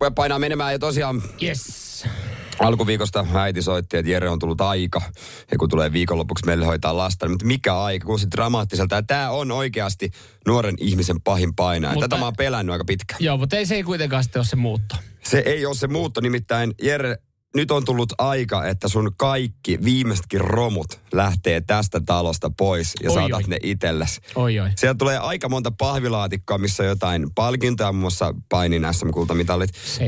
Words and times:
Voi 0.00 0.10
painaa 0.10 0.38
menemään 0.38 0.72
ja 0.72 0.78
tosiaan 0.78 1.22
Yes. 1.42 2.04
alkuviikosta 2.58 3.26
äiti 3.34 3.62
soitti, 3.62 3.96
että 3.96 4.10
Jere 4.10 4.28
on 4.28 4.38
tullut 4.38 4.60
aika. 4.60 5.02
Ja 5.52 5.58
kun 5.58 5.68
tulee 5.68 5.92
viikonlopuksi 5.92 6.46
meille 6.46 6.66
hoitaa 6.66 6.96
lasta, 6.96 7.26
niin 7.26 7.32
mutta 7.32 7.46
mikä 7.46 7.78
aika, 7.82 8.04
kuulosti 8.06 8.30
dramaattiselta. 8.30 8.94
Ja 8.94 9.02
tämä 9.02 9.30
on 9.30 9.50
oikeasti 9.52 10.10
nuoren 10.46 10.74
ihmisen 10.80 11.20
pahin 11.22 11.54
painaa. 11.54 11.92
Mutta- 11.92 12.08
Tätä 12.08 12.18
mä 12.20 12.24
oon 12.24 12.34
pelännyt 12.38 12.72
aika 12.72 12.84
pitkään. 12.84 13.18
Joo, 13.24 13.36
mutta 13.36 13.56
ei 13.56 13.66
se 13.66 13.74
ei 13.74 13.82
kuitenkaan 13.82 14.22
sitten 14.24 14.40
ole 14.40 14.46
se 14.46 14.56
muutto. 14.56 14.96
Se 15.24 15.38
ei 15.38 15.66
ole 15.66 15.74
se 15.74 15.86
muutto, 15.88 16.20
nimittäin 16.20 16.74
Jere, 16.82 17.16
nyt 17.54 17.70
on 17.70 17.84
tullut 17.84 18.12
aika, 18.18 18.64
että 18.66 18.88
sun 18.88 19.12
kaikki 19.16 19.78
viimeisetkin 19.84 20.40
romut 20.40 21.00
lähtee 21.12 21.60
tästä 21.60 22.00
talosta 22.06 22.50
pois 22.56 22.92
ja 23.02 23.10
Oi, 23.10 23.14
saatat 23.14 23.42
oi. 23.42 23.48
ne 23.48 23.58
itsellesi. 23.62 24.20
Oi 24.34 24.58
oi. 24.60 24.70
Sieltä 24.76 24.98
tulee 24.98 25.18
aika 25.18 25.48
monta 25.48 25.72
pahvilaatikkoa, 25.78 26.58
missä 26.58 26.82
on 26.82 26.88
jotain 26.88 27.26
palkintoja, 27.34 27.92
muun 27.92 28.00
muassa 28.00 28.34
painin 28.48 28.86
SM-kultamitalit. 28.92 29.70
Ja, 30.00 30.06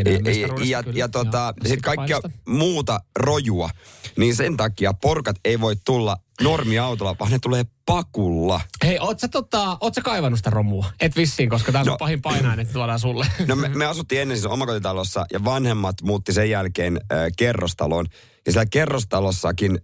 ja, 0.69 0.83
kyllä, 0.83 0.99
ja 0.99 1.09
tota, 1.09 1.55
sitten 1.63 1.81
kaikkia 1.83 2.21
Painista. 2.21 2.43
muuta 2.49 3.01
rojua. 3.17 3.71
Niin 4.17 4.37
sen 4.37 4.57
takia 4.57 4.95
porkat 4.95 5.37
ei 5.45 5.61
voi 5.61 5.77
tulla 5.85 6.17
normiautolla, 6.43 7.17
vaan 7.21 7.33
ne 7.33 7.39
tulee 7.39 7.65
pakulla. 7.87 8.61
Hei, 8.85 8.99
oot 8.99 9.21
sä, 9.21 9.29
tota, 9.29 9.79
oot 9.81 9.95
sä 9.95 10.01
kaivannut 10.01 10.39
sitä 10.39 10.51
romua? 10.51 10.87
Et 11.01 11.17
vissiin, 11.17 11.49
koska 11.51 11.73
tää 11.73 11.81
on 11.81 11.87
No. 11.87 11.97
pahin 11.99 12.23
painainen, 12.23 12.61
että 12.61 12.73
tuodaan 12.73 13.01
sulle. 13.01 13.27
No 13.47 13.57
me, 13.57 13.69
me 13.69 13.87
asuttiin 13.87 14.21
ennen 14.21 14.37
siis 14.37 14.53
omakotitalossa 14.53 15.27
ja 15.33 15.45
vanhemmat 15.45 16.03
muutti 16.03 16.33
sen 16.33 16.51
jälkeen 16.51 17.01
äh, 17.13 17.19
kerrostaloon. 17.37 18.07
Ja 18.47 18.53
siellä 18.53 18.67
kerrostalossakin 18.67 19.79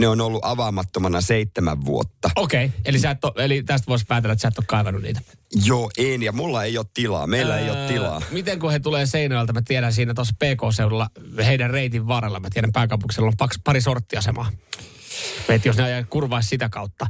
ne 0.00 0.08
on 0.08 0.20
ollut 0.20 0.44
avaamattomana 0.44 1.20
seitsemän 1.20 1.84
vuotta. 1.84 2.30
Okei, 2.36 2.64
okay. 2.64 2.78
eli, 2.84 2.98
sä 2.98 3.10
et 3.10 3.18
eli 3.36 3.62
tästä 3.62 3.86
voisi 3.86 4.04
päätellä, 4.08 4.32
että 4.32 4.42
sä 4.42 4.48
et 4.48 4.58
ole 4.58 4.64
kaivannut 4.68 5.02
niitä. 5.02 5.20
Joo, 5.64 5.90
en 5.98 6.22
ja 6.22 6.32
mulla 6.32 6.64
ei 6.64 6.78
ole 6.78 6.86
tilaa. 6.94 7.26
Meillä 7.26 7.58
ei 7.58 7.70
ole 7.70 7.86
tilaa. 7.88 8.22
Miten 8.30 8.58
kun 8.58 8.72
he 8.72 8.78
tulee 8.78 9.06
Seinäjoelta, 9.06 9.52
mä 9.52 9.62
tiedän 9.62 9.92
siinä 9.92 10.14
tuossa 10.14 10.34
PK-seudulla 10.38 11.10
heidän 11.46 11.70
reitin 11.70 12.06
varrella, 12.06 12.40
mä 12.40 12.50
tiedän 12.50 12.72
pääkaupunkisella 12.72 13.28
on 13.28 13.48
pari 13.64 13.80
sorttiasemaa. 13.80 14.50
Et 15.48 15.64
jos 15.64 15.76
ne 15.76 15.82
ajaa 15.82 16.04
kurvaisi 16.04 16.48
sitä 16.48 16.68
kautta. 16.68 17.06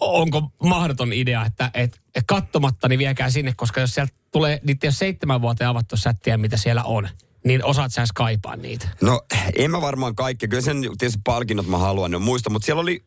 Onko 0.00 0.42
mahdoton 0.62 1.12
idea, 1.12 1.46
että 1.46 1.70
et, 1.74 2.00
et 2.14 2.24
kattomatta 2.26 2.88
niin 2.88 2.98
viekää 2.98 3.30
sinne, 3.30 3.52
koska 3.56 3.80
jos 3.80 3.94
sieltä 3.94 4.12
tulee, 4.32 4.60
niitä 4.64 4.90
seitsemän 4.90 5.42
vuoteen 5.42 5.70
avattu 5.70 5.96
sättiä, 5.96 6.36
mitä 6.36 6.56
siellä 6.56 6.84
on, 6.84 7.08
niin 7.44 7.64
osaat 7.64 7.92
sä 7.92 8.04
kaipaa 8.14 8.56
niitä. 8.56 8.88
No, 9.00 9.22
en 9.56 9.70
mä 9.70 9.80
varmaan 9.80 10.14
kaikki. 10.14 10.48
Kyllä 10.48 10.62
sen 10.62 10.82
tietysti 10.98 11.20
palkinnot 11.24 11.66
mä 11.66 11.78
haluan, 11.78 12.10
ne 12.10 12.16
on 12.16 12.22
muista. 12.22 12.50
Mutta 12.50 12.66
siellä 12.66 12.82
oli, 12.82 13.04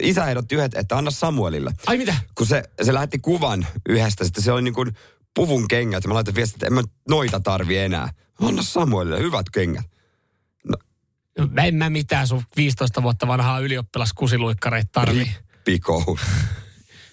isä 0.00 0.26
ehdotti 0.26 0.54
yhdet, 0.54 0.74
että 0.74 0.96
anna 0.96 1.10
Samuelille. 1.10 1.70
Ai 1.86 1.98
mitä? 1.98 2.14
Kun 2.34 2.46
se, 2.46 2.62
se 2.82 2.94
lähetti 2.94 3.18
kuvan 3.18 3.66
yhdestä, 3.88 4.24
sitten 4.24 4.44
se 4.44 4.52
oli 4.52 4.62
niin 4.62 4.74
kuin 4.74 4.92
puvun 5.34 5.68
kengät. 5.68 6.06
Mä 6.06 6.14
laitoin 6.14 6.34
viestit, 6.34 6.54
että 6.54 6.66
en 6.66 6.72
mä 6.72 6.82
noita 7.08 7.40
tarvi 7.40 7.78
enää. 7.78 8.08
Anna 8.40 8.62
Samuelille, 8.62 9.18
hyvät 9.18 9.50
kengät. 9.50 9.99
Mä 11.48 11.64
en 11.64 11.74
mä 11.74 11.90
mitään 11.90 12.26
sun 12.26 12.42
15 12.56 13.02
vuotta 13.02 13.26
vanhaa 13.26 13.58
ylioppilaskusiluikkareita 13.58 14.88
tarvii. 14.92 15.36
Piko. 15.64 16.16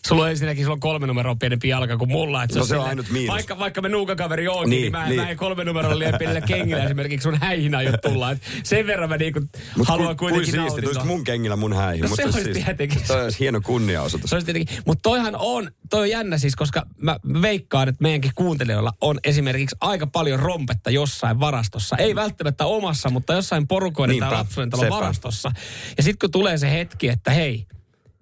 Sulla 0.07 0.23
on 0.23 0.29
ensinnäkin 0.29 0.63
sulla 0.63 0.73
on 0.73 0.79
kolme 0.79 1.07
numeroa 1.07 1.35
pienempi 1.35 1.68
jalka 1.69 1.97
kuin 1.97 2.12
mulla. 2.12 2.44
Että 2.44 2.59
No 2.59 2.66
se 2.66 2.73
on 2.73 2.78
silleen- 2.79 2.90
ainut 2.90 3.09
miinus. 3.09 3.34
Vaikka, 3.35 3.59
vaikka 3.59 3.81
me 3.81 3.90
nuukakaveri 3.90 4.47
onkin, 4.47 4.69
niin, 4.69 4.81
Niin, 4.81 4.91
mä, 4.91 5.06
niin. 5.09 5.22
mä 5.22 5.29
en 5.29 5.38
kolme 5.38 5.63
numeroa 5.63 6.00
liian 6.00 6.13
pienellä 6.19 6.41
kengillä 6.41 6.84
esimerkiksi 6.84 7.23
sun 7.23 7.38
häihin 7.41 7.75
aio 7.75 7.97
tulla. 7.97 8.31
Et 8.31 8.41
sen 8.63 8.88
verran 8.88 9.09
mä 9.09 9.17
niinku 9.17 9.40
haluan 9.85 10.07
kuin 10.07 10.17
kuitenkin 10.17 10.46
siisti, 10.46 10.57
nautintoa. 10.57 10.94
tulisi 10.94 11.07
mun 11.07 11.23
kengillä 11.23 11.56
mun 11.56 11.73
häihin. 11.73 12.01
No 12.03 12.07
Musta 12.09 12.22
se 12.22 12.25
olisi 12.25 12.38
olisi 12.38 12.53
siisti. 12.53 12.63
tietenkin. 12.66 13.07
Toi 13.07 13.23
olisi 13.23 13.40
hieno 13.40 13.62
kunniaosoitus. 13.62 14.29
Se 14.29 14.35
olisi 14.35 14.46
tietenkin, 14.46 14.78
mutta 14.85 15.01
toihan 15.01 15.35
on, 15.40 15.72
toi 15.90 16.01
on 16.01 16.09
jännä 16.09 16.38
siis, 16.38 16.56
koska 16.56 16.85
mä 17.01 17.17
veikkaan, 17.41 17.90
että 17.90 18.01
meidänkin 18.01 18.31
kuuntelijoilla 18.35 18.94
on 19.01 19.19
esimerkiksi 19.23 19.75
aika 19.81 20.07
paljon 20.07 20.40
rompetta 20.40 20.90
jossain 20.90 21.40
varastossa. 21.40 21.96
Ei 21.97 22.16
välttämättä 22.16 22.66
omassa, 22.66 23.09
mutta 23.09 23.34
jossain 23.34 23.67
porukoiden 23.67 24.19
tai 24.19 24.31
lapsuuden 24.31 24.69
talon 24.69 24.90
varastossa. 24.90 25.51
Ja 25.97 26.03
sitten 26.03 26.19
kun 26.28 26.31
tulee 26.31 26.57
se 26.57 26.72
hetki, 26.72 27.07
että 27.09 27.31
hei, 27.31 27.66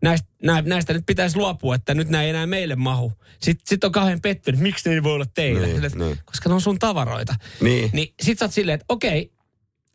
näistä, 0.05 0.27
nä, 0.43 0.61
näistä 0.61 0.93
nyt 0.93 1.05
pitäisi 1.05 1.37
luopua, 1.37 1.75
että 1.75 1.93
nyt 1.93 2.09
nämä 2.09 2.23
ei 2.23 2.29
enää 2.29 2.47
meille 2.47 2.75
mahu. 2.75 3.13
Sitten 3.41 3.67
sit 3.67 3.83
on 3.83 3.91
kauhean 3.91 4.21
pettynyt, 4.21 4.61
miksi 4.61 4.89
ne 4.89 4.95
ei 4.95 5.03
voi 5.03 5.13
olla 5.13 5.25
teille. 5.33 5.67
Niin, 5.67 5.85
että 5.85 5.99
niin. 5.99 6.17
Koska 6.25 6.49
ne 6.49 6.55
on 6.55 6.61
sun 6.61 6.79
tavaroita. 6.79 7.35
Niin. 7.61 7.89
Niin 7.93 8.13
sit 8.21 8.39
sä 8.39 8.45
oot 8.45 8.53
silleen, 8.53 8.75
että 8.75 8.85
okei, 8.89 9.31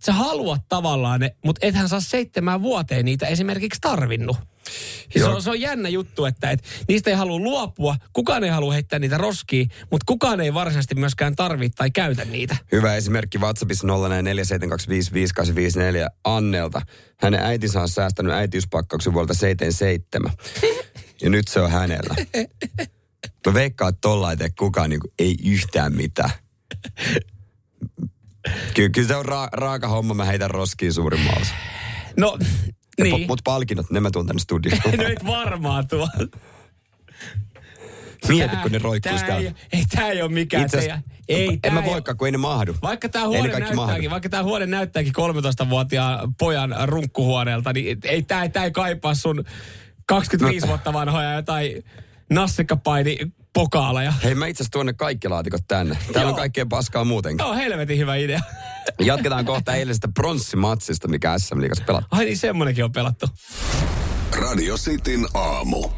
sä 0.07 0.13
haluat 0.13 0.69
tavallaan 0.69 1.21
ne, 1.21 1.37
mutta 1.45 1.67
ethän 1.67 1.89
saa 1.89 2.01
seitsemän 2.01 2.63
vuoteen 2.63 3.05
niitä 3.05 3.27
esimerkiksi 3.27 3.81
tarvinnut. 3.81 4.37
Se, 5.19 5.25
on, 5.25 5.43
se 5.43 5.51
on 5.51 5.61
jännä 5.61 5.89
juttu, 5.89 6.25
että 6.25 6.51
et, 6.51 6.65
niistä 6.89 7.11
ei 7.11 7.17
halua 7.17 7.39
luopua, 7.39 7.97
kukaan 8.13 8.45
ei 8.45 8.51
halua 8.51 8.73
heittää 8.73 8.99
niitä 8.99 9.19
roskiin, 9.19 9.71
mutta 9.91 10.05
kukaan 10.07 10.41
ei 10.41 10.55
varsinaisesti 10.55 10.95
myöskään 10.95 11.37
tarvitse 11.37 11.77
tai 11.77 11.91
käytä 11.91 12.25
niitä. 12.25 12.57
Hyvä 12.73 12.95
esimerkki 12.95 13.39
WhatsAppissa 13.39 13.87
0472555854 13.89 13.91
Annelta. 16.25 16.83
Hänen 17.21 17.41
äitinsä 17.41 17.81
on 17.81 17.89
säästänyt 17.89 18.33
äitiyspakkauksen 18.33 19.13
vuodelta 19.13 19.35
77. 19.35 20.33
Ja 21.23 21.31
nyt 21.31 21.49
se 21.49 21.61
on 21.61 21.71
hänellä. 21.71 22.15
Mä 23.47 23.55
veikkaan, 23.55 23.89
että 23.89 24.01
tolla 24.01 24.31
ei 24.31 24.37
tee 24.37 24.51
kukaan 24.59 24.91
niin 24.91 25.01
kuin, 25.01 25.13
ei 25.19 25.37
yhtään 25.45 25.97
mitään. 25.97 26.31
Kyllä, 28.75 28.89
kyllä 28.89 29.09
se 29.09 29.17
on 29.17 29.25
ra- 29.27 29.49
raaka 29.53 29.89
homma, 29.89 30.15
mä 30.15 30.25
heitän 30.25 30.51
roskiin 30.51 30.93
suurimman 30.93 31.41
osa. 31.41 31.55
No, 32.17 32.39
Niin. 32.41 33.15
niin. 33.15 33.27
Mutta 33.27 33.43
palkinnot, 33.45 33.91
ne 33.91 34.01
mä 34.01 34.11
tuun 34.11 34.27
tänne 34.27 34.41
studioon. 34.41 34.81
no 34.99 35.05
et 35.05 35.25
varmaan 35.27 35.89
tuo. 35.89 36.09
Mieti, 38.29 38.57
kun 38.57 38.73
ne 38.73 38.79
roikkuisi 38.79 39.25
tää 39.25 39.37
ei, 39.37 39.43
täällä. 39.45 39.59
ei, 39.73 39.85
tää 39.97 40.09
ei 40.09 40.23
ole 40.23 40.31
mikään 40.33 40.65
Itse 40.65 40.79
teidän. 40.79 40.99
asiassa, 40.99 41.21
Ei, 41.29 41.49
en 41.49 41.61
tää 41.61 41.71
mä 41.73 41.85
voikaan, 41.85 42.17
kun 42.19 42.29
ei 42.29 42.33
ne 42.33 42.39
mahdu. 42.39 42.77
Vaikka 42.83 43.09
ne 43.15 43.21
huone, 43.25 43.49
näyttääkin, 43.59 44.11
vaikka 44.11 44.29
tämä 44.29 44.43
huone 44.43 44.67
näyttääkin 44.67 45.13
13-vuotiaan 45.65 46.35
pojan 46.35 46.75
runkkuhuoneelta, 46.85 47.73
niin 47.73 47.99
ei 48.05 48.23
tämä 48.23 48.49
tää 48.49 48.65
ei 48.65 48.71
kaipaa 48.71 49.15
sun 49.15 49.45
25 50.07 50.67
No. 50.67 50.69
vuotta 50.69 50.93
vanhoja 50.93 51.35
jotain 51.35 51.85
nassikkapaini 52.31 53.19
pokaaleja. 53.55 54.13
Hei, 54.25 54.35
mä 54.35 54.47
itse 54.47 54.63
asiassa 54.63 54.73
tuonne 54.73 54.93
kaikki 54.93 55.29
laatikot 55.29 55.63
tänne. 55.69 55.99
Täällä 56.13 56.29
on 56.29 56.33
Joo. 56.33 56.37
kaikkea 56.37 56.67
paskaa 56.67 57.05
muutenkin. 57.05 57.45
Joo, 57.45 57.55
helvetin 57.55 57.99
hyvä 57.99 58.17
idea. 58.17 58.41
Jatketaan 58.99 59.45
kohta 59.45 59.75
eilisestä 59.75 60.09
pronssimatsista, 60.15 61.09
mikä 61.09 61.39
SM 61.39 61.61
Liigassa 61.61 61.85
pelattiin. 61.87 62.19
Ai 62.19 62.25
niin, 62.25 62.39
semmonenkin 62.39 62.85
on 62.85 62.93
pelattu. 62.93 63.27
Radio 64.33 64.77
Cityn 64.77 65.27
aamu. 65.35 65.89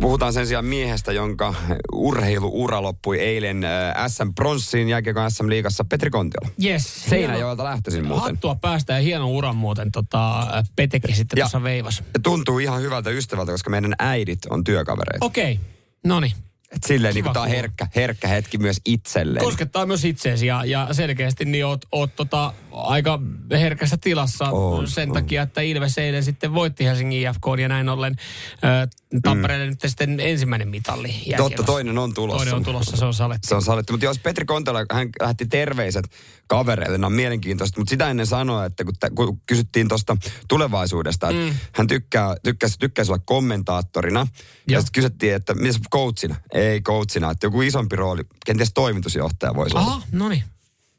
Puhutaan 0.00 0.32
sen 0.32 0.46
sijaan 0.46 0.64
miehestä, 0.64 1.12
jonka 1.12 1.54
urheiluura 1.92 2.82
loppui 2.82 3.18
eilen 3.18 3.64
äh, 3.64 3.94
SM 4.08 4.34
Pronssiin 4.34 4.88
jälkeen 4.88 5.16
SM 5.28 5.48
Liigassa 5.48 5.84
Petri 5.84 6.10
Kontiola. 6.10 6.48
Yes. 6.64 7.04
Seinäjoelta 7.08 7.64
lähtöisin 7.64 8.06
muuten. 8.06 8.24
Hattua 8.24 8.54
päästä 8.54 8.92
ja 8.92 8.98
hieno 8.98 9.30
uran 9.30 9.56
muuten 9.56 9.92
tota, 9.92 10.46
Petekin 10.76 11.16
sitten 11.16 11.38
tuossa 11.38 11.62
veivas. 11.62 12.02
Ja 12.14 12.20
tuntuu 12.20 12.58
ihan 12.58 12.82
hyvältä 12.82 13.10
ystävältä, 13.10 13.52
koska 13.52 13.70
meidän 13.70 13.94
äidit 13.98 14.38
on 14.50 14.64
työkavereita. 14.64 15.26
Okei, 15.26 15.52
okay. 15.52 15.64
no 16.04 16.20
niin. 16.20 16.32
Et 16.74 16.82
silleen 16.86 17.14
niin 17.14 17.24
tää 17.32 17.42
on 17.42 17.48
herkkä, 17.48 17.86
herkkä 17.96 18.28
hetki 18.28 18.58
myös 18.58 18.80
itselleen. 18.84 19.44
Koskettaa 19.44 19.86
myös 19.86 20.04
itseesi 20.04 20.46
ja, 20.46 20.64
ja 20.64 20.88
selkeästi 20.92 21.44
niin 21.44 21.66
oot, 21.66 21.84
oot 21.92 22.16
tota, 22.16 22.52
aika 22.74 23.20
herkässä 23.50 23.96
tilassa 23.96 24.44
On, 24.50 24.88
sen 24.88 25.08
on. 25.08 25.14
takia, 25.14 25.42
että 25.42 25.60
Ilves 25.60 25.98
eilen 25.98 26.24
sitten 26.24 26.54
voitti 26.54 26.84
Helsingin 26.84 27.28
IFK 27.28 27.44
ja 27.60 27.68
näin 27.68 27.88
ollen 27.88 28.16
äh, 28.64 28.88
Tampereelle 29.22 29.66
mm. 29.66 29.70
nyt 29.70 29.80
sitten 29.86 30.20
ensimmäinen 30.20 30.68
mitalli 30.68 31.08
jääkiekossa. 31.08 31.42
Totta, 31.42 31.62
toinen 31.62 31.98
on 31.98 32.14
tulossa. 32.14 32.38
Toinen 32.38 32.54
on 32.54 32.64
tulossa, 32.64 32.96
se 32.96 33.04
on 33.04 33.14
salettu. 33.14 33.48
Se 33.48 33.54
on 33.54 33.62
sallittu. 33.62 33.92
Mutta 33.92 34.06
jos 34.06 34.18
Petri 34.18 34.44
Kontola, 34.44 34.86
hän 34.92 35.08
lähti 35.20 35.46
terveiset 35.46 36.04
kavereille, 36.46 36.98
ne 36.98 37.06
on 37.06 37.12
mielenkiintoista. 37.12 37.80
Mutta 37.80 37.90
sitä 37.90 38.10
ennen 38.10 38.26
sanoi, 38.26 38.66
että 38.66 38.84
kun, 38.84 38.94
tä, 39.00 39.10
kun 39.10 39.40
kysyttiin 39.46 39.88
tuosta 39.88 40.16
tulevaisuudesta, 40.48 41.28
että 41.28 41.42
mm. 41.42 41.58
hän 41.74 41.86
tykkää, 41.86 42.36
tykkäisi, 42.42 42.78
tykkäisi 42.78 43.12
olla 43.12 43.22
kommentaattorina. 43.26 44.20
Ja 44.20 44.72
Joo. 44.72 44.80
sitten 44.80 45.02
kysyttiin, 45.02 45.34
että 45.34 45.54
mitäs 45.54 45.80
coachina? 45.90 46.36
Ei 46.54 46.80
coachina, 46.80 47.30
että 47.30 47.46
joku 47.46 47.62
isompi 47.62 47.96
rooli, 47.96 48.22
kenties 48.46 48.70
toimitusjohtaja 48.74 49.54
voisi 49.54 49.76
olla. 49.76 49.86
Aha, 49.86 50.02
no 50.12 50.28
niin. 50.28 50.44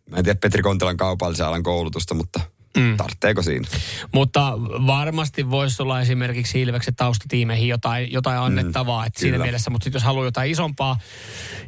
Mä 0.09 0.17
en 0.17 0.23
tiedä 0.23 0.39
Petri 0.41 0.61
Kontolan 0.61 0.97
kaupallisen 0.97 1.45
alan 1.45 1.63
koulutusta, 1.63 2.13
mutta 2.13 2.39
Mm. 2.77 2.97
Tartteeko 2.97 3.41
siinä? 3.41 3.67
Mutta 4.13 4.53
varmasti 4.87 5.49
voisi 5.51 5.81
olla 5.83 6.01
esimerkiksi 6.01 6.61
Ilveksen 6.61 6.95
taustatiimeihin 6.95 7.67
jotain, 7.67 8.11
jotain 8.11 8.39
annettavaa. 8.39 9.01
Mm, 9.01 9.07
että 9.07 9.19
siinä 9.19 9.37
mielessä, 9.37 9.69
mutta 9.69 9.83
sitten 9.83 9.99
jos 9.99 10.03
haluaa 10.03 10.25
jotain 10.25 10.51
isompaa, 10.51 10.99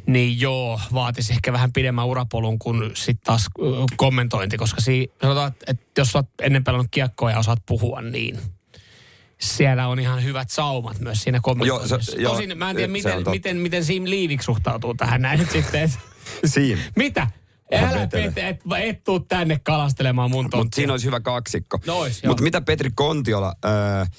niin 0.06 0.40
joo, 0.40 0.80
vaatisi 0.94 1.32
ehkä 1.32 1.52
vähän 1.52 1.72
pidemmän 1.72 2.06
urapolun 2.06 2.58
kuin 2.58 2.90
sitten 2.94 3.24
taas 3.24 3.46
kommentointi, 3.96 4.56
koska 4.56 4.80
si, 4.80 5.12
sanotaan, 5.22 5.52
että 5.66 5.84
jos 5.98 6.16
olet 6.16 6.26
ennen 6.42 6.64
pelannut 6.64 6.88
kiekkoa 6.90 7.30
ja 7.30 7.38
osaat 7.38 7.62
puhua, 7.66 8.00
niin 8.00 8.38
siellä 9.38 9.88
on 9.88 10.00
ihan 10.00 10.24
hyvät 10.24 10.50
saumat 10.50 11.00
myös 11.00 11.22
siinä 11.22 11.38
kommentoinnissa. 11.42 11.98
Tosin 12.22 12.58
mä 12.58 12.70
en 12.70 12.76
tiedä, 12.76 12.92
miten, 12.92 13.24
miten, 13.30 13.56
miten 13.56 13.84
Sim 13.84 14.04
Liivik 14.06 14.42
suhtautuu 14.42 14.94
tähän 14.94 15.22
näin 15.22 15.38
nyt 15.38 15.50
sitten. 15.50 15.92
Sim. 16.44 16.78
Mitä? 16.96 17.26
Älä 17.72 18.06
Pete, 18.06 18.48
et, 18.48 18.60
et 18.82 19.04
tuu 19.04 19.20
tänne 19.20 19.60
kalastelemaan 19.62 20.30
mun 20.30 20.48
Mutta 20.54 20.76
siinä 20.76 20.92
olisi 20.92 21.06
hyvä 21.06 21.20
kaksikko. 21.20 21.78
No 21.86 21.94
Mutta 22.26 22.42
mitä 22.42 22.60
Petri 22.60 22.90
Kontiola, 22.94 23.54
äh, 23.64 24.10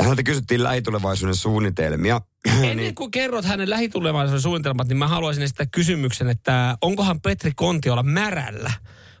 häneltä 0.00 0.22
kysyttiin 0.22 0.62
lähitulevaisuuden 0.62 1.34
suunnitelmia. 1.34 2.20
Ennen 2.54 2.76
niin- 2.76 2.94
kuin 2.94 3.10
kerrot 3.10 3.44
hänen 3.44 3.70
lähitulevaisuuden 3.70 4.42
suunnitelmat, 4.42 4.88
niin 4.88 4.96
mä 4.96 5.08
haluaisin 5.08 5.42
esittää 5.42 5.66
kysymyksen, 5.66 6.28
että 6.28 6.78
onkohan 6.80 7.20
Petri 7.20 7.52
Kontiola 7.56 8.02
märällä? 8.02 8.72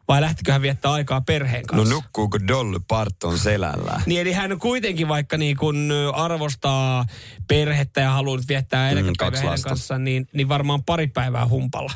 vai 0.08 0.20
lähtikö 0.20 0.52
hän 0.52 0.62
viettää 0.62 0.92
aikaa 0.92 1.20
perheen 1.20 1.62
no 1.62 1.66
kanssa? 1.66 1.94
No 1.94 2.00
nukkuuko 2.00 2.38
Dolly 2.48 2.78
Parton 2.88 3.38
selällä? 3.38 4.00
Niin 4.06 4.20
eli 4.20 4.32
hän 4.32 4.58
kuitenkin 4.58 5.08
vaikka 5.08 5.38
niin 5.38 5.56
kun 5.56 5.92
arvostaa 6.14 7.04
perhettä 7.48 8.00
ja 8.00 8.10
haluaa 8.10 8.40
viettää 8.48 8.90
eläkepäivää 8.90 9.56
mm, 9.56 9.62
kanssa, 9.62 9.98
niin, 9.98 10.28
niin 10.32 10.48
varmaan 10.48 10.84
pari 10.84 11.06
päivää 11.06 11.48
humpalla. 11.48 11.92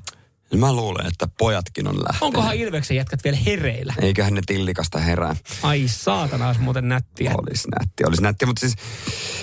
Niin 0.53 0.61
mä 0.61 0.73
luulen, 0.73 1.07
että 1.07 1.29
pojatkin 1.39 1.89
on 1.89 1.97
lähtenyt. 1.97 2.23
Onkohan 2.23 2.57
Ilveksen 2.57 2.97
jätkät 2.97 3.25
vielä 3.25 3.37
hereillä? 3.37 3.95
Eiköhän 4.01 4.35
ne 4.35 4.41
tillikasta 4.47 4.99
herää. 4.99 5.37
Ai 5.63 5.85
saatana, 5.87 6.47
olisi 6.47 6.61
muuten 6.61 6.89
nättiä. 6.89 7.35
Olisi 7.35 7.69
nättiä, 7.81 8.07
olisi 8.07 8.23
nättiä. 8.23 8.47
Mutta 8.47 8.61
siis 8.61 8.75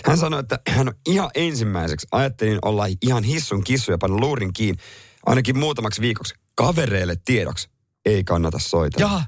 hän 0.05 0.17
sanoi, 0.17 0.39
että 0.39 0.59
hän 0.67 0.87
on 0.87 0.93
ihan 1.07 1.29
ensimmäiseksi. 1.35 2.07
Ajattelin 2.11 2.59
olla 2.61 2.85
ihan 3.01 3.23
hissun 3.23 3.63
kissu 3.63 3.91
ja 3.91 3.97
panna 3.97 4.17
luurin 4.17 4.53
kiinni 4.53 4.81
ainakin 5.25 5.57
muutamaksi 5.57 6.01
viikoksi 6.01 6.33
kavereille 6.55 7.15
tiedoksi. 7.25 7.69
Ei 8.05 8.23
kannata 8.23 8.59
soitella. 8.59 9.05
Jaha. 9.05 9.23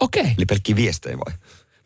Okei. 0.00 0.20
Okay. 0.20 0.34
Eli 0.38 0.46
pelkki 0.46 0.76
viestejä 0.76 1.18
vai? 1.18 1.34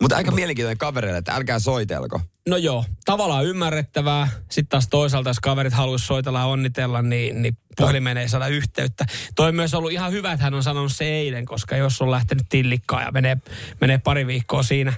Mutta 0.00 0.16
aika 0.16 0.30
mielenkiintoinen 0.30 0.78
kavereille, 0.78 1.18
että 1.18 1.34
älkää 1.34 1.58
soitelko. 1.58 2.20
No 2.48 2.56
joo, 2.56 2.84
tavallaan 3.04 3.46
ymmärrettävää. 3.46 4.28
Sitten 4.50 4.68
taas 4.68 4.88
toisaalta, 4.88 5.30
jos 5.30 5.40
kaverit 5.40 5.72
haluaisi 5.72 6.06
soitella 6.06 6.38
ja 6.38 6.44
onnitella, 6.44 7.02
niin, 7.02 7.42
niin 7.42 7.56
puhelimeen 7.76 8.16
ei 8.16 8.28
saada 8.28 8.46
yhteyttä. 8.46 9.06
Toi 9.34 9.48
on 9.48 9.54
myös 9.54 9.74
ollut 9.74 9.92
ihan 9.92 10.12
hyvä, 10.12 10.32
että 10.32 10.44
hän 10.44 10.54
on 10.54 10.62
sanonut 10.62 10.92
se 10.92 11.04
eilen, 11.04 11.44
koska 11.44 11.76
jos 11.76 12.02
on 12.02 12.10
lähtenyt 12.10 12.46
tillikkaan 12.48 13.02
ja 13.02 13.12
menee, 13.12 13.36
menee 13.80 13.98
pari 13.98 14.26
viikkoa 14.26 14.62
siinä 14.62 14.92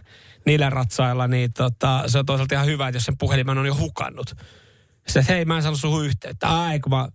niillä 0.46 0.70
ratsailla, 0.70 1.28
niin 1.28 1.52
tota, 1.52 2.04
se 2.06 2.18
on 2.18 2.26
toisaalta 2.26 2.54
ihan 2.54 2.66
hyvä, 2.66 2.88
että 2.88 2.96
jos 2.96 3.04
sen 3.04 3.18
puhelimen 3.18 3.58
on 3.58 3.66
jo 3.66 3.74
hukannut. 3.74 4.28
Sitten, 5.06 5.20
että 5.20 5.32
hei, 5.32 5.44
mä 5.44 5.56
en 5.56 5.62
saanut 5.62 5.80
suhun 5.80 6.06
yhteyttä. 6.06 6.62
Ai, 6.62 6.80
kun 6.80 6.90
mä 6.90 7.08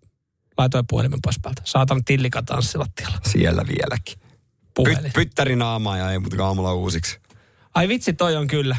laitoin 0.57 0.85
puhelimen 0.89 1.19
pois 1.23 1.39
päältä. 1.41 1.61
Saatan 1.65 2.03
tillika 2.05 2.43
tanssilattialla. 2.43 3.17
Siellä 3.23 3.65
vieläkin. 3.67 4.19
Puhelin. 4.73 5.03
Py, 5.03 5.09
pyttäri 5.13 5.55
naamaa 5.55 5.97
ja 5.97 6.11
ei 6.11 6.19
muuta 6.19 6.45
aamulla 6.45 6.73
uusiksi. 6.73 7.19
Ai 7.77 7.87
vitsi, 7.87 8.13
toi 8.13 8.35
on 8.35 8.47
kyllä. 8.47 8.75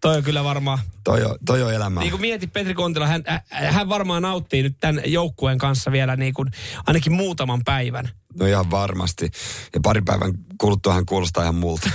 Toi 0.00 0.16
on 0.16 0.22
kyllä 0.22 0.44
varmaan. 0.44 0.78
Toi 1.04 1.24
on, 1.24 1.38
toi 1.46 1.62
on 1.62 1.74
elämää. 1.74 2.02
Niin 2.02 2.10
kuin 2.10 2.20
mietit 2.20 2.52
Petri 2.52 2.74
Kontila, 2.74 3.06
hän, 3.06 3.24
hän 3.50 3.88
varmaan 3.88 4.22
nauttii 4.22 4.62
nyt 4.62 4.76
tämän 4.80 5.02
joukkueen 5.06 5.58
kanssa 5.58 5.92
vielä 5.92 6.16
niin 6.16 6.34
kuin 6.34 6.50
ainakin 6.86 7.12
muutaman 7.12 7.60
päivän. 7.64 8.08
No 8.38 8.46
ihan 8.46 8.70
varmasti. 8.70 9.30
Ja 9.74 9.80
pari 9.82 10.02
päivän 10.02 10.32
kuluttua 10.58 10.94
hän 10.94 11.06
kuulostaa 11.06 11.42
ihan 11.42 11.54
multa. 11.54 11.90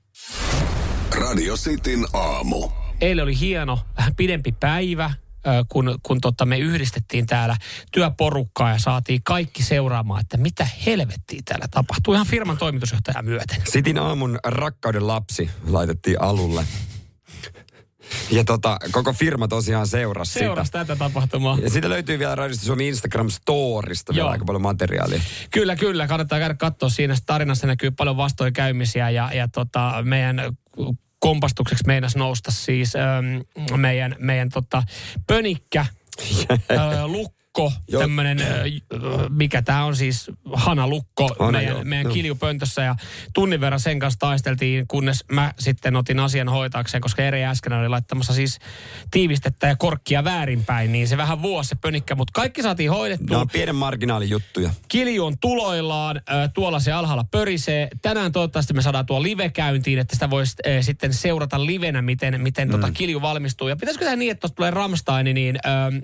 Radio 1.20 1.56
Cityn 1.56 2.06
aamu. 2.12 2.68
Eilen 3.00 3.22
oli 3.22 3.40
hieno, 3.40 3.78
vähän 3.96 4.14
pidempi 4.16 4.52
päivä 4.52 5.10
kun, 5.68 5.98
kun 6.02 6.20
tota 6.20 6.46
me 6.46 6.58
yhdistettiin 6.58 7.26
täällä 7.26 7.56
työporukkaa 7.92 8.70
ja 8.70 8.78
saatiin 8.78 9.20
kaikki 9.24 9.62
seuraamaan, 9.62 10.20
että 10.20 10.36
mitä 10.36 10.68
helvettiä 10.86 11.40
täällä 11.44 11.66
tapahtuu. 11.70 12.14
Ihan 12.14 12.26
firman 12.26 12.58
toimitusjohtaja 12.58 13.22
myöten. 13.22 13.62
Sitin 13.68 13.98
aamun 13.98 14.38
rakkauden 14.44 15.06
lapsi 15.06 15.50
laitettiin 15.66 16.22
alulle. 16.22 16.64
Ja 18.30 18.44
tota, 18.44 18.78
koko 18.92 19.12
firma 19.12 19.48
tosiaan 19.48 19.86
seurasi 19.86 20.32
Seurasi 20.32 20.68
sitä. 20.68 20.78
tätä 20.84 20.96
tapahtumaa. 20.96 21.58
Ja 21.62 21.70
siitä 21.70 21.88
löytyy 21.88 22.18
vielä 22.18 22.34
Radio 22.34 22.56
Suomi 22.56 22.90
Instagram-storista 22.90 24.14
vielä 24.14 24.30
aika 24.30 24.44
paljon 24.44 24.62
materiaalia. 24.62 25.20
Kyllä, 25.50 25.76
kyllä. 25.76 26.06
Kannattaa 26.06 26.38
käydä 26.38 26.54
katsoa 26.54 26.88
siinä. 26.88 27.14
Tarinassa 27.26 27.66
näkyy 27.66 27.90
paljon 27.90 28.16
vastoinkäymisiä 28.16 29.10
ja, 29.10 29.30
ja 29.34 29.48
tota, 29.48 29.94
meidän 30.02 30.40
kompastukseksi 31.20 31.84
meinas 31.86 32.16
nousta 32.16 32.50
siis 32.50 32.96
ähm, 32.96 33.76
meidän, 33.76 34.16
meidän 34.18 34.48
tota, 34.48 34.82
pönikkä, 35.26 35.80
äh, 36.50 37.04
luk, 37.04 37.39
lukko, 37.58 37.72
tämmöinen, 37.98 38.38
mikä 39.28 39.62
tämä 39.62 39.84
on 39.84 39.96
siis 39.96 40.30
hanalukko 40.52 41.34
Hana, 41.38 41.52
meidän, 41.52 41.74
joo, 41.74 41.84
meidän 41.84 42.04
joo. 42.04 42.14
kiljupöntössä 42.14 42.82
ja 42.82 42.94
tunnin 43.34 43.60
verran 43.60 43.80
sen 43.80 43.98
kanssa 43.98 44.18
taisteltiin, 44.18 44.86
kunnes 44.88 45.24
mä 45.32 45.52
sitten 45.58 45.96
otin 45.96 46.20
asian 46.20 46.48
hoitaakseen, 46.48 47.00
koska 47.00 47.22
eri 47.22 47.44
äsken 47.44 47.72
oli 47.72 47.88
laittamassa 47.88 48.32
siis 48.32 48.58
tiivistettä 49.10 49.66
ja 49.66 49.76
korkkia 49.76 50.24
väärinpäin, 50.24 50.92
niin 50.92 51.08
se 51.08 51.16
vähän 51.16 51.42
vuosi 51.42 51.68
se 51.68 51.74
pönikkä, 51.74 52.14
mutta 52.14 52.32
kaikki 52.34 52.62
saatiin 52.62 52.90
hoidettua. 52.90 53.36
No 53.36 53.40
on 53.40 53.48
pienen 53.48 53.74
marginaalin 53.74 54.30
juttuja. 54.30 54.70
Kilju 54.88 55.24
on 55.24 55.38
tuloillaan, 55.38 56.20
tuolla 56.54 56.80
se 56.80 56.92
alhaalla 56.92 57.24
pörisee. 57.30 57.88
Tänään 58.02 58.32
toivottavasti 58.32 58.74
me 58.74 58.82
saadaan 58.82 59.06
tuo 59.06 59.22
live 59.22 59.48
käyntiin, 59.48 59.98
että 59.98 60.16
sitä 60.16 60.30
voisi 60.30 60.56
sitten 60.80 61.14
seurata 61.14 61.66
livenä, 61.66 62.02
miten, 62.02 62.40
miten 62.40 62.68
tota 62.68 62.76
mm. 62.76 62.80
tota 62.80 62.98
kilju 62.98 63.22
valmistuu. 63.22 63.68
Ja 63.68 63.76
pitäisikö 63.76 64.04
tämä 64.04 64.16
niin, 64.16 64.30
että 64.30 64.40
tuosta 64.40 64.56
tulee 64.56 64.70
Ramstein, 64.70 65.34
niin... 65.34 65.58
Ähm, 65.66 65.96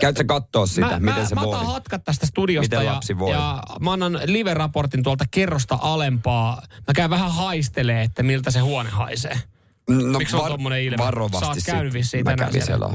Käytkö 0.00 0.24
katsoa 0.24 0.66
sitä, 0.84 1.00
mä, 1.00 1.00
miten 1.00 1.22
mä, 1.22 1.28
se 1.28 1.34
mä 1.34 1.40
voi. 1.42 1.58
Mä 1.58 1.64
hatkat 1.64 2.04
tästä 2.04 2.26
studiosta 2.26 2.76
miten 2.76 2.92
lapsi 2.92 3.12
ja, 3.12 3.18
voi. 3.18 3.32
ja 3.32 3.62
mä 3.80 3.92
annan 3.92 4.20
live-raportin 4.26 5.02
tuolta 5.02 5.24
kerrosta 5.30 5.78
alempaa. 5.82 6.62
Mä 6.86 6.94
käyn 6.94 7.10
vähän 7.10 7.32
haistelee, 7.32 8.02
että 8.02 8.22
miltä 8.22 8.50
se 8.50 8.60
huone 8.60 8.90
haisee. 8.90 9.40
No, 9.88 10.18
Miksi 10.18 10.36
on 10.36 10.42
var- 10.42 10.50
tommonen 10.50 10.82
ilme? 10.82 10.96
Varovasti. 10.98 11.40
Sä 11.40 11.46
oot 11.46 11.58
käynyt 11.66 11.92
vissiin 11.92 12.24
tänään 12.24 12.52
siellä. 12.52 12.66
siellä 12.66 12.88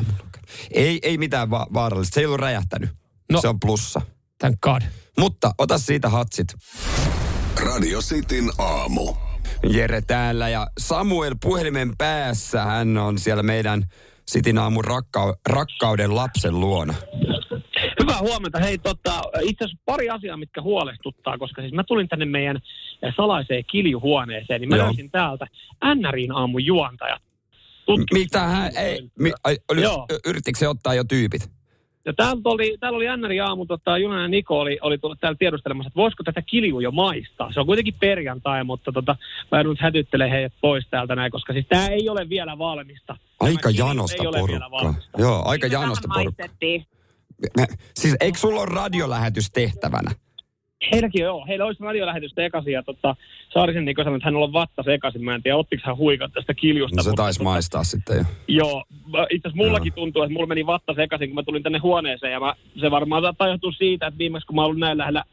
ei, 0.72 1.00
ei 1.04 1.18
mitään 1.18 1.50
va- 1.50 1.68
vaarallista. 1.74 2.14
Se 2.14 2.20
ei 2.20 2.26
ollut 2.26 2.40
räjähtänyt. 2.40 2.90
No, 3.32 3.42
se 3.42 3.48
on 3.48 3.60
plussa. 3.60 4.02
Thank 4.40 4.60
God. 4.62 4.82
Mutta 5.20 5.52
ota 5.58 5.78
siitä 5.78 6.10
hatsit. 6.10 6.48
Radio 7.66 8.00
Cityn 8.02 8.50
aamu. 8.58 9.14
Jere 9.70 10.02
täällä 10.02 10.50
ja 10.50 10.68
Samuel 10.80 11.36
puhelimen 11.42 11.94
päässä. 11.98 12.64
Hän 12.66 12.98
on 12.98 13.20
siellä 13.20 13.44
meidän 13.44 13.84
Sitin 14.28 14.58
aamun 14.58 14.86
rakka- 14.86 15.36
rakkauden 15.50 16.16
lapsen 16.16 16.60
luona. 16.60 16.94
Hyvää 18.12 18.30
huomenta. 18.30 18.60
Hei, 18.60 18.78
tota, 18.78 19.22
itse 19.42 19.66
asiassa 19.66 19.84
pari 19.86 20.10
asiaa, 20.10 20.38
mitkä 20.38 20.62
huolestuttaa, 20.62 21.38
koska 21.38 21.62
siis 21.62 21.74
mä 21.74 21.84
tulin 21.84 22.08
tänne 22.08 22.26
meidän 22.26 22.60
eh, 23.02 23.14
salaiseen 23.16 23.64
kiljuhuoneeseen, 23.72 24.62
niin 24.62 24.70
mä 24.70 24.76
Joo. 24.76 24.86
löysin 24.86 25.12
täältä 25.12 25.48
NRin 25.96 26.32
aamun 26.32 26.66
juontaja. 26.66 27.18
Mitä 28.14 28.40
hän, 28.40 28.72
ei, 28.78 29.02
mi, 29.20 29.32
ai, 29.44 29.58
oli, 29.72 29.82
yrittikö 30.26 30.60
se 30.60 30.68
ottaa 30.68 30.94
jo 30.94 31.04
tyypit? 31.04 31.52
Ja 32.06 32.14
täällä 32.14 32.42
oli, 32.46 32.78
täällä 32.80 32.98
oli 32.98 33.08
Annari 33.08 33.40
aamu, 33.40 33.66
tota, 33.66 33.98
Junan 33.98 34.22
ja 34.22 34.28
Niko 34.28 34.60
oli, 34.60 34.80
oli 34.82 34.98
tullut 34.98 35.20
täällä 35.20 35.38
tiedustelemassa, 35.40 35.88
että 35.88 35.98
voisiko 35.98 36.24
tätä 36.24 36.42
kilju 36.42 36.80
jo 36.80 36.92
maistaa. 36.92 37.54
Se 37.54 37.60
on 37.60 37.66
kuitenkin 37.66 37.94
perjantai, 38.00 38.64
mutta 38.64 38.92
tota, 38.92 39.16
mä 39.52 39.60
en 39.60 39.66
nyt 39.66 39.80
hätyttele 39.80 40.30
heidät 40.30 40.54
pois 40.62 40.88
täältä 40.90 41.16
näin, 41.16 41.32
koska 41.32 41.54
siis 41.54 41.66
tämä 41.70 41.88
ei 41.88 42.10
ole 42.10 42.30
vielä 42.30 42.58
valmista. 42.58 43.18
Aika 43.40 43.70
janosta 43.70 44.24
porukkaa. 44.24 44.94
Joo, 45.18 45.42
aika 45.46 45.68
janosta 45.68 46.08
porukkaa. 46.14 46.48
Siis 47.96 48.16
eikö 48.20 48.38
sulla 48.38 48.62
ole 48.62 48.70
radiolähetys 48.74 49.52
tehtävänä? 49.52 50.12
Heilläkin 50.92 51.22
joo, 51.22 51.46
heillä 51.48 51.66
olisi 51.66 51.84
radiolähetys 51.84 52.32
sekaisin 52.36 52.74
ja 52.74 52.84
tota, 52.84 53.16
Saarisen 53.54 53.86
Niko 53.86 54.04
sanoi, 54.04 54.18
että 54.18 54.28
hän 54.28 54.36
on 54.36 54.54
vatta 54.54 54.84
sekaisin. 54.84 55.24
Mä 55.24 55.36
en 55.36 55.44
tiedä, 55.44 55.58
ottiko 55.58 55.82
hän 55.86 55.98
huikat 55.98 56.32
tästä 56.34 56.54
kiljusta. 56.54 56.96
No 56.96 57.04
se 57.04 57.12
taisi 57.16 57.40
tota, 57.40 57.50
maistaa 57.50 57.84
sitten 57.84 58.18
jo. 58.18 58.24
Joo, 58.48 58.84
itse 59.30 59.48
asiassa 59.48 59.66
mullakin 59.66 59.94
joo. 59.96 59.96
tuntuu, 59.96 60.22
että 60.22 60.34
mulla 60.34 60.48
meni 60.48 60.66
vatta 60.66 60.94
sekaisin, 60.94 61.30
kun 61.30 61.36
mä 61.36 61.44
tulin 61.44 61.64
tänne 61.64 61.80
huoneeseen. 61.80 62.34
Ja 62.34 62.40
mä, 62.40 62.54
se 62.80 62.92
varmaan 62.92 63.22
saattaa 63.22 63.48
johtua 63.48 63.72
siitä, 63.72 64.08
että 64.08 64.18
viimeksi 64.18 64.48
kun 64.48 64.56
mä 64.56 64.64
ollut 64.64 64.80
näin 64.80 64.98
lähellä 64.98 65.24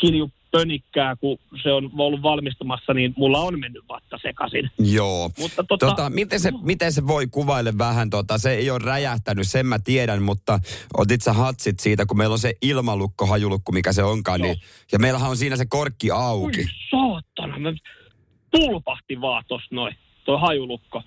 kilju 0.00 0.30
pönikkää, 0.52 1.16
kun 1.16 1.38
se 1.62 1.72
on 1.72 1.90
ollut 1.98 2.22
valmistumassa, 2.22 2.94
niin 2.94 3.14
mulla 3.16 3.38
on 3.38 3.60
mennyt 3.60 3.82
vatta 3.88 4.18
sekaisin. 4.22 4.70
Joo. 4.78 5.30
Mutta 5.38 5.64
tota, 5.64 5.86
tota, 5.86 6.10
miten, 6.10 6.40
se, 6.40 6.50
miten 6.62 6.92
se 6.92 7.06
voi 7.06 7.26
kuvaille 7.26 7.72
vähän? 7.78 8.10
Tota, 8.10 8.38
se 8.38 8.52
ei 8.52 8.70
ole 8.70 8.78
räjähtänyt, 8.84 9.48
sen 9.48 9.66
mä 9.66 9.78
tiedän, 9.78 10.22
mutta 10.22 10.58
otit 10.96 11.22
sä 11.22 11.32
hatsit 11.32 11.80
siitä, 11.80 12.06
kun 12.06 12.18
meillä 12.18 12.32
on 12.32 12.38
se 12.38 12.52
ilmalukko, 12.62 13.26
hajulukko, 13.26 13.72
mikä 13.72 13.92
se 13.92 14.02
onkaan. 14.02 14.40
Niin, 14.40 14.56
ja 14.92 14.98
meillähän 14.98 15.30
on 15.30 15.36
siinä 15.36 15.56
se 15.56 15.66
korkki 15.68 16.10
auki. 16.10 16.60
Ui 16.60 16.66
saatana, 16.90 17.58
mä 17.58 17.72
pulpahti 18.50 19.20
vaan 19.20 19.44
tossa 19.48 19.68
noin, 19.70 19.96
toi 20.24 20.40
hajulukko. 20.40 21.02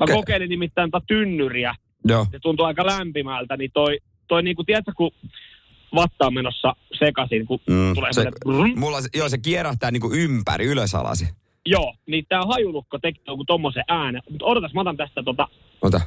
Mä 0.00 0.06
Ke- 0.06 0.12
kokeilin 0.12 0.50
nimittäin 0.50 0.90
tätä 0.90 1.04
tynnyriä. 1.06 1.74
Joo. 2.04 2.26
Se 2.30 2.38
tuntuu 2.38 2.66
aika 2.66 2.86
lämpimältä, 2.86 3.56
niin 3.56 3.70
toi, 3.74 3.98
toi 4.28 4.42
niinku, 4.42 4.64
tiedätkö, 4.64 4.92
kun 4.96 5.10
vatta 5.96 6.26
on 6.26 6.34
menossa 6.34 6.76
sekaisin, 6.98 7.46
kun 7.46 7.58
mm, 7.70 7.94
tulee 7.94 8.12
se, 8.12 8.30
mulla, 8.76 8.98
Joo, 9.14 9.28
se 9.28 9.38
kierähtää 9.38 9.90
niin 9.90 10.00
kuin 10.00 10.20
ympäri, 10.20 10.64
ylös 10.64 10.94
alasi. 10.94 11.28
Joo, 11.66 11.94
niin 12.06 12.26
tämä 12.28 12.42
hajulukko 12.46 12.98
tekee 12.98 13.22
joku 13.26 13.44
tommosen 13.44 13.84
äänen. 13.88 14.22
Mutta 14.30 14.44
odotas, 14.44 14.74
mä 14.74 14.80
otan 14.80 14.96
tästä 14.96 15.22
tota... 15.22 15.48
Ota. 15.82 16.00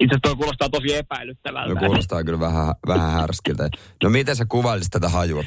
Itse 0.00 0.14
asiassa 0.14 0.36
kuulostaa 0.36 0.68
tosi 0.68 0.94
epäilyttävältä. 0.94 1.74
No 1.74 1.80
kuulostaa 1.86 2.24
kyllä 2.24 2.40
vähän, 2.40 2.74
vähän 2.86 3.12
härskiltä. 3.12 3.68
No 4.02 4.10
miten 4.10 4.36
sä 4.36 4.46
kuvailisit 4.48 4.90
tätä 4.90 5.08
hajua? 5.08 5.44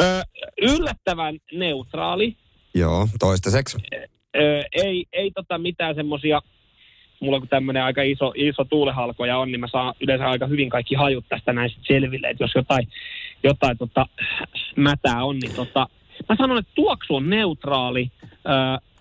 Öö, 0.00 0.22
yllättävän 0.62 1.38
neutraali. 1.52 2.36
Joo, 2.74 3.08
toistaiseksi. 3.18 3.78
Öö, 4.36 4.62
ei, 4.72 5.06
ei 5.12 5.30
tota 5.30 5.58
mitään 5.58 5.94
semmosia, 5.94 6.40
mulla 7.20 7.38
kun 7.38 7.48
tämmöinen 7.48 7.82
aika 7.82 8.02
iso, 8.02 8.32
iso 8.36 8.64
tuulehalkoja 8.64 9.38
on, 9.38 9.52
niin 9.52 9.60
mä 9.60 9.68
saan 9.68 9.94
yleensä 10.00 10.30
aika 10.30 10.46
hyvin 10.46 10.70
kaikki 10.70 10.94
hajut 10.94 11.24
tästä 11.28 11.52
näin 11.52 11.70
selville, 11.82 12.28
että 12.28 12.44
jos 12.44 12.54
jotain, 12.54 12.88
jotain 13.42 13.78
tota, 13.78 14.06
mätää 14.76 15.24
on, 15.24 15.38
niin 15.38 15.54
tota, 15.54 15.86
mä 16.28 16.36
sanon, 16.36 16.58
että 16.58 16.72
tuoksu 16.74 17.16
on 17.16 17.30
neutraali. 17.30 18.10
Öö, 18.22 18.93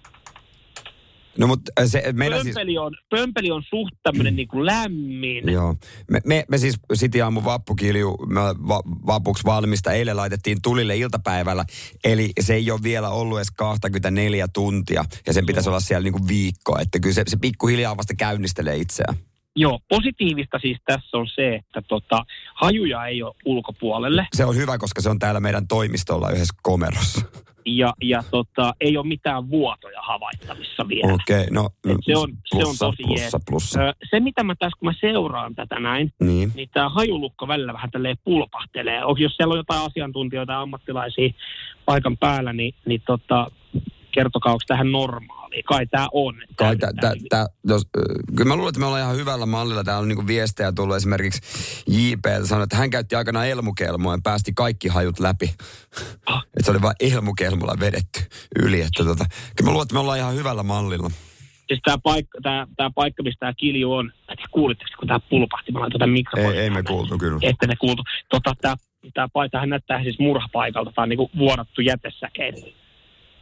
No 1.38 1.48
mutta 1.48 1.72
äh, 1.80 1.86
se, 1.88 2.04
meidän 2.14 2.40
pömpeli, 2.44 2.72
siis... 2.72 2.80
on, 2.80 2.94
pömpeli 3.10 3.52
on 3.52 3.64
suht 3.70 3.94
tämmöinen 4.04 4.36
niin 4.36 4.48
kuin 4.48 4.66
lämmin. 4.66 5.52
Joo. 5.52 5.76
Me, 6.12 6.22
me, 6.26 6.46
me 6.50 6.58
siis 6.58 6.76
City 6.94 7.22
Aamu 7.22 7.44
vappukilju 7.44 8.18
me 8.28 8.42
va, 8.42 8.82
vapuksi 9.06 9.44
valmista 9.44 9.92
eilen 9.92 10.18
laitettiin 10.18 10.58
tulille 10.64 10.98
iltapäivällä. 10.98 11.66
Eli 12.04 12.32
se 12.40 12.54
ei 12.54 12.72
ole 12.72 12.84
vielä 12.84 13.10
ollut 13.10 13.38
edes 13.38 13.52
24 13.52 14.48
tuntia. 14.48 15.06
Ja 15.28 15.34
sen 15.34 15.46
pitäisi 15.46 15.70
olla 15.70 15.80
siellä 15.80 16.04
niin 16.04 16.14
kuin 16.14 16.28
viikko. 16.28 16.80
Että 16.80 17.00
kyllä 17.00 17.14
se, 17.14 17.24
se 17.28 17.38
pikkuhiljaa 17.38 17.98
vasta 17.98 18.14
käynnistelee 18.16 18.76
itseään. 18.76 19.16
Joo, 19.56 19.80
positiivista 19.90 20.60
siis 20.60 20.78
tässä 20.86 21.18
on 21.18 21.28
se, 21.36 21.56
että 21.56 21.82
tota, 21.82 22.26
hajuja 22.56 23.06
ei 23.06 23.24
ole 23.24 23.36
ulkopuolelle. 23.46 24.28
Se 24.36 24.46
on 24.46 24.56
hyvä, 24.56 24.78
koska 24.78 25.02
se 25.02 25.10
on 25.10 25.20
täällä 25.20 25.40
meidän 25.40 25.68
toimistolla 25.68 26.32
yhdessä 26.32 26.56
komerossa 26.64 27.22
ja, 27.66 27.94
ja 28.02 28.24
tota, 28.32 28.74
ei 28.82 28.98
ole 28.98 29.08
mitään 29.08 29.50
vuotoja 29.50 30.02
havaittavissa 30.02 30.88
vielä. 30.88 31.14
Okei, 31.14 31.42
okay, 31.42 31.48
no 31.52 31.70
Et 31.90 31.98
se 32.02 32.18
on, 32.18 32.30
plussa, 32.52 32.78
se 32.78 32.86
on 32.86 32.92
tosi 32.92 33.04
plussa, 33.04 33.40
plussa. 33.50 33.94
Se, 34.10 34.20
mitä 34.20 34.44
mä 34.44 34.56
tässä, 34.56 34.78
kun 34.80 34.90
mä 34.90 34.94
seuraan 35.00 35.56
tätä 35.56 35.80
näin, 35.80 36.14
niin, 36.20 36.52
niin 36.56 36.70
tämä 36.74 36.90
hajulukko 36.90 37.48
välillä 37.48 37.74
vähän 37.74 37.92
tälleen 37.92 38.18
pulpahtelee. 38.24 39.00
Jos 39.18 39.36
siellä 39.36 39.52
on 39.52 39.60
jotain 39.60 39.86
asiantuntijoita 39.86 40.52
ja 40.52 40.62
ammattilaisia 40.62 41.34
paikan 41.86 42.18
päällä, 42.18 42.54
niin, 42.54 42.76
niin 42.86 43.02
tota, 43.06 43.52
kertokaa, 44.14 44.52
onko 44.52 44.64
tähän 44.68 44.92
normaali? 44.92 45.64
Kai 45.64 45.88
tämä 45.88 46.08
on. 46.12 46.36
Kai 46.56 46.78
tää, 46.78 46.92
tää, 47.02 47.14
tää, 47.30 47.46
jos, 47.68 47.84
kyllä 48.36 48.48
mä 48.48 48.56
luulen, 48.56 48.70
että 48.70 48.80
me 48.80 48.86
ollaan 48.86 49.02
ihan 49.02 49.16
hyvällä 49.16 49.46
mallilla. 49.46 49.84
Täällä 49.84 50.02
on 50.02 50.08
niinku 50.08 50.28
viestejä 50.28 50.72
tullut 50.72 50.96
esimerkiksi 50.96 51.42
JP, 51.88 52.26
sanoi, 52.44 52.64
että 52.64 52.76
hän 52.76 52.90
käytti 52.90 53.16
aikana 53.16 53.46
elmukelmoa 53.46 54.14
ja 54.14 54.20
päästi 54.24 54.52
kaikki 54.56 54.88
hajut 54.88 55.20
läpi. 55.20 55.54
Ah. 56.26 56.44
että 56.58 56.66
se 56.66 56.72
oli 56.72 56.82
vain 56.82 56.96
elmukelmulla 57.00 57.76
vedetty 57.80 58.20
yli. 58.60 58.82
Että 58.82 59.04
tota, 59.04 59.26
kyllä 59.56 59.70
mä 59.70 59.72
luulen, 59.72 59.84
että 59.84 59.94
me 59.94 60.00
ollaan 60.00 60.20
ihan 60.20 60.36
hyvällä 60.36 60.64
mallilla. 60.64 61.10
Siis 61.68 61.80
tämä 61.84 61.98
paikka, 62.04 62.40
tää, 62.44 62.68
tää 62.78 62.90
paikka, 62.96 63.24
missä 63.24 63.40
tämä 63.40 63.54
kilju 63.54 63.94
on, 63.94 64.12
että 64.30 64.46
kuulitteko, 64.52 64.90
kun 65.00 65.08
tämä 65.08 65.20
pulpahti, 65.30 65.72
mä 65.72 65.80
laitan 65.80 66.10
mikrofonia. 66.10 66.60
Ei, 66.60 66.64
ei 66.64 66.70
me 66.70 66.84
kuultu 66.84 67.18
kyllä. 67.18 67.40
Ette 67.42 67.68
me 67.68 67.76
kuultu. 67.76 68.04
Tota, 68.30 68.54
tämä 68.62 68.76
tää 69.14 69.28
paikka 69.34 69.66
näyttää 69.66 70.04
siis 70.04 70.20
murhapaikalta, 70.20 70.92
tämä 70.96 71.04
on 71.04 71.10
niinku 71.10 71.30
vuodattu 71.38 71.82
jätesäkeinen. 71.82 72.83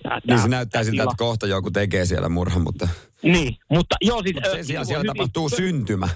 Tää, 0.03 0.19
niin 0.27 0.39
se 0.39 0.47
näyttää 0.47 0.83
siltä, 0.83 1.03
että 1.03 1.15
kohta 1.17 1.47
joku 1.47 1.71
tekee 1.71 2.05
siellä 2.05 2.29
murhan, 2.29 2.61
mutta... 2.61 2.87
Niin, 3.23 3.57
mutta 3.69 3.95
joo 4.01 4.23
siis... 4.23 4.35
Mutta 4.35 4.51
sen 4.51 4.65
sijaan 4.65 4.85
siellä 4.85 5.01
hyvin... 5.01 5.17
tapahtuu 5.17 5.49
syntymä. 5.49 6.09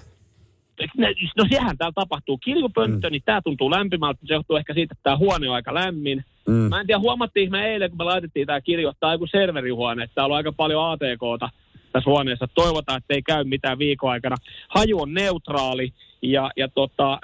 No 1.38 1.46
sehän 1.50 1.77
täällä 1.77 1.94
tapahtuu. 1.96 2.38
Kiljupönttö, 2.38 3.08
mm. 3.08 3.12
niin 3.12 3.22
tämä 3.25 3.42
tuntuu 3.42 3.72
lämpimältä. 3.72 4.20
Se 4.25 4.34
johtuu 4.34 4.56
ehkä 4.56 4.74
siitä, 4.74 4.94
että 4.94 5.04
tämä 5.04 5.18
huone 5.18 5.50
on 5.50 5.56
aika 5.56 5.74
lämmin. 5.74 6.25
Mm. 6.48 6.54
Mä 6.54 6.80
en 6.80 6.88
tiedä, 6.88 7.00
huomattiin 7.00 7.51
me 7.51 7.68
eilen, 7.68 7.89
kun 7.89 7.98
me 7.98 8.04
laitettiin 8.04 8.48
tämä 8.48 8.62
kirjo, 8.62 8.89
että 8.89 9.00
tämä 9.00 9.10
on 9.10 9.15
joku 9.15 9.27
serverihuone. 9.27 10.04
Että 10.04 10.15
täällä 10.15 10.34
on 10.34 10.38
aika 10.38 10.51
paljon 10.51 10.92
ATKta 10.92 11.50
tässä 11.92 12.10
huoneessa. 12.10 12.48
Toivotaan, 12.56 12.98
että 12.98 13.13
ei 13.13 13.22
käy 13.22 13.44
mitään 13.44 13.80
viikon 13.80 14.12
aikana. 14.12 14.36
Haju 14.70 15.01
on 15.01 15.13
neutraali 15.13 15.94
ja, 16.22 16.51
ja 16.58 16.68
tota, 16.68 17.20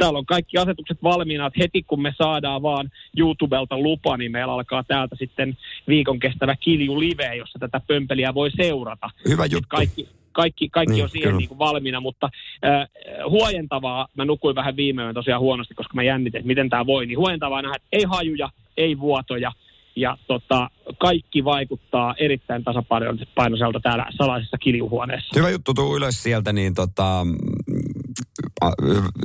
täällä 0.00 0.18
on 0.18 0.26
kaikki 0.26 0.58
asetukset 0.58 1.02
valmiina, 1.02 1.46
että 1.46 1.60
heti 1.62 1.82
kun 1.82 2.02
me 2.02 2.14
saadaan 2.18 2.62
vaan 2.62 2.90
YouTubelta 3.16 3.78
lupa, 3.78 4.16
niin 4.16 4.32
meillä 4.32 4.52
alkaa 4.52 4.84
täältä 4.84 5.16
sitten 5.18 5.56
viikon 5.88 6.18
kestävä 6.18 6.56
kilju 6.56 7.00
live, 7.00 7.36
jossa 7.36 7.58
tätä 7.58 7.80
pömpeliä 7.86 8.34
voi 8.34 8.50
seurata. 8.50 9.10
Hyvä 9.28 9.46
juttu. 9.46 9.68
kaikki, 9.68 10.08
kaikki, 10.32 10.68
kaikki 10.68 10.92
niin, 10.92 11.04
on 11.04 11.10
siihen 11.10 11.36
niin 11.36 11.48
kuin 11.48 11.58
valmiina, 11.58 12.00
mutta 12.00 12.30
äh, 12.64 12.88
huojentavaa, 13.30 14.08
mä 14.16 14.24
nukuin 14.24 14.56
vähän 14.56 14.76
viime 14.76 15.02
yön 15.02 15.14
tosiaan 15.14 15.40
huonosti, 15.40 15.74
koska 15.74 15.94
mä 15.94 16.02
jännitin, 16.02 16.38
että 16.38 16.46
miten 16.46 16.70
tämä 16.70 16.86
voi, 16.86 17.06
niin 17.06 17.18
huojentavaa 17.18 17.62
nähdä, 17.62 17.76
että 17.76 17.88
ei 17.92 18.04
hajuja, 18.04 18.48
ei 18.76 18.98
vuotoja, 18.98 19.52
ja 19.96 20.18
tota, 20.26 20.70
kaikki 20.98 21.44
vaikuttaa 21.44 22.14
erittäin 22.18 22.64
tasapainoiselta 22.64 23.80
täällä 23.82 24.06
salaisessa 24.18 24.58
kiljuhuoneessa. 24.58 25.30
Hyvä 25.36 25.50
juttu, 25.50 25.74
tuu 25.74 25.96
ylös 25.96 26.22
sieltä, 26.22 26.52
niin 26.52 26.74
tota, 26.74 27.26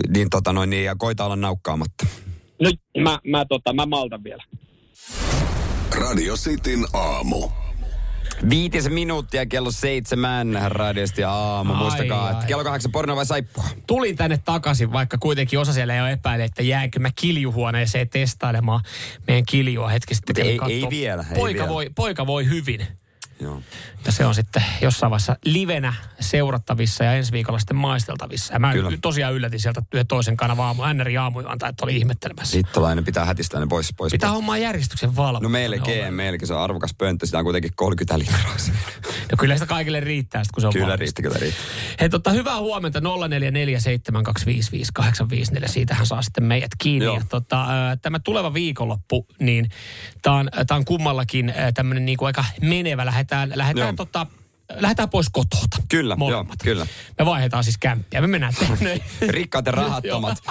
niin, 0.10 0.30
tota 0.30 0.54
noin, 0.54 0.70
niin, 0.70 0.86
ja 0.86 0.96
koita 0.96 1.26
olla 1.26 1.36
naukkaamatta. 1.36 2.06
No 2.62 2.72
mä, 3.02 3.20
mä, 3.28 3.46
tota, 3.50 3.74
mä 3.74 3.86
maltan 3.86 4.24
vielä. 4.24 4.44
Radio 6.00 6.36
Cityn 6.36 6.86
aamu. 6.94 7.50
Viitisen 8.50 8.94
minuuttia 8.94 9.46
kello 9.46 9.72
seitsemän 9.72 10.58
radiosti 10.68 11.24
aamu. 11.24 11.74
Ai, 11.74 11.80
Muistakaa, 11.80 12.26
ai. 12.26 12.32
että 12.32 12.46
kello 12.46 12.64
kahdeksan 12.64 12.92
porno 12.92 13.16
vai 13.16 13.26
saippua? 13.26 13.64
Tulin 13.88 14.16
tänne 14.16 14.38
takaisin, 14.46 14.92
vaikka 14.92 15.18
kuitenkin 15.18 15.60
osa 15.60 15.74
siellä 15.74 15.96
ei 15.96 16.02
ole 16.02 16.12
epäile, 16.12 16.44
että 16.44 16.64
jäänkö 16.64 17.00
mä 17.00 17.10
kiljuhuoneeseen 17.16 18.10
testailemaan 18.10 18.82
meidän 19.28 19.44
kiljua 19.46 19.90
hetki 19.90 20.16
sitten. 20.16 20.46
Ei, 20.46 20.60
ei 20.70 20.88
vielä. 20.90 21.26
Ei 21.30 21.36
poika, 21.36 21.60
vielä. 21.60 21.74
Voi, 21.74 21.90
poika 21.96 22.28
voi 22.28 22.50
hyvin. 22.50 22.88
Joo. 23.40 23.62
Ja 24.06 24.12
se 24.12 24.26
on 24.26 24.36
sitten 24.36 24.64
jossain 24.82 25.10
vaiheessa 25.10 25.36
livenä 25.46 25.94
seurattavissa 26.20 27.04
ja 27.04 27.14
ensi 27.14 27.32
viikolla 27.32 27.60
sitten 27.60 27.78
maisteltavissa. 27.78 28.54
Ja 28.54 28.60
mä 28.60 28.74
Kyllä. 28.74 28.92
tosiaan 29.02 29.34
yllätin 29.34 29.60
sieltä 29.60 29.82
yhden 29.94 30.08
toisen 30.08 30.38
kanavan 30.38 30.66
aamu, 30.66 30.84
NRI 30.94 31.18
aamu 31.18 31.42
antaa, 31.46 31.70
että 31.70 31.86
oli 31.86 31.98
ihmettelemässä. 31.98 32.58
Hittolainen 32.58 33.04
pitää 33.04 33.26
hätistä 33.26 33.60
ne 33.60 33.68
pois. 33.68 33.94
pois 33.98 34.12
pitää 34.12 34.32
hommaa 34.32 34.58
järjestyksen 34.58 35.16
valvonta. 35.16 35.46
No 35.46 35.50
melkein, 35.50 36.14
melkein. 36.14 36.48
Se 36.48 36.54
on 36.54 36.62
arvokas 36.62 36.94
pönttö. 36.98 37.26
Sitä 37.26 37.38
on 37.38 37.44
kuitenkin 37.44 37.72
30 37.76 38.20
litraa. 38.20 38.56
no 39.32 39.38
kyllä 39.40 39.56
sitä 39.56 39.66
kaikille 39.66 40.00
riittää, 40.00 40.44
kun 40.54 40.62
se 40.62 40.68
on 40.68 40.74
Kyllä 40.74 40.96
riittää, 40.96 41.24
kyllä 41.24 41.38
riittää. 41.40 41.64
Hei, 42.00 42.10
totta, 42.10 42.32
hyvää 42.32 42.60
huomenta 42.60 43.00
0447255854. 43.00 43.04
Siitähän 45.66 46.06
saa 46.06 46.22
sitten 46.22 46.44
meidät 46.44 46.72
kiinni. 46.78 47.06
Ja, 47.06 47.22
tota, 47.30 47.68
tämä 48.02 48.20
tuleva 48.20 48.54
viikonloppu, 48.54 49.28
niin 49.40 49.70
tämä 50.22 50.36
on, 50.36 50.50
on 50.70 50.86
kummallakin 50.86 51.54
tämmöinen 51.74 52.06
niinku 52.06 52.26
aika 52.26 52.46
menevä. 52.62 53.06
Lähdetään, 53.32 53.58
lähdetään 53.60 53.96
tota, 53.96 54.28
lähdetään 54.74 55.10
pois 55.10 55.30
kotota. 55.32 55.78
Kyllä, 55.90 56.18
joo, 56.30 56.46
kyllä. 56.64 56.88
Me 57.20 57.26
vaihdetaan 57.26 57.64
siis 57.64 57.78
kämppiä. 57.78 58.22
Me 58.22 58.28
mennään 58.28 58.54
tänne. 58.54 59.00
Rikkaat 59.28 59.66
ja 59.66 59.72
rahattomat. 59.72 60.38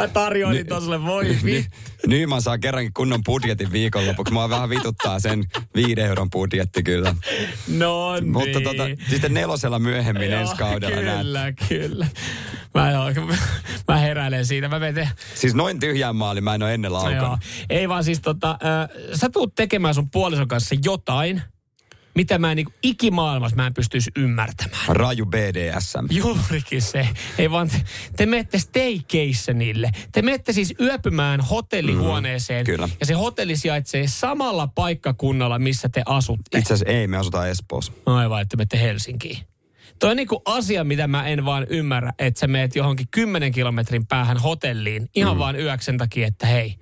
Mä 0.00 0.08
tarjoin 0.12 0.56
Ny- 0.56 0.64
tuolle 0.64 1.04
voi 1.04 1.38
ny- 1.42 1.64
Nyman 2.06 2.42
saa 2.42 2.58
kerrankin 2.58 2.92
kunnon 2.92 3.20
budjetin 3.24 3.72
viikonlopuksi. 3.72 4.32
Mua 4.32 4.50
vähän 4.50 4.68
vituttaa 4.68 5.20
sen 5.20 5.44
viiden 5.74 6.06
euron 6.06 6.30
budjetti 6.30 6.82
kyllä. 6.82 7.14
No 7.68 8.14
niin. 8.14 8.32
Mutta 8.32 8.60
tota, 8.60 8.84
sitten 9.10 9.34
nelosella 9.34 9.78
myöhemmin 9.78 10.30
joo, 10.30 10.40
ensi 10.40 10.56
kaudella 10.56 10.96
Kyllä, 10.96 11.22
näet. 11.22 11.56
kyllä. 11.68 12.06
Mä, 12.74 12.90
mä 13.88 13.98
heräilen 13.98 14.46
siitä. 14.46 14.68
Mä 14.68 14.78
menen... 14.78 15.08
Siis 15.34 15.54
noin 15.54 15.80
tyhjään 15.80 16.16
maali 16.16 16.40
mä 16.40 16.54
en 16.54 16.62
ole 16.62 16.74
ennen 16.74 16.92
laukanut. 16.92 17.40
Ei 17.70 17.88
vaan 17.88 18.04
siis 18.04 18.20
tota, 18.20 18.50
äh, 18.50 18.88
sä 19.14 19.30
tuut 19.30 19.54
tekemään 19.54 19.94
sun 19.94 20.10
puolison 20.10 20.48
kanssa 20.48 20.74
jotain– 20.84 21.42
mitä 22.14 22.38
mä 22.38 22.50
en 22.50 22.56
niin 22.56 22.66
ikimaailmassa 22.82 23.56
mä 23.56 23.66
en 23.66 23.74
pystyisi 23.74 24.10
ymmärtämään. 24.16 24.84
Raju 24.88 25.26
BDSM. 25.26 26.06
Juurikin 26.10 26.82
se. 26.82 27.08
Ei 27.38 27.50
vaan 27.50 27.68
te, 27.68 27.84
te 28.16 28.26
menette 28.26 28.58
staycationille. 28.58 29.90
Te 30.12 30.22
menette 30.22 30.52
siis 30.52 30.74
yöpymään 30.80 31.40
hotellihuoneeseen. 31.40 32.62
Mm, 32.62 32.66
kyllä. 32.66 32.88
Ja 33.00 33.06
se 33.06 33.14
hotelli 33.14 33.56
sijaitsee 33.56 34.06
samalla 34.06 34.66
paikkakunnalla, 34.66 35.58
missä 35.58 35.88
te 35.88 36.02
asutte. 36.06 36.58
Itse 36.58 36.74
asiassa 36.74 36.92
ei, 36.92 37.06
me 37.06 37.16
asutaan 37.16 37.48
Espoossa. 37.48 37.92
Aivan, 38.06 38.42
että 38.42 38.56
menette 38.56 38.80
Helsinkiin. 38.80 39.38
Toi 39.98 40.10
on 40.10 40.16
niinku 40.16 40.42
asia, 40.44 40.84
mitä 40.84 41.06
mä 41.06 41.26
en 41.26 41.44
vaan 41.44 41.66
ymmärrä, 41.70 42.12
että 42.18 42.40
sä 42.40 42.46
meet 42.46 42.76
johonkin 42.76 43.06
10 43.10 43.52
kilometrin 43.52 44.06
päähän 44.06 44.36
hotelliin 44.36 45.08
ihan 45.14 45.34
mm. 45.34 45.38
vaan 45.38 45.60
yöksen 45.60 45.98
takia, 45.98 46.26
että 46.26 46.46
hei, 46.46 46.74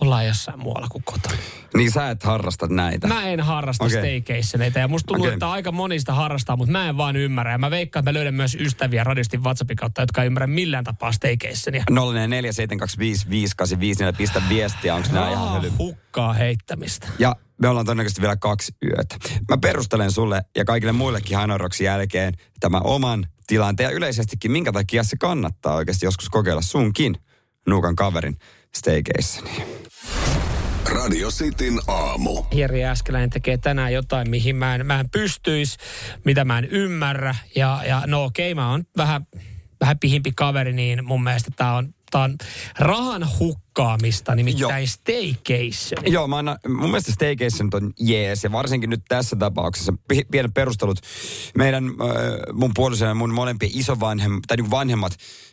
ollaan 0.00 0.26
jossain 0.26 0.58
muualla 0.58 0.86
kuin 0.90 1.04
kotona. 1.04 1.36
Niin 1.76 1.90
sä 1.90 2.10
et 2.10 2.22
harrasta 2.22 2.66
näitä? 2.66 3.06
Mä 3.06 3.28
en 3.28 3.40
harrasta 3.40 3.84
okay. 3.84 3.98
staycationeita 3.98 4.78
ja 4.78 4.88
musta 4.88 5.06
tuntuu, 5.06 5.24
okay. 5.24 5.34
että 5.34 5.50
aika 5.50 5.72
monista 5.72 6.14
harrastaa, 6.14 6.56
mutta 6.56 6.72
mä 6.72 6.88
en 6.88 6.96
vaan 6.96 7.16
ymmärrä. 7.16 7.52
Ja 7.52 7.58
mä 7.58 7.70
veikkaan, 7.70 8.00
että 8.00 8.10
mä 8.10 8.14
löydän 8.14 8.34
myös 8.34 8.56
ystäviä 8.60 9.04
radistin 9.04 9.42
WhatsAppin 9.42 9.76
kautta, 9.76 10.02
jotka 10.02 10.22
ei 10.22 10.26
ymmärrä 10.26 10.46
millään 10.46 10.84
tapaa 10.84 11.12
staycationia. 11.12 11.84
047255854, 11.90 11.94
pistä 14.16 14.42
viestiä, 14.48 14.94
onko 14.94 15.08
nämä 15.12 15.30
ihan 15.30 15.52
höly? 15.52 15.72
hukkaa 15.78 16.32
heittämistä. 16.32 17.08
Ja 17.18 17.36
me 17.62 17.68
ollaan 17.68 17.86
todennäköisesti 17.86 18.20
vielä 18.20 18.36
kaksi 18.36 18.72
yötä. 18.84 19.16
Mä 19.50 19.56
perustelen 19.56 20.12
sulle 20.12 20.42
ja 20.56 20.64
kaikille 20.64 20.92
muillekin 20.92 21.36
Hainoroksin 21.36 21.84
jälkeen 21.84 22.34
tämän 22.60 22.80
oman 22.84 23.26
tilanteen 23.46 23.90
ja 23.90 23.96
yleisestikin, 23.96 24.52
minkä 24.52 24.72
takia 24.72 25.04
se 25.04 25.16
kannattaa 25.20 25.74
oikeasti 25.74 26.06
joskus 26.06 26.28
kokeilla 26.28 26.62
sunkin 26.62 27.16
nuukan 27.66 27.96
kaverin 27.96 28.36
staycationia. 28.74 29.66
Radio 30.84 31.30
Cityn 31.30 31.80
aamu. 31.86 32.42
Jeri 32.54 32.84
Äskeläinen 32.84 33.30
tekee 33.30 33.58
tänään 33.58 33.92
jotain, 33.92 34.30
mihin 34.30 34.56
mä 34.56 34.74
en, 34.74 34.86
mä 34.86 35.00
en 35.00 35.10
pystyisi, 35.10 35.78
mitä 36.24 36.44
mä 36.44 36.58
en 36.58 36.64
ymmärrä. 36.64 37.34
Ja, 37.56 37.82
ja 37.88 38.02
no 38.06 38.24
okei, 38.24 38.52
okay, 38.52 38.62
mä 38.62 38.70
oon 38.70 38.84
vähän, 38.96 39.26
vähän 39.80 39.98
pihimpi 39.98 40.32
kaveri, 40.36 40.72
niin 40.72 41.04
mun 41.04 41.24
mielestä 41.24 41.50
tää 41.56 41.76
on, 41.76 41.94
tää 42.10 42.22
on 42.22 42.36
rahan 42.78 43.26
hukkaamista, 43.38 44.34
nimittäin 44.34 44.82
Joo. 44.82 44.86
staycation. 44.86 46.12
Joo, 46.12 46.28
mä 46.28 46.38
annan, 46.38 46.58
mun 46.68 46.90
mielestä 46.90 47.12
staycation 47.12 47.68
on 47.72 47.92
jees, 48.00 48.44
ja 48.44 48.52
varsinkin 48.52 48.90
nyt 48.90 49.02
tässä 49.08 49.36
tapauksessa, 49.36 49.94
pienet 50.30 50.54
perustelut. 50.54 50.98
Meidän, 51.58 51.84
äh, 51.84 51.92
mun 52.52 52.70
puoliso 52.74 53.04
ja 53.04 53.14
mun 53.14 53.34
molempien 53.34 53.72
isovanhemmat, 53.74 54.42
tai 54.46 54.56
niin 54.56 54.70
vanhemmat 54.70 55.12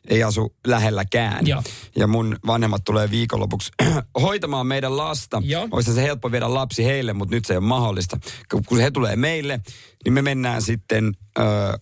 ei 0.10 0.24
asu 0.24 0.56
lähelläkään. 0.68 1.48
Joo. 1.48 1.64
Ja 1.96 2.08
mun 2.08 2.38
vanhemmat 2.48 2.84
tulee 2.84 3.12
viikonlopuksi 3.12 3.72
hoitamaan 4.22 4.68
meidän 4.68 4.98
lasta. 4.98 5.42
Olisi 5.72 5.94
se 5.94 6.04
helppo 6.04 6.32
viedä 6.32 6.54
lapsi 6.54 6.86
heille, 6.86 7.14
mutta 7.14 7.36
nyt 7.36 7.46
se 7.46 7.54
ei 7.54 7.58
ole 7.58 7.66
mahdollista. 7.66 8.18
Kun 8.66 8.80
he 8.80 8.92
tulee 8.92 9.16
meille, 9.16 9.60
niin 10.06 10.14
me 10.14 10.22
mennään 10.22 10.62
sitten 10.62 11.14
ö, 11.40 11.42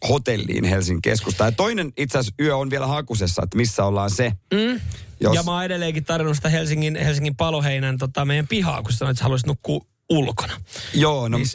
hotelliin 0.10 0.64
Helsingin 0.64 1.02
keskustaan. 1.02 1.48
Ja 1.48 1.52
toinen 1.52 1.94
itse 1.98 2.18
asiassa 2.18 2.36
yö 2.40 2.58
on 2.58 2.70
vielä 2.70 2.88
hakusessa, 2.88 3.42
että 3.44 3.58
missä 3.58 3.86
ollaan 3.86 4.12
se. 4.12 4.32
Mm. 4.54 4.80
Jos... 5.20 5.36
Ja 5.36 5.44
mä 5.44 5.52
oon 5.52 5.66
edelleenkin 5.66 6.06
tarjonnut 6.06 6.36
sitä 6.36 6.50
Helsingin, 6.50 6.96
Helsingin 6.96 7.36
paloheinän 7.36 7.98
tota, 7.98 8.26
meidän 8.26 8.48
pihaa, 8.48 8.82
kun 8.82 8.92
sanoit, 8.94 9.16
että 9.16 9.24
haluaisit 9.24 9.48
nukkua 9.48 9.86
ulkona. 10.10 10.54
Joo, 10.94 11.28
no 11.28 11.38
niin, 11.38 11.48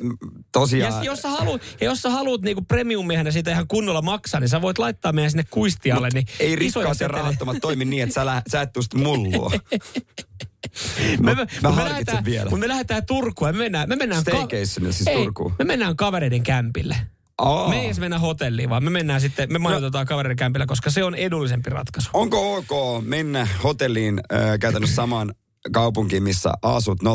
tosiaan. 0.53 1.05
Ja 1.05 1.11
jos 1.11 1.23
sä 1.23 1.29
haluat, 1.29 1.63
ja 1.81 1.85
jos 1.85 2.03
sä 2.03 2.11
haluat 2.11 2.41
niinku 2.41 2.63
premiummiehenä 2.63 3.31
siitä 3.31 3.51
ihan 3.51 3.69
kunnolla 3.69 4.03
maksaa, 4.03 4.41
niin 4.41 4.49
sä 4.49 4.63
voit 4.63 4.79
laittaa 4.79 5.13
meidän 5.13 5.31
sinne 5.31 5.45
kuistialle. 5.51 6.09
Niin 6.15 6.27
ei 6.41 6.57
rikkaat 6.57 7.01
ja 7.01 7.09
rahattomat 7.09 7.57
toimi 7.61 7.85
niin, 7.85 8.03
että 8.03 8.15
sä, 8.15 8.27
lä, 8.27 8.43
sä 8.49 8.63
et 8.63 8.73
tuosta 8.73 8.99
mullua. 8.99 9.51
me, 11.21 11.35
me, 11.35 11.47
mä 11.63 11.71
me 11.71 11.85
lähdetään, 11.85 12.25
vielä. 12.25 12.51
Kun 12.51 12.61
me 12.61 12.69
lähdetään 12.69 13.07
Turkuun, 13.07 13.51
me 13.51 13.59
mennään... 13.59 13.89
Me 13.89 13.97
mennään 13.97 14.23
Staycation, 14.23 14.93
siis 14.93 15.07
ei, 15.07 15.17
Turkuun. 15.17 15.55
Me 15.59 15.65
mennään 15.65 15.97
kavereiden 15.97 16.43
kämpille. 16.43 16.97
Oh. 17.39 17.71
Me 17.71 17.81
ei 17.81 17.87
edes 17.87 18.01
mennä 18.01 18.19
hotelliin, 18.19 18.71
vaan 18.71 18.85
me 18.85 18.91
mennään 18.91 19.21
sitten, 19.21 19.53
me 19.53 19.59
majoitetaan 19.59 20.05
no. 20.05 20.09
kavereiden 20.09 20.37
kämpillä, 20.37 20.67
koska 20.67 20.91
se 20.91 21.05
on 21.05 21.15
edullisempi 21.15 21.71
ratkaisu. 21.71 22.11
Onko 22.13 22.57
ok 22.57 23.05
mennä 23.05 23.49
hotelliin 23.65 24.21
äh, 24.33 24.59
käytännössä 24.61 24.97
samaan 24.97 25.35
kaupunkiin, 25.73 26.23
missä 26.23 26.53
asut 26.63 27.03
047255855? 27.03 27.07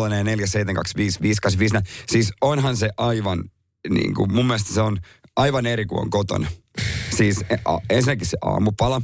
Siis 2.12 2.34
onhan 2.42 2.78
se 2.78 2.90
aivan, 2.98 3.44
niin 3.90 4.14
kuin, 4.14 4.34
mun 4.34 4.46
mielestä 4.46 4.74
se 4.74 4.82
on 4.82 5.00
aivan 5.36 5.66
eri 5.66 5.86
kuin 5.86 6.02
on 6.02 6.10
kotona. 6.10 6.48
Siis 7.18 7.46
a, 7.66 7.78
ensinnäkin 7.90 8.28
se 8.28 8.38
aamupala, 8.42 9.02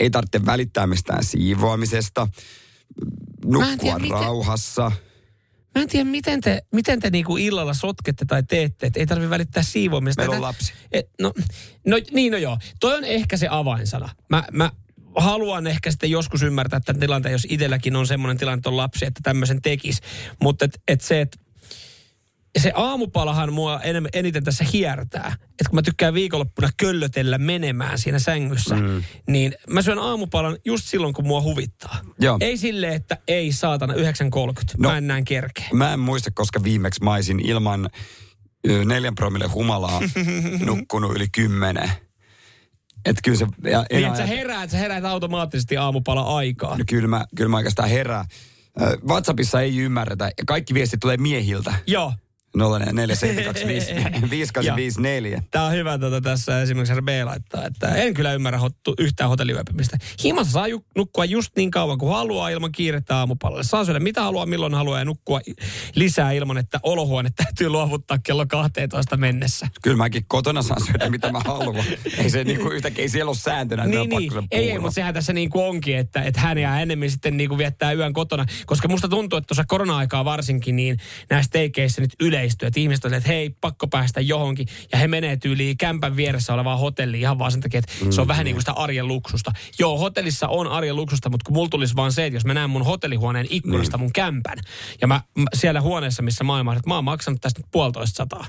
ei 0.00 0.10
tarvitse 0.10 0.46
välittää 0.46 0.86
mistään 0.86 1.24
siivoamisesta, 1.24 2.28
nukkua 3.44 3.98
tiedä, 3.98 4.14
rauhassa. 4.20 4.90
Miten 4.90 5.10
Mä 5.74 5.82
en 5.82 5.88
tiedä, 5.88 6.10
miten 6.10 6.40
te, 6.40 6.62
miten 6.72 7.00
te 7.00 7.10
niinku 7.10 7.36
illalla 7.36 7.74
sotkette 7.74 8.24
tai 8.24 8.42
teette, 8.42 8.86
että 8.86 9.00
ei 9.00 9.06
tarvitse 9.06 9.30
välittää 9.30 9.62
siivoamista. 9.62 10.22
Meillä 10.22 10.36
on 10.36 10.42
lapsi. 10.42 10.72
Et, 10.92 11.10
no, 11.20 11.32
no, 11.86 11.96
niin 12.12 12.32
no 12.32 12.38
joo. 12.38 12.58
Toi 12.80 12.96
on 12.96 13.04
ehkä 13.04 13.36
se 13.36 13.48
avainsana. 13.50 14.08
Mä, 14.28 14.44
mä 14.52 14.70
haluan 15.16 15.66
ehkä 15.66 15.90
sitten 15.90 16.10
joskus 16.10 16.42
ymmärtää 16.42 16.80
tämän 16.80 17.00
tilanteen, 17.00 17.32
jos 17.32 17.46
itselläkin 17.50 17.96
on 17.96 18.06
semmoinen 18.06 18.38
tilanne, 18.38 18.58
että 18.58 18.68
on 18.68 18.76
lapsi, 18.76 19.06
että 19.06 19.20
tämmöisen 19.22 19.62
tekisi. 19.62 20.02
Mutta 20.40 20.64
et, 20.64 20.82
et 20.88 21.00
se, 21.00 21.20
että 21.20 21.38
se 22.58 22.72
aamupalahan 22.74 23.52
mua 23.52 23.80
en, 23.80 24.08
eniten 24.12 24.44
tässä 24.44 24.64
hiertää. 24.72 25.36
Että 25.42 25.70
kun 25.70 25.74
mä 25.74 25.82
tykkään 25.82 26.14
viikonloppuna 26.14 26.68
köllötellä 26.76 27.38
menemään 27.38 27.98
siinä 27.98 28.18
sängyssä, 28.18 28.76
mm. 28.76 29.02
niin 29.28 29.54
mä 29.70 29.82
syön 29.82 29.98
aamupalan 29.98 30.56
just 30.64 30.84
silloin, 30.84 31.14
kun 31.14 31.26
mua 31.26 31.42
huvittaa. 31.42 32.00
Joo. 32.20 32.36
Ei 32.40 32.56
silleen, 32.56 32.94
että 32.94 33.18
ei 33.28 33.52
saatana 33.52 33.94
9.30. 33.94 34.00
No, 34.78 34.88
mä 34.88 34.98
en 34.98 35.06
näin 35.06 35.24
kerkeä. 35.24 35.66
Mä 35.72 35.92
en 35.92 36.00
muista, 36.00 36.30
koska 36.34 36.62
viimeksi 36.62 37.04
mä 37.04 37.14
olisin 37.14 37.40
ilman 37.40 37.90
neljän 38.84 39.14
promille 39.14 39.46
humalaa 39.46 40.00
nukkunut 40.66 41.16
yli 41.16 41.26
kymmenen. 41.32 41.90
Että 43.04 43.20
kyllä 43.24 43.38
se... 43.38 43.46
Ja 43.70 43.86
niin, 43.92 44.06
että 44.06 44.18
sä 44.18 44.26
heräät, 44.26 44.70
sä 44.70 44.78
heräät 44.78 45.04
automaattisesti 45.04 45.76
aamupala 45.76 46.36
aikaa. 46.36 46.78
No 46.78 46.84
kyllä 46.88 47.08
mä, 47.08 47.24
kyllä 47.36 47.48
mä 47.48 47.56
oikeastaan 47.56 47.88
herään. 47.88 48.24
WhatsAppissa 49.08 49.60
ei 49.60 49.78
ymmärretä. 49.78 50.30
Kaikki 50.46 50.74
viestit 50.74 51.00
tulee 51.00 51.16
miehiltä. 51.16 51.74
Joo. 51.86 52.12
04725554. 52.58 52.60
Tämä 55.50 55.64
on 55.64 55.72
hyvä 55.72 55.98
tuota, 55.98 56.20
tässä 56.20 56.62
esimerkiksi 56.62 56.94
RB 56.94 57.08
laittaa, 57.24 57.66
että 57.66 57.94
en 57.94 58.14
kyllä 58.14 58.32
ymmärrä 58.32 58.58
hottu, 58.58 58.94
yhtään 58.98 59.30
hotelliyöpymistä. 59.30 59.98
Himassa 60.24 60.52
saa 60.52 60.68
ju, 60.68 60.84
nukkua 60.96 61.24
just 61.24 61.56
niin 61.56 61.70
kauan 61.70 61.98
kuin 61.98 62.12
haluaa 62.12 62.48
ilman 62.48 62.72
kiirettä 62.72 63.16
aamupalalle. 63.16 63.64
Saa 63.64 63.84
syödä 63.84 64.00
mitä 64.00 64.22
haluaa, 64.22 64.46
milloin 64.46 64.74
haluaa 64.74 64.98
ja 64.98 65.04
nukkua 65.04 65.40
lisää 65.94 66.32
ilman, 66.32 66.58
että 66.58 66.80
olohuone 66.82 67.30
täytyy 67.36 67.68
luovuttaa 67.68 68.18
kello 68.18 68.46
12 68.46 69.16
mennessä. 69.16 69.68
Kyllä 69.82 69.96
mäkin 69.96 70.24
kotona 70.28 70.62
saan 70.62 70.86
syödä 70.86 71.10
mitä 71.10 71.32
mä 71.32 71.40
haluan. 71.44 71.84
ei 72.18 72.30
se 72.30 72.44
niinku 72.44 72.68
yhtäkkiä, 72.68 73.02
ei 73.02 73.08
siellä 73.08 73.30
ole 73.30 73.36
sääntönä, 73.36 73.86
niin, 73.86 74.08
niin. 74.08 74.32
Ei, 74.50 74.70
ei, 74.70 74.78
mutta 74.78 74.94
sehän 74.94 75.14
tässä 75.14 75.32
niinku 75.32 75.62
onkin, 75.62 75.96
että, 75.96 76.22
että 76.22 76.40
hän 76.40 76.58
jää 76.58 76.82
enemmän 76.82 77.10
sitten 77.10 77.36
niinku 77.36 77.58
viettää 77.58 77.92
yön 77.92 78.12
kotona. 78.12 78.46
Koska 78.66 78.88
musta 78.88 79.08
tuntuu, 79.08 79.36
että 79.36 79.46
tuossa 79.46 79.64
korona-aikaa 79.68 80.24
varsinkin, 80.24 80.76
niin 80.76 80.98
näissä 81.30 81.50
teikeissä 81.50 82.00
nyt 82.00 82.14
yle 82.20 82.39
yleistyy. 82.40 82.66
Että 82.66 82.80
ihmiset 82.80 83.04
on, 83.04 83.14
että 83.14 83.28
hei, 83.28 83.50
pakko 83.60 83.86
päästä 83.86 84.20
johonkin. 84.20 84.66
Ja 84.92 84.98
he 84.98 85.08
menee 85.08 85.36
tyyliin 85.36 85.76
kämpän 85.76 86.16
vieressä 86.16 86.54
olevaan 86.54 86.78
hotelliin 86.78 87.20
ihan 87.20 87.38
vaan 87.38 87.52
sen 87.52 87.60
takia, 87.60 87.78
että 87.78 87.92
mm, 88.04 88.10
se 88.10 88.20
on 88.20 88.28
vähän 88.28 88.44
niin 88.44 88.54
kuin 88.54 88.62
sitä 88.62 88.72
arjen 88.72 89.08
luksusta. 89.08 89.52
Joo, 89.78 89.98
hotellissa 89.98 90.48
on 90.48 90.66
arjen 90.66 90.96
luksusta, 90.96 91.30
mutta 91.30 91.44
kun 91.44 91.54
mulla 91.54 91.68
tulisi 91.68 91.96
vaan 91.96 92.12
se, 92.12 92.26
että 92.26 92.36
jos 92.36 92.44
mä 92.44 92.54
näen 92.54 92.70
mun 92.70 92.84
hotellihuoneen 92.84 93.46
ikkunasta 93.50 93.96
mm. 93.96 94.00
mun 94.00 94.12
kämpän, 94.12 94.58
ja 95.00 95.06
mä, 95.06 95.20
siellä 95.54 95.80
huoneessa, 95.80 96.22
missä 96.22 96.44
maailma 96.44 96.72
että 96.72 96.88
mä 96.88 96.94
oon 96.94 97.04
maksanut 97.04 97.40
tästä 97.40 97.60
puolitoista 97.70 98.16
sataa. 98.16 98.46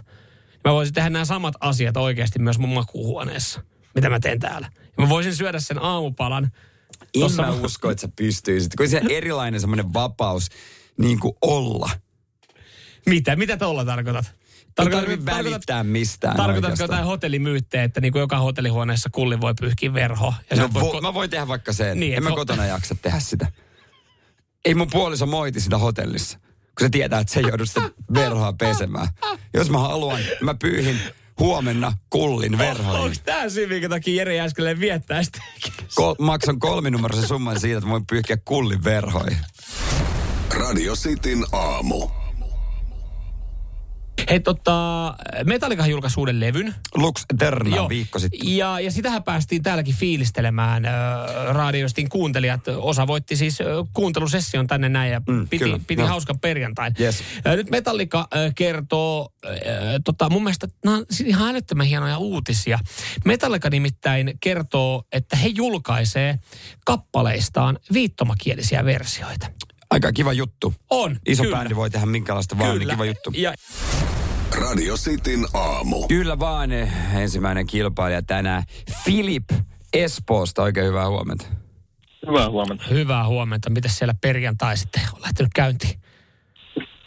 Mä 0.65 0.73
voisin 0.73 0.93
tehdä 0.93 1.09
nämä 1.09 1.25
samat 1.25 1.55
asiat 1.59 1.97
oikeasti 1.97 2.39
myös 2.39 2.59
mun 2.59 2.69
makuuhuoneessa, 2.69 3.61
mitä 3.95 4.09
mä 4.09 4.19
teen 4.19 4.39
täällä. 4.39 4.71
Ja 4.97 5.03
mä 5.03 5.09
voisin 5.09 5.35
syödä 5.35 5.59
sen 5.59 5.83
aamupalan. 5.83 6.51
En 7.13 7.21
Tossa... 7.21 7.41
mä 7.41 7.51
usko, 7.51 7.91
että 7.91 8.01
sä 8.01 8.09
pystyisit. 8.15 8.75
Kun 8.75 8.89
se 8.89 9.01
erilainen 9.09 9.61
semmoinen 9.61 9.93
vapaus 9.93 10.47
niin 10.97 11.19
kuin 11.19 11.33
olla– 11.41 11.89
mitä? 13.05 13.35
Mitä 13.35 13.57
tuolla 13.57 13.85
tarkoitat? 13.85 14.35
Tarkoitat, 14.75 15.09
ei 15.09 15.25
välittää 15.25 15.83
mistään 15.83 16.37
Tarkoitatko 16.37 16.83
jotain 16.83 17.05
hotellimyyttejä, 17.05 17.83
että 17.83 18.01
niin 18.01 18.11
kuin 18.11 18.19
joka 18.19 18.37
hotellihuoneessa 18.39 19.09
kulli 19.11 19.41
voi 19.41 19.53
pyyhkiä 19.59 19.93
verho? 19.93 20.33
Ja 20.49 20.57
no, 20.57 20.69
vo, 20.73 20.79
ko- 20.79 21.01
mä 21.01 21.13
voin 21.13 21.29
tehdä 21.29 21.47
vaikka 21.47 21.73
sen. 21.73 21.99
Niin, 21.99 22.13
en 22.15 22.23
mä 22.23 22.29
ho- 22.29 22.35
kotona 22.35 22.65
jaksa 22.65 22.95
tehdä 23.01 23.19
sitä. 23.19 23.47
Ei 24.65 24.75
mun 24.75 24.87
puoliso 24.91 25.25
moiti 25.25 25.59
sitä 25.59 25.77
hotellissa, 25.77 26.39
kun 26.39 26.85
se 26.87 26.89
tietää, 26.89 27.19
että 27.19 27.33
se 27.33 27.39
ei 27.39 27.45
joudu 27.47 27.65
sitä 27.65 27.81
verhoa 28.13 28.53
pesemään. 28.53 29.07
Jos 29.53 29.69
mä 29.69 29.79
haluan, 29.79 30.19
mä 30.41 30.53
pyyhin 30.53 30.99
huomenna 31.39 31.93
kullin 32.09 32.57
verhoihin. 32.57 33.01
Onko 33.03 33.15
tämä 33.25 33.49
syy, 33.49 33.67
minkä 33.67 33.89
takia 33.89 34.15
Jere 34.15 34.35
Jääskeleen 34.35 34.79
viettää 34.79 35.23
sitä? 35.23 35.41
Kol- 35.95 36.15
maksan 36.19 36.59
kolminumeroisen 36.59 37.27
summan 37.27 37.59
siitä, 37.59 37.77
että 37.77 37.87
mä 37.87 37.91
voin 37.91 38.07
pyyhkiä 38.07 38.37
kullin 38.45 38.83
verhoihin. 38.83 39.37
Radio 40.49 40.95
Cityn 40.95 41.45
aamu. 41.51 42.20
Hei 44.29 44.39
tota, 44.39 45.15
Metallica 45.45 45.87
julkaisi 45.87 46.19
uuden 46.19 46.39
levyn. 46.39 46.75
Lux 46.95 47.23
Eterna 47.33 47.75
Joo. 47.75 47.89
viikko 47.89 48.19
sitten. 48.19 48.55
Ja, 48.55 48.79
ja 48.79 48.91
sitähän 48.91 49.23
päästiin 49.23 49.63
täälläkin 49.63 49.95
fiilistelemään. 49.95 50.85
Äh, 50.85 50.93
radioistin 51.49 52.09
kuuntelijat, 52.09 52.67
osa 52.67 53.07
voitti 53.07 53.35
siis 53.35 53.61
äh, 53.61 53.67
kuuntelusession 53.93 54.67
tänne 54.67 54.89
näin 54.89 55.11
ja 55.11 55.21
mm, 55.27 55.47
piti, 55.47 55.63
kyllä. 55.63 55.79
piti 55.87 56.01
no. 56.01 56.07
hauskan 56.07 56.39
perjantain. 56.39 56.93
Yes. 56.99 57.23
Äh, 57.47 57.55
nyt 57.55 57.69
Metallica 57.69 58.19
äh, 58.19 58.53
kertoo, 58.55 59.29
äh, 59.45 59.51
tota, 60.03 60.29
mun 60.29 60.43
mielestä 60.43 60.67
nämä 60.85 60.97
on 60.97 61.05
ihan 61.25 61.49
älyttömän 61.49 61.85
hienoja 61.85 62.17
uutisia. 62.17 62.79
Metallica 63.25 63.69
nimittäin 63.69 64.33
kertoo, 64.39 65.03
että 65.11 65.35
he 65.35 65.47
julkaisee 65.47 66.39
kappaleistaan 66.85 67.79
viittomakielisiä 67.93 68.85
versioita. 68.85 69.47
Aika 69.91 70.11
kiva 70.11 70.33
juttu. 70.33 70.73
On, 70.89 71.17
Iso 71.25 71.43
kyllä. 71.43 71.57
bändi 71.57 71.75
voi 71.75 71.89
tehdä 71.89 72.05
minkälaista 72.05 72.57
vaan, 72.57 72.79
niin 72.79 72.89
kiva 72.89 73.05
juttu. 73.05 73.31
Ja... 73.33 73.53
Radio 74.51 74.97
Cityn 74.97 75.45
aamu. 75.53 76.07
Kyllä 76.07 76.39
vaan 76.39 76.71
ensimmäinen 77.15 77.67
kilpailija 77.67 78.21
tänään. 78.21 78.63
Filip 79.05 79.49
Espoosta, 79.93 80.63
oikein 80.63 80.87
hyvää 80.87 81.09
huomenta. 81.09 81.45
Hyvää 82.27 82.49
huomenta. 82.49 82.83
Hyvää 82.89 83.27
huomenta. 83.27 83.69
Miten 83.69 83.91
siellä 83.91 84.13
perjantai 84.21 84.77
sitten 84.77 85.01
on 85.13 85.21
lähtenyt 85.21 85.51
käyntiin? 85.55 86.01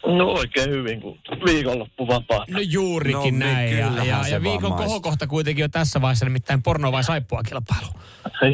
No 0.06 0.26
oikein 0.26 0.70
hyvin, 0.70 1.00
kun 1.00 1.18
viikonloppu 1.44 2.08
vapaa. 2.08 2.44
No 2.50 2.60
juurikin 2.60 3.38
no, 3.38 3.46
näin. 3.46 3.78
Ja, 3.78 4.04
ja, 4.04 4.28
ja 4.28 4.42
viikon 4.42 4.72
kohokohta 4.72 5.26
kuitenkin 5.26 5.64
on 5.64 5.70
tässä 5.70 6.00
vaiheessa 6.00 6.24
nimittäin 6.24 6.62
porno 6.62 6.92
vai 6.92 7.04
saippua 7.04 7.42
kilpailu. 7.42 7.88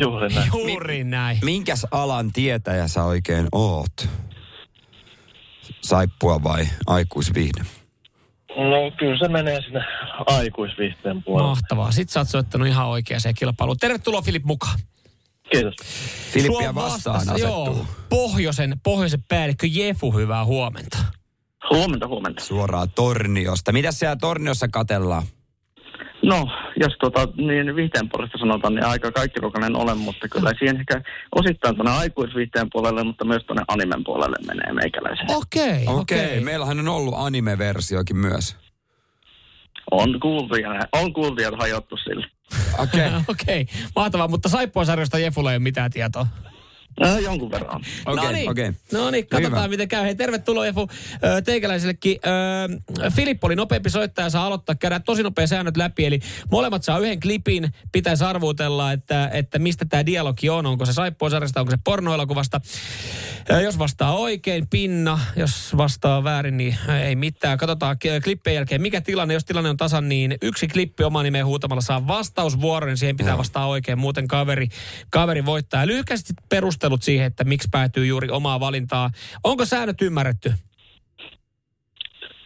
Juuri 0.00 0.28
näin. 0.28 0.50
Juuri 0.52 1.04
näin. 1.04 1.38
Minkäs 1.42 1.86
alan 1.90 2.32
tietäjä 2.32 2.88
sä 2.88 3.04
oikein 3.04 3.48
oot? 3.52 4.08
Saippua 5.82 6.42
vai 6.42 6.68
aikuisviihde? 6.86 7.60
No 8.56 8.90
kyllä 8.98 9.18
se 9.18 9.28
menee 9.28 9.62
sinne 9.62 9.84
aikuisviihteen 10.26 11.22
puolelle. 11.22 11.48
Mahtavaa. 11.48 11.92
Sitten 11.92 12.12
sä 12.12 12.20
oot 12.20 12.28
soittanut 12.28 12.68
ihan 12.68 12.86
oikeaan 12.86 13.20
kilpailuun. 13.38 13.76
Tervetuloa 13.78 14.22
Filip 14.22 14.44
mukaan. 14.44 14.78
Kiitos. 15.52 15.74
Filippiä 16.32 16.74
vastaan 16.74 17.16
asettuu. 17.16 17.44
Joo, 17.46 17.86
pohjoisen, 18.08 18.80
pohjoisen 18.82 19.24
päällikkö 19.28 19.66
Jefu, 19.66 20.12
hyvää 20.12 20.44
huomenta. 20.44 20.98
Huomenta, 21.70 22.08
huomenta. 22.08 22.44
Suoraan 22.44 22.88
Torniosta. 22.94 23.72
Mitä 23.72 23.92
siellä 23.92 24.16
Torniossa 24.16 24.68
katellaan? 24.68 25.22
No, 26.22 26.48
jos 26.80 26.92
tota, 27.00 27.28
niin 27.36 27.76
viihteen 27.76 28.08
puolesta 28.08 28.38
sanotaan, 28.38 28.74
niin 28.74 28.84
aika 28.84 29.12
kaikkiruokainen 29.12 29.76
olen, 29.76 29.98
mutta 29.98 30.28
kyllä 30.28 30.52
siihen 30.58 30.76
ehkä 30.76 31.02
osittain 31.34 31.76
tuonne 31.76 31.92
aikuisviihteen 31.92 32.66
puolelle, 32.72 33.04
mutta 33.04 33.24
myös 33.24 33.44
tuonne 33.46 33.64
animen 33.68 34.04
puolelle 34.04 34.36
menee 34.46 34.72
meikäläisen. 34.72 35.26
Okei, 35.30 35.64
Okei, 35.64 35.84
okei. 35.86 36.26
okay. 36.26 36.40
meillähän 36.40 36.80
on 36.80 36.88
ollut 36.88 37.14
anime-versiokin 37.16 38.16
myös. 38.16 38.56
On 39.90 40.20
kuultu 40.20 40.54
ja, 40.54 40.70
on 40.92 41.12
kuultu 41.12 41.42
ja 41.42 41.50
hajottu 41.58 41.96
sille. 41.96 42.26
Okei. 42.78 43.06
Okay. 43.06 43.20
Okei, 43.40 43.66
mahtavaa, 43.96 44.28
mutta 44.28 44.48
Saippua-sarjosta 44.48 45.18
Jefulla 45.18 45.52
ei 45.52 45.56
ole 45.56 45.62
mitään 45.62 45.90
tietoa. 45.90 46.26
Äh, 47.04 47.18
jonkun 47.22 47.50
verran. 47.50 47.80
Okei, 48.06 48.24
no 48.24 48.32
niin, 48.32 48.50
okei. 48.50 48.72
no 48.92 49.10
niin, 49.10 49.26
katsotaan 49.26 49.62
Hyvä. 49.62 49.68
miten 49.68 49.88
käy. 49.88 50.02
Hei, 50.04 50.14
tervetuloa 50.14 50.66
Jefu 50.66 50.88
teikäläisellekin. 51.44 52.18
Filippo 53.16 53.46
oli 53.46 53.56
nopeampi 53.56 53.90
soittaja, 53.90 54.30
saa 54.30 54.46
aloittaa, 54.46 54.74
käydään 54.74 55.02
tosi 55.02 55.22
nopea 55.22 55.46
säännöt 55.46 55.76
läpi. 55.76 56.06
Eli 56.06 56.20
molemmat 56.50 56.84
saa 56.84 56.98
yhden 56.98 57.20
klipin, 57.20 57.74
pitäisi 57.92 58.24
arvuutella, 58.24 58.92
että, 58.92 59.30
että 59.32 59.58
mistä 59.58 59.84
tämä 59.84 60.06
dialogi 60.06 60.50
on. 60.50 60.66
Onko 60.66 60.86
se 60.86 60.92
Saippua-sarjasta, 60.92 61.60
onko 61.60 61.70
se 61.70 61.78
pornoelokuvasta. 61.84 62.60
Ö, 63.50 63.60
jos 63.60 63.78
vastaa 63.78 64.16
oikein, 64.16 64.68
pinna. 64.68 65.20
Jos 65.36 65.76
vastaa 65.76 66.24
väärin, 66.24 66.56
niin 66.56 66.76
ei 67.04 67.16
mitään. 67.16 67.58
Katsotaan 67.58 67.96
klippien 68.24 68.54
jälkeen, 68.54 68.82
mikä 68.82 69.00
tilanne. 69.00 69.34
Jos 69.34 69.44
tilanne 69.44 69.70
on 69.70 69.76
tasan, 69.76 70.08
niin 70.08 70.36
yksi 70.42 70.68
klippi 70.68 71.04
oma 71.04 71.22
nimeen 71.22 71.46
huutamalla 71.46 71.80
saa 71.80 72.06
vastausvuoron, 72.06 72.88
niin 72.88 72.96
siihen 72.96 73.16
pitää 73.16 73.38
vastaa 73.38 73.66
oikein. 73.66 73.98
Muuten 73.98 74.28
kaveri, 74.28 74.68
kaveri 75.10 75.44
voittaa. 75.44 75.86
Lyhykästi 75.86 76.32
perustelut 76.48 77.02
siihen, 77.02 77.26
että 77.26 77.44
miksi 77.44 77.68
päätyy 77.70 78.06
juuri 78.06 78.30
omaa 78.30 78.60
valintaa. 78.60 79.10
Onko 79.44 79.64
säännöt 79.64 80.02
ymmärretty? 80.02 80.54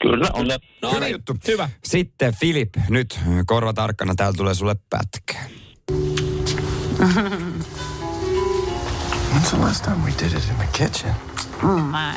Kyllä 0.02 0.28
on. 0.32 0.48
No 0.82 0.90
Hyvä 0.94 1.04
niin, 1.04 1.12
juttu. 1.12 1.36
Hyvä. 1.48 1.68
Sitten 1.84 2.34
Filip, 2.34 2.74
nyt 2.88 3.20
korva 3.46 3.72
tarkkana, 3.72 4.14
täällä 4.14 4.36
tulee 4.36 4.54
sulle 4.54 4.76
pätkä. 4.90 5.38
When's 9.34 9.50
the 9.50 9.56
last 9.58 9.82
time 9.82 10.04
we 10.04 10.12
did 10.12 10.32
it 10.32 10.48
in 10.48 10.56
the 10.58 10.68
kitchen? 10.72 11.12
Oh 11.60 11.76
my. 11.80 12.14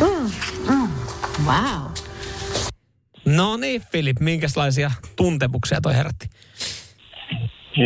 Mm. 0.00 0.30
Mm. 0.68 0.88
Wow. 1.46 1.90
No 3.24 3.56
niin, 3.56 3.82
Filip, 3.92 4.20
minkälaisia 4.20 4.90
tuntemuksia 5.16 5.80
toi 5.80 5.94
herätti? 5.94 6.26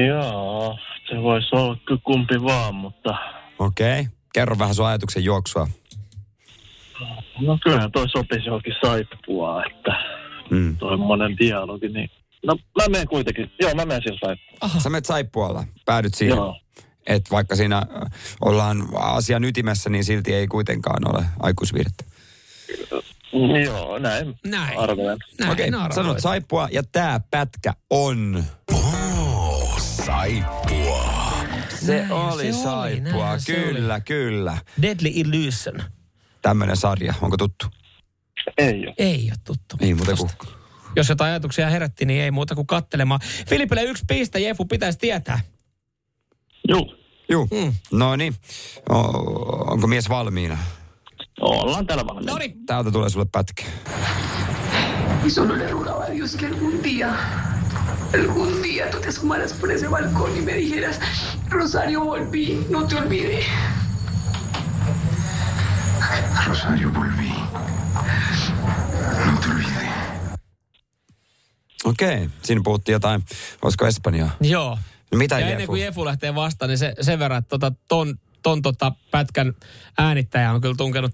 Joo, 0.06 0.78
se 1.10 1.22
voisi 1.22 1.48
olla 1.52 1.76
kyllä 1.86 2.00
kumpi 2.04 2.42
vaan, 2.42 2.74
mutta 2.74 3.16
Okei. 3.58 4.00
Okay. 4.00 4.12
Kerro 4.34 4.58
vähän 4.58 4.74
sun 4.74 4.86
ajatuksen 4.86 5.24
juoksua. 5.24 5.68
no 7.40 7.58
kyllähän 7.62 7.92
toi 7.92 8.08
sopisi 8.08 8.46
johonkin 8.46 8.74
saippua, 8.84 9.62
että 9.64 10.18
Mm. 10.50 10.76
toimmonen 10.76 11.38
dialogi, 11.38 11.88
niin 11.88 12.10
no 12.46 12.56
mä 12.78 12.84
menen 12.88 13.08
kuitenkin, 13.08 13.50
joo 13.60 13.74
mä 13.74 13.84
menen 13.84 14.02
sillä 14.02 14.18
saippua. 14.24 14.80
Sä 14.82 14.90
menet 14.90 15.04
saippualla, 15.06 15.64
päädyt 15.84 16.14
siihen. 16.14 16.36
Joo. 16.36 16.60
Että 17.06 17.30
vaikka 17.30 17.56
siinä 17.56 17.76
äh, 17.78 17.86
ollaan 18.40 18.88
asian 18.94 19.44
ytimessä, 19.44 19.90
niin 19.90 20.04
silti 20.04 20.34
ei 20.34 20.46
kuitenkaan 20.46 21.08
ole 21.10 21.24
aikuisviihdettä. 21.40 22.04
Joo, 23.64 23.98
näin, 23.98 24.38
Näin. 24.46 24.78
arvelen. 24.78 25.18
Näin 25.40 25.52
Okei, 25.52 25.66
arvoit. 25.68 25.92
sanot 25.92 26.20
saippua 26.20 26.68
ja 26.72 26.82
tää 26.92 27.20
pätkä 27.30 27.72
on... 27.90 28.44
Oh, 28.72 29.80
saippua. 29.80 31.28
Se 31.74 31.98
Näin 31.98 32.12
oli 32.12 32.42
se 32.42 32.48
oli, 32.48 32.62
saippua, 32.62 33.26
näin 33.28 33.40
se 33.40 33.52
kyllä, 33.54 34.00
kyllä. 34.00 34.58
Deadly 34.82 35.10
Illusion. 35.14 35.82
Tämmönen 36.42 36.76
sarja, 36.76 37.14
onko 37.22 37.36
tuttu? 37.36 37.66
Ei 38.58 38.86
ole. 38.86 38.94
Ei 38.98 39.28
ole 39.30 39.38
tuttu. 39.44 39.76
Ei 39.80 39.94
muuta 39.94 40.16
kuin... 40.16 40.30
Jos 40.96 41.08
jotain 41.08 41.30
ajatuksia 41.30 41.70
herätti, 41.70 42.04
niin 42.06 42.22
ei 42.22 42.30
muuta 42.30 42.54
kuin 42.54 42.66
kattelemaan. 42.66 43.20
Filipille 43.48 43.82
yksi 43.82 44.04
piste, 44.08 44.38
Jefu 44.40 44.64
pitäisi 44.64 44.98
tietää. 44.98 45.40
Juu, 46.68 46.94
Juu, 47.30 47.48
Mm. 47.52 47.72
no 47.92 48.16
niin. 48.16 48.34
O- 48.90 49.72
onko 49.72 49.86
mies 49.86 50.08
valmiina? 50.08 50.58
ollaan 51.40 51.86
täällä 51.86 52.06
valmiina. 52.06 52.32
No 52.32 52.38
niin. 52.38 52.66
Täältä 52.66 52.90
tulee 52.90 53.10
sulle 53.10 53.26
pätkä. 53.32 53.62
Y 55.24 55.30
solo 55.30 55.58
le 55.58 55.68
rogaba 55.70 56.04
a 56.04 56.10
Dios 56.12 56.36
que 56.36 56.46
algún 56.46 56.82
día, 56.82 57.08
algún 58.14 58.62
día 58.62 58.86
tú 58.90 59.00
te 59.00 59.08
asomaras 59.08 59.52
por 59.52 59.70
ese 59.72 59.88
balcón 59.88 60.36
y 60.38 60.40
me 60.40 60.52
dijeras, 60.52 61.00
Rosario, 61.50 62.04
volví, 62.04 62.66
no 62.70 62.86
te 62.86 62.96
olvidé. 62.96 63.44
Rosario, 66.46 66.90
volví. 66.92 67.32
No 69.26 69.40
te 69.40 69.48
olvidé. 69.50 69.88
Okei, 71.84 72.30
siinä 72.42 72.60
puhuttiin 72.64 72.92
jotain, 72.92 73.24
olisiko 73.62 73.86
Espanjaa? 73.86 74.30
Joo. 74.40 74.78
No 75.12 75.18
mitä 75.18 75.34
ja 75.34 75.40
Jefu? 75.40 75.52
ennen 75.52 75.66
kuin 75.66 75.82
Jefu 75.82 76.04
lähtee 76.04 76.34
vastaan, 76.34 76.68
niin 76.68 76.78
se, 76.78 76.94
sen 77.00 77.18
verran, 77.18 77.38
että 77.38 77.48
tota, 77.48 77.72
ton, 77.88 78.18
ton 78.42 78.62
tota 78.62 78.92
pätkän 79.10 79.54
äänittäjä 79.98 80.52
on 80.52 80.60
kyllä 80.60 80.74
tunkenut 80.74 81.12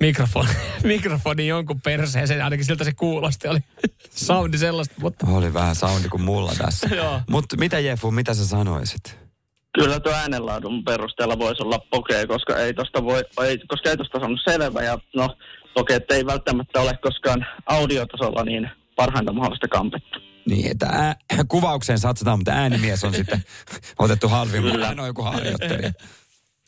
mikrofoni, 0.00 0.48
mikrofoni 0.82 1.46
jonkun 1.46 1.80
perseeseen, 1.80 2.44
ainakin 2.44 2.66
siltä 2.66 2.84
se 2.84 2.92
kuulosti, 2.92 3.48
oli 3.48 3.58
soundi 4.10 4.58
sellaista, 4.58 4.94
mutta 5.00 5.26
Oli 5.26 5.54
vähän 5.54 5.74
soundi 5.74 6.08
kuin 6.08 6.22
mulla 6.22 6.52
tässä. 6.58 6.88
Mutta 7.30 7.56
mitä 7.56 7.78
Jefu, 7.78 8.10
mitä 8.10 8.34
sä 8.34 8.46
sanoisit? 8.46 9.18
Kyllä 9.74 10.00
tuo 10.00 10.12
äänenlaadun 10.12 10.84
perusteella 10.84 11.38
voisi 11.38 11.62
olla 11.62 11.78
pokee, 11.90 12.26
koska 12.26 12.56
ei 12.56 12.74
tosta 12.74 13.04
voi, 13.04 13.24
ei, 13.44 13.58
koska 13.58 13.90
ei 13.90 13.96
tosta 13.96 14.18
saanut 14.18 14.40
selvä 14.44 14.82
ja 14.82 14.98
no 15.16 15.36
pokeet 15.74 16.10
ei 16.10 16.26
välttämättä 16.26 16.80
ole 16.80 16.98
koskaan 17.02 17.46
audiotasolla 17.66 18.44
niin 18.44 18.70
parhainta 18.98 19.32
mahdollista 19.32 19.68
kampetta. 19.68 20.18
Niin, 20.48 20.70
että 20.70 20.86
ää, 20.86 21.16
kuvaukseen 21.48 21.98
satsataan, 21.98 22.38
mutta 22.38 22.52
äänimies 22.52 23.04
on 23.04 23.14
sitten 23.14 23.44
otettu 23.98 24.28
halvimmalle. 24.28 24.86
Hän 24.86 25.00
on 25.00 25.06
joku 25.06 25.22
harjoittelija. 25.22 25.92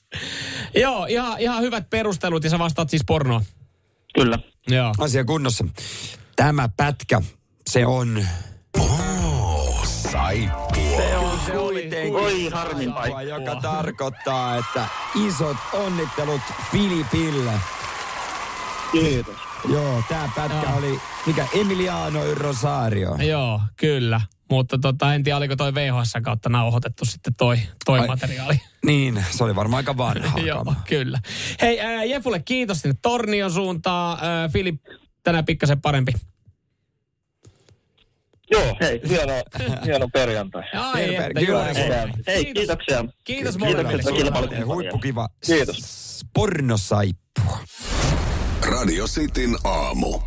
joo, 0.82 1.06
ihan, 1.06 1.40
ihan 1.40 1.62
hyvät 1.62 1.90
perustelut 1.90 2.44
ja 2.44 2.50
sä 2.50 2.58
vastaat 2.58 2.90
siis 2.90 3.04
pornoa. 3.06 3.42
Kyllä. 4.14 4.38
Joo. 4.68 4.94
Asia 4.98 5.24
kunnossa. 5.24 5.64
Tämä 6.36 6.68
pätkä, 6.76 7.20
se 7.70 7.86
on... 7.86 8.26
Oh, 8.78 9.86
saippua. 9.86 10.96
Se 10.96 11.16
on 11.16 11.38
kuitenkin 11.52 12.14
Oi, 12.14 12.48
harmin 12.52 12.92
paikka. 12.92 13.22
joka 13.22 13.56
tarkoittaa, 13.56 14.56
että 14.56 14.86
isot 15.26 15.56
onnittelut 15.72 16.40
Filipille. 16.72 17.52
Kiitos. 18.92 19.49
Joo, 19.68 20.02
tämä 20.08 20.28
pätkä 20.36 20.66
Joo. 20.68 20.76
oli, 20.78 21.00
mikä 21.26 21.46
Emiliano 21.54 22.20
Rosario. 22.34 23.14
Joo, 23.16 23.60
kyllä. 23.76 24.20
Mutta 24.50 24.78
tota, 24.78 25.14
en 25.14 25.22
tiedä, 25.22 25.36
oliko 25.36 25.56
toi 25.56 25.74
VHS 25.74 26.12
kautta 26.22 26.48
nauhoitettu 26.48 27.04
sitten 27.04 27.34
toi, 27.38 27.58
toi 27.84 27.98
Ai. 28.00 28.06
materiaali. 28.06 28.60
Niin, 28.86 29.24
se 29.30 29.44
oli 29.44 29.56
varmaan 29.56 29.76
aika 29.76 29.96
vanha. 29.96 30.38
Joo, 30.38 30.74
kyllä. 30.88 31.18
Hei, 31.62 31.80
ää, 31.80 32.04
Jefulle 32.04 32.42
kiitos 32.44 32.80
sinne 32.80 32.96
Tornion 33.02 33.50
suuntaan. 33.52 34.18
Ää, 34.22 34.48
Filip, 34.48 34.80
tänään 35.22 35.44
pikkasen 35.44 35.80
parempi. 35.80 36.12
Joo, 38.50 38.76
hei, 38.80 39.00
hieno, 39.08 39.32
hieno 39.86 40.08
perjantai. 40.08 40.62
Ai, 40.74 41.02
Terve, 41.06 41.26
että, 41.26 41.40
kyllä, 41.46 41.64
hei. 41.64 41.74
Hei, 42.26 42.44
Kiitos. 42.44 42.60
kiitoksia. 42.60 42.96
Kiitos 43.24 43.56
Kiitoksia 43.56 43.58
molemmille. 43.68 44.02
kilpailukumppanille. 44.02 44.74
Huippukiva. 44.74 45.28
Kiitos. 45.46 45.76
S- 45.76 46.26
Pornosaippua. 46.34 47.58
Radio 48.70 49.06
Cityn 49.06 49.56
aamu. 49.64 50.22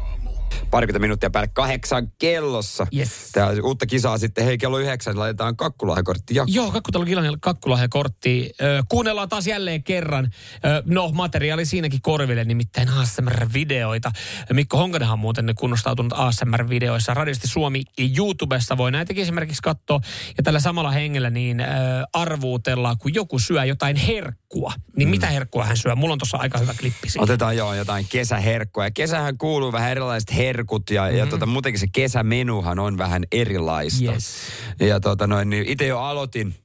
Parikymmentä 0.73 0.99
minuuttia 0.99 1.29
päälle 1.29 1.49
kahdeksan 1.53 2.11
kellossa. 2.19 2.87
Yes. 2.97 3.29
Tää 3.31 3.49
uutta 3.63 3.85
kisaa 3.85 4.17
sitten. 4.17 4.45
Hei, 4.45 4.57
kello 4.57 4.77
yhdeksän 4.77 5.19
laitetaan 5.19 5.55
kakkulahjakortti 5.55 6.35
jakoon. 6.35 6.53
Joo, 6.53 6.71
Kakkutalo 6.71 7.05
Kilanen 7.05 7.39
kakkulahjakortti. 7.41 8.51
Ö, 8.61 8.83
kuunnellaan 8.89 9.29
taas 9.29 9.47
jälleen 9.47 9.83
kerran. 9.83 10.29
Ö, 10.65 10.83
no, 10.85 11.09
materiaali 11.11 11.65
siinäkin 11.65 11.99
korville, 12.01 12.43
nimittäin 12.43 12.89
ASMR-videoita. 12.89 14.11
Mikko 14.53 14.77
Honkanenhan 14.77 15.13
on 15.13 15.19
muuten 15.19 15.53
kunnostautunut 15.59 16.13
ASMR-videoissa. 16.15 17.13
Radiosti 17.13 17.47
Suomi 17.47 17.83
ja 17.97 18.09
YouTubessa 18.17 18.77
voi 18.77 18.91
näitäkin 18.91 19.23
esimerkiksi 19.23 19.61
katsoa. 19.61 19.99
Ja 20.37 20.43
tällä 20.43 20.59
samalla 20.59 20.91
hengellä 20.91 21.29
niin 21.29 21.59
ö, 21.59 21.65
arvuutellaan, 22.13 22.97
kun 22.97 23.13
joku 23.13 23.39
syö 23.39 23.65
jotain 23.65 23.95
herkkua. 23.95 24.73
Niin 24.97 25.07
mm. 25.07 25.11
mitä 25.11 25.27
herkkua 25.27 25.65
hän 25.65 25.77
syö? 25.77 25.95
Mulla 25.95 26.13
on 26.13 26.19
tuossa 26.19 26.37
aika 26.37 26.57
hyvä 26.57 26.73
klippi 26.79 27.09
siitä. 27.09 27.23
Otetaan 27.23 27.57
joo 27.57 27.73
jotain 27.73 28.05
kesäherkkoja. 28.09 28.91
Kesähän 28.91 29.37
kuuluu 29.37 29.71
vähän 29.71 29.91
erilaiset 29.91 30.35
herkut 30.63 30.89
ja, 30.89 31.03
mm-hmm. 31.03 31.17
ja 31.17 31.25
tota, 31.27 31.45
muutenkin 31.45 31.79
se 31.79 31.87
kesämenuhan 31.93 32.79
on 32.79 32.97
vähän 32.97 33.23
erilaista. 33.31 34.11
Yes. 34.11 34.35
Ja 34.79 34.99
tota 34.99 35.27
noin, 35.27 35.49
niin 35.49 35.65
itse 35.67 35.87
jo 35.87 35.99
aloitin 35.99 36.55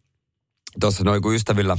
tuossa 0.81 1.05
noin 1.05 1.23
kun 1.23 1.35
ystävillä 1.35 1.77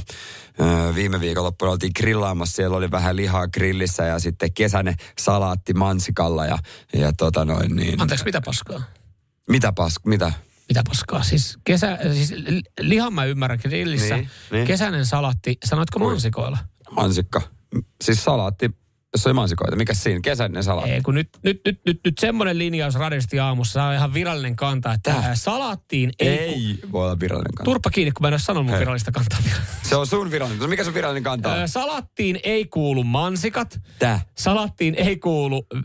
ö, 0.60 0.94
viime 0.94 1.20
viikonloppuna 1.20 1.70
oltiin 1.70 1.92
grillaamassa, 1.96 2.56
siellä 2.56 2.76
oli 2.76 2.90
vähän 2.90 3.16
lihaa 3.16 3.48
grillissä 3.48 4.04
ja 4.04 4.18
sitten 4.18 4.52
kesäinen 4.52 4.94
salaatti 5.18 5.74
mansikalla 5.74 6.46
ja, 6.46 6.58
ja 6.92 7.12
tota 7.12 7.44
noin 7.44 7.76
niin. 7.76 8.00
Anteeksi, 8.00 8.24
mitä 8.24 8.40
paskaa? 8.40 8.82
Mitä 9.48 9.72
pask, 9.72 10.06
mitä? 10.06 10.32
Mitä 10.68 10.82
paskaa? 10.88 11.22
Siis, 11.22 11.58
kesä, 11.64 11.98
siis 12.12 12.30
li- 12.30 12.62
lihan 12.80 13.14
mä 13.14 13.24
ymmärrän 13.24 13.58
grillissä. 13.62 14.16
Niin, 14.16 14.30
niin. 14.50 14.66
Kesäinen 14.66 15.06
salatti, 15.06 15.58
sanoitko 15.64 15.98
mansikoilla? 15.98 16.58
Mansikka. 16.90 17.42
Siis 18.04 18.24
salaatti, 18.24 18.70
jos 19.16 19.26
oli 19.26 19.34
mansikoita. 19.34 19.76
Mikä 19.76 19.94
siinä? 19.94 20.20
Kesäinen 20.22 20.64
salaatti. 20.64 20.90
Ei, 20.90 21.00
kun 21.00 21.14
nyt, 21.14 21.28
nyt, 21.42 21.60
nyt, 21.66 21.80
nyt, 21.86 22.00
nyt 22.04 22.18
semmoinen 22.18 22.58
linjaus 22.58 22.94
radisti 22.94 23.40
aamussa, 23.40 23.72
se 23.72 23.80
on 23.80 23.94
ihan 23.94 24.14
virallinen 24.14 24.56
kanta, 24.56 24.92
että 24.92 25.12
ää, 25.12 25.34
salaattiin 25.34 26.10
ei... 26.18 26.28
Ei 26.28 26.78
voi 26.92 27.04
olla 27.04 27.20
virallinen 27.20 27.54
kanta. 27.54 27.64
Turpa 27.64 27.90
kiinni, 27.90 28.12
kun 28.12 28.22
mä 28.24 28.28
en 28.28 28.32
ole 28.32 28.38
sanonut 28.38 28.66
mun 28.66 28.72
Hei. 28.72 28.80
virallista 28.80 29.12
kantaa 29.12 29.38
vielä. 29.44 29.60
Se 29.88 29.96
on 29.96 30.06
sun 30.06 30.30
virallinen. 30.30 30.68
Mikä 30.70 30.84
sun 30.84 30.94
virallinen 30.94 31.22
kanta 31.22 31.52
on? 31.52 31.58
Ö, 31.58 31.66
Salattiin 31.66 32.40
ei 32.42 32.64
kuulu 32.64 33.04
mansikat. 33.04 33.80
Tää. 33.98 34.20
Salattiin 34.38 34.94
ei 34.94 35.16
kuulu 35.16 35.66
ö, 35.72 35.78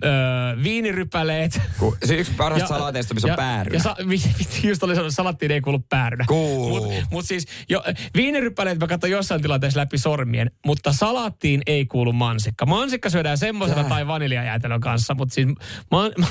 viinirypäleet. 0.63 1.61
Ku, 1.79 1.97
se 2.05 2.15
yksi 2.15 2.31
parhaista 2.37 2.67
salaateista, 2.67 3.13
missä 3.13 3.27
on 3.27 3.35
päärynä. 3.35 3.77
Ja 3.77 3.83
sa, 3.83 3.95
just 4.69 4.83
oli 4.83 4.95
sanonut, 4.95 5.11
että 5.11 5.15
salattiin 5.15 5.51
ei 5.51 5.61
kuulu 5.61 5.79
päärynä. 5.89 6.25
Kuuluu. 6.27 6.91
Mut, 6.91 7.03
mut 7.11 7.25
siis 7.25 7.45
jo, 7.69 7.83
viinirypäleet 8.15 8.79
mä 8.79 8.87
katson 8.87 9.11
jossain 9.11 9.41
tilanteessa 9.41 9.79
läpi 9.79 9.97
sormien, 9.97 10.51
mutta 10.65 10.93
salattiin 10.93 11.61
ei 11.67 11.85
kuulu 11.85 12.13
mansikka. 12.13 12.65
Mansikka 12.65 13.09
syödään 13.15 13.37
semmoisena 13.37 13.83
tai 13.83 14.07
vaniljajäätelön 14.07 14.81
kanssa, 14.81 15.13
mutta 15.13 15.33
siis 15.33 15.47
man, 15.91 16.11
ma, 16.17 16.27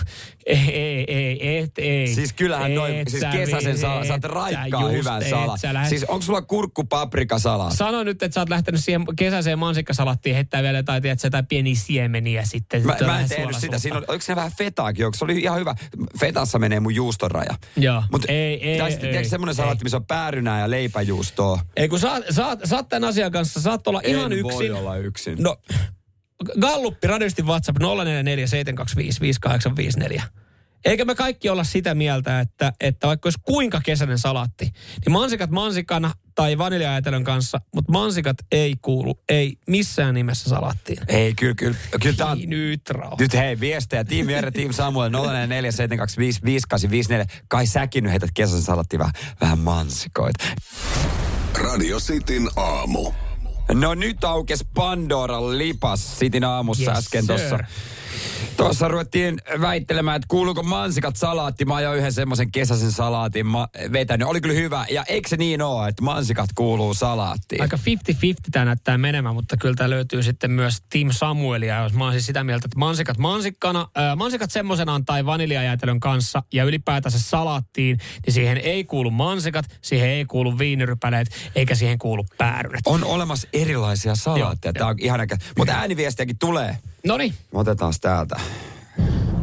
ei, 0.46 0.74
ei, 0.74 1.06
ei, 1.08 1.58
et, 1.58 1.78
ei. 1.78 2.14
Siis 2.14 2.32
kyllähän 2.32 2.70
Et 2.70 2.76
noin, 2.76 2.94
siis 3.08 3.20
sä 3.20 3.30
kesäisen 3.30 3.78
sala, 3.78 4.04
saat 4.04 4.24
raikkaa 4.24 4.82
sä 4.82 4.88
hyvän 4.88 5.22
salan. 5.30 5.58
sä 5.58 5.84
Siis 5.88 6.04
onko 6.04 6.22
sulla 6.22 6.42
kurkku 6.42 6.84
paprika 6.84 7.38
salaatti? 7.38 7.76
Sano 7.76 8.02
nyt, 8.02 8.22
että 8.22 8.34
sä 8.34 8.40
oot 8.40 8.48
lähtenyt 8.48 8.84
siihen 8.84 9.04
kesäiseen 9.16 9.58
mansikkasalattiin 9.58 10.34
heittää 10.34 10.62
vielä 10.62 10.78
jotain, 10.78 11.02
tiedätkö, 11.02 11.26
jotain 11.26 11.46
pieniä 11.46 11.74
siemeniä 11.74 12.44
sitten. 12.44 12.86
Mä, 12.86 12.96
mä 13.06 13.20
en 13.20 13.28
tehnyt 13.28 13.56
sitä. 13.56 13.78
Siinä 13.78 13.98
oli, 13.98 14.06
oliko 14.08 14.22
siinä 14.22 14.36
vähän 14.36 14.52
fetaakin? 14.58 15.06
Onko 15.06 15.18
se 15.18 15.24
oli 15.24 15.38
ihan 15.38 15.58
hyvä? 15.58 15.74
Fetassa 16.20 16.58
menee 16.58 16.80
mun 16.80 16.94
juustonraja. 16.94 17.54
Joo. 17.76 18.02
Mutta 18.12 18.32
Ei, 18.32 18.70
ei, 18.70 18.78
tai 18.78 18.90
sitten 18.90 19.08
ei, 19.08 19.12
tiedätkö 19.12 19.30
semmoinen 19.30 19.52
ei. 19.52 19.56
salaatti, 19.56 19.84
missä 19.84 19.96
on 19.96 20.06
päärynää 20.06 20.60
ja 20.60 20.70
leipäjuustoa? 20.70 21.60
Ei 21.76 21.88
kun 21.88 21.98
saat, 21.98 22.24
saat, 22.30 22.58
saat 22.64 22.88
tämän 22.88 23.08
asian 23.08 23.32
kanssa, 23.32 23.60
saat 23.60 23.86
olla 23.86 24.00
ihan 24.04 24.32
en 24.32 24.38
yksin. 24.38 24.54
voi 24.54 24.70
olla 24.70 24.96
yksin. 24.96 25.36
No, 25.42 25.56
Galluppi, 26.60 27.06
radiosti 27.06 27.42
WhatsApp 27.42 27.78
0447255854. 30.18 30.22
Eikä 30.84 31.04
me 31.04 31.14
kaikki 31.14 31.48
olla 31.48 31.64
sitä 31.64 31.94
mieltä, 31.94 32.40
että, 32.40 32.72
että 32.80 33.06
vaikka 33.06 33.26
olisi 33.26 33.38
kuinka 33.42 33.80
kesäinen 33.84 34.18
salaatti, 34.18 34.64
niin 35.04 35.12
mansikat 35.12 35.50
mansikana 35.50 36.12
tai 36.34 36.58
vaniljajäätelön 36.58 37.24
kanssa, 37.24 37.60
mutta 37.74 37.92
mansikat 37.92 38.36
ei 38.52 38.74
kuulu, 38.82 39.20
ei 39.28 39.56
missään 39.68 40.14
nimessä 40.14 40.50
salaattiin. 40.50 40.98
Ei, 41.08 41.34
kyllä, 41.34 41.54
kyllä. 41.54 41.76
Kyllä 42.02 42.34
Niin 42.34 42.50
nyt 42.50 42.90
rauha. 42.90 43.16
nyt 43.20 43.32
hei, 43.34 43.60
viestejä. 43.60 44.04
Tiimi 44.04 44.32
Jere, 44.32 44.50
Team 44.50 44.72
Samuel, 44.72 45.10
0447255854. 45.10 45.14
Kai 47.48 47.66
säkin 47.66 48.04
nyt 48.04 48.10
heität 48.10 48.30
kesäisen 48.34 48.62
salattiin 48.62 48.98
vähän, 48.98 49.14
vähän 49.40 49.58
mansikoita. 49.58 50.44
Radio 51.54 52.00
Cityn 52.00 52.48
aamu. 52.56 53.12
No 53.72 53.94
nyt 53.94 54.24
aukes 54.24 54.64
Pandoran 54.74 55.58
lipas 55.58 56.18
Sitin 56.18 56.44
aamussa 56.44 56.90
Yes, 56.90 56.98
äsken 56.98 57.26
tuossa. 57.26 57.58
Tuossa 58.56 58.88
ruvettiin 58.88 59.38
väittelemään, 59.60 60.16
että 60.16 60.26
kuuluuko 60.28 60.62
mansikat 60.62 61.16
salaatti. 61.16 61.64
Mä 61.64 61.74
ajoin 61.74 61.98
yhden 61.98 62.12
semmoisen 62.12 62.52
kesäisen 62.52 62.92
salaatin 62.92 63.46
mä 63.46 63.68
vetänyt. 63.92 64.28
Oli 64.28 64.40
kyllä 64.40 64.54
hyvä. 64.54 64.86
Ja 64.90 65.04
eikö 65.08 65.28
se 65.28 65.36
niin 65.36 65.62
ole, 65.62 65.88
että 65.88 66.02
mansikat 66.02 66.50
kuuluu 66.54 66.94
salaattiin? 66.94 67.62
Aika 67.62 67.76
50-50 67.76 67.80
tämä 68.52 68.64
näyttää 68.64 68.98
menemään, 68.98 69.34
mutta 69.34 69.56
kyllä 69.56 69.74
tämä 69.74 69.90
löytyy 69.90 70.22
sitten 70.22 70.50
myös 70.50 70.82
Team 70.92 71.08
Samuelia, 71.10 71.82
jos 71.82 71.92
mä 71.92 72.04
oon 72.04 72.12
siis 72.12 72.26
sitä 72.26 72.44
mieltä, 72.44 72.66
että 72.66 72.78
mansikat 72.78 73.18
mansikkana, 73.18 73.80
äh, 73.80 74.16
mansikat 74.16 74.50
semmoisenaan 74.50 75.04
tai 75.04 75.26
vaniljajäätelön 75.26 76.00
kanssa 76.00 76.42
ja 76.52 76.64
ylipäätänsä 76.64 77.18
salaattiin, 77.20 77.98
niin 78.26 78.34
siihen 78.34 78.58
ei 78.58 78.84
kuulu 78.84 79.10
mansikat, 79.10 79.64
siihen 79.82 80.08
ei 80.08 80.24
kuulu 80.24 80.58
viinirypäleet, 80.58 81.28
eikä 81.54 81.74
siihen 81.74 81.98
kuulu 81.98 82.26
päärynät. 82.38 82.80
On 82.86 83.04
olemassa 83.04 83.48
erilaisia 83.52 84.14
salaatteja. 84.14 84.72
Tämä 84.72 84.90
on 84.90 84.96
ihan. 84.98 85.20
Mutta 85.58 85.72
ääniviestiäkin 85.72 86.38
tulee. 86.38 86.76
No 87.06 87.16
niin, 87.16 87.34
Otetaan 87.52 87.92
täältä. 88.00 88.40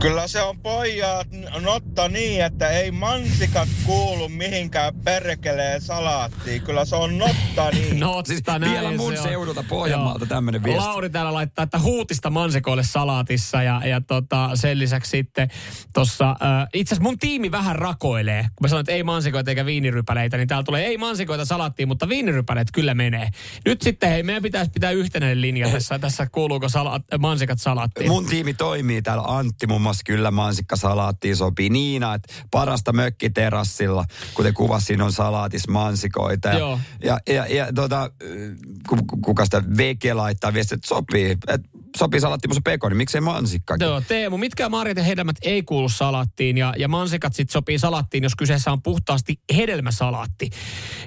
Kyllä 0.01 0.27
se 0.27 0.41
on 0.41 0.59
pojat 0.59 1.27
notta 1.59 2.09
niin, 2.09 2.45
että 2.45 2.69
ei 2.69 2.91
mansikat 2.91 3.69
kuulu 3.85 4.29
mihinkään 4.29 4.93
perkeleen 5.03 5.81
salaattiin. 5.81 6.61
Kyllä 6.61 6.85
se 6.85 6.95
on 6.95 7.17
notta 7.17 7.69
niin. 7.73 7.99
no 7.99 8.21
Siis 8.25 8.41
näin 8.47 8.61
vielä 8.61 8.91
mun 8.97 9.17
se 9.17 9.23
seudulta 9.23 9.63
Pohjanmaalta 9.69 10.25
Joo. 10.25 10.27
tämmönen 10.27 10.63
viesti. 10.63 10.79
Lauri 10.85 11.09
täällä 11.09 11.33
laittaa, 11.33 11.63
että 11.63 11.79
huutista 11.79 12.29
mansikoille 12.29 12.83
salaatissa 12.83 13.63
ja, 13.63 13.81
ja 13.85 14.01
tota, 14.01 14.49
sen 14.53 14.79
lisäksi 14.79 15.09
sitten 15.09 15.49
tuossa, 15.93 16.29
äh, 16.29 16.67
itse 16.73 16.93
asiassa 16.93 17.09
mun 17.09 17.17
tiimi 17.19 17.51
vähän 17.51 17.75
rakoilee. 17.75 18.41
Kun 18.41 18.51
mä 18.61 18.67
sanoin, 18.67 18.81
että 18.81 18.91
ei 18.91 19.03
mansikoita 19.03 19.51
eikä 19.51 19.65
viinirypäleitä, 19.65 20.37
niin 20.37 20.47
täällä 20.47 20.63
tulee 20.63 20.85
ei 20.85 20.97
mansikoita 20.97 21.45
salaattiin, 21.45 21.87
mutta 21.87 22.09
viinirypäleet 22.09 22.67
kyllä 22.73 22.93
menee. 22.93 23.29
Nyt 23.65 23.81
sitten 23.81 24.09
hei, 24.09 24.23
meidän 24.23 24.43
pitäisi 24.43 24.71
pitää 24.71 24.91
yhtenäinen 24.91 25.41
linja 25.41 25.69
tässä, 25.69 25.99
tässä 25.99 26.27
kuuluuko 26.31 26.69
sala, 26.69 26.99
mansikat 27.19 27.59
salaattiin. 27.59 28.11
Mun 28.11 28.25
tiimi 28.25 28.53
toimii 28.53 29.01
täällä. 29.01 29.23
Antti 29.41 29.67
muun 29.67 29.81
muassa 29.81 30.01
kyllä 30.05 30.31
mansikkasalaattiin 30.31 31.35
sopii. 31.35 31.69
Niina, 31.69 32.13
että 32.13 32.33
parasta 32.51 32.93
mökkiterassilla, 32.93 34.05
kuten 34.33 34.53
kuvasi, 34.53 34.85
siinä 34.85 35.05
on 35.05 35.11
salaatis 35.11 35.67
mansikoita. 35.67 36.49
Ja, 36.49 36.59
Joo. 36.59 36.79
ja, 37.03 37.19
ja, 37.27 37.45
ja 37.47 37.73
tota, 37.73 38.11
ku, 38.89 38.95
ku- 39.07 39.17
kuka 39.17 39.45
sitä 39.45 39.63
veke 39.77 40.13
laittaa 40.13 40.53
viestiä, 40.53 40.75
että 40.75 40.87
sopii. 40.87 41.37
Et 41.47 41.61
sopii 41.97 42.19
salaattimussa 42.19 42.61
pekoni, 42.65 42.95
miksei 42.95 43.21
mansikkakin? 43.21 43.85
Joo, 43.87 44.01
Teemu, 44.01 44.37
mitkä 44.37 44.69
marjat 44.69 44.97
ja 44.97 45.03
hedelmät 45.03 45.35
ei 45.41 45.63
kuulu 45.63 45.89
salaattiin 45.89 46.57
ja, 46.57 46.73
ja 46.77 46.87
mansikat 46.87 47.33
sitten 47.33 47.53
sopii 47.53 47.79
salaattiin, 47.79 48.23
jos 48.23 48.35
kyseessä 48.35 48.71
on 48.71 48.81
puhtaasti 48.81 49.39
hedelmäsalaatti. 49.55 50.49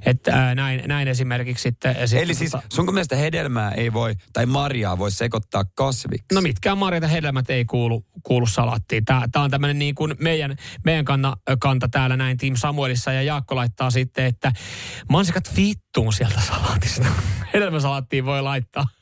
Että 0.06 0.48
äh, 0.48 0.54
näin, 0.54 0.82
näin 0.86 1.08
esimerkiksi 1.08 1.62
sitten. 1.62 1.96
sitten 2.04 2.22
Eli 2.22 2.34
siis 2.34 2.54
tota- 2.56 2.62
sunko 2.72 2.92
mielestä 2.92 3.16
hedelmää 3.16 3.70
ei 3.70 3.92
voi, 3.92 4.14
tai 4.32 4.46
marjaa 4.46 4.98
voi 4.98 5.10
sekoittaa 5.10 5.64
kasviksi? 5.74 6.34
No 6.34 6.40
mitkään 6.40 6.78
marjat 6.78 7.02
ja 7.02 7.08
hedelmät 7.08 7.50
ei 7.50 7.64
kuulu, 7.64 8.04
kuulu 8.24 8.46
salaattiin. 8.46 9.04
Tämä, 9.04 9.24
on 9.36 9.50
tämmöinen 9.50 9.78
niin 9.78 9.94
kuin 9.94 10.14
meidän, 10.18 10.56
meidän 10.84 11.04
kanna, 11.04 11.36
kanta 11.60 11.88
täällä 11.88 12.16
näin 12.16 12.36
Team 12.36 12.56
Samuelissa 12.56 13.12
ja 13.12 13.22
Jaakko 13.22 13.56
laittaa 13.56 13.90
sitten, 13.90 14.24
että 14.24 14.52
mansikat 15.10 15.56
vittuun 15.56 16.12
sieltä 16.12 16.40
salaatista. 16.40 17.06
Hedelmäsalaattiin 17.54 18.24
voi 18.24 18.42
laittaa. 18.42 18.84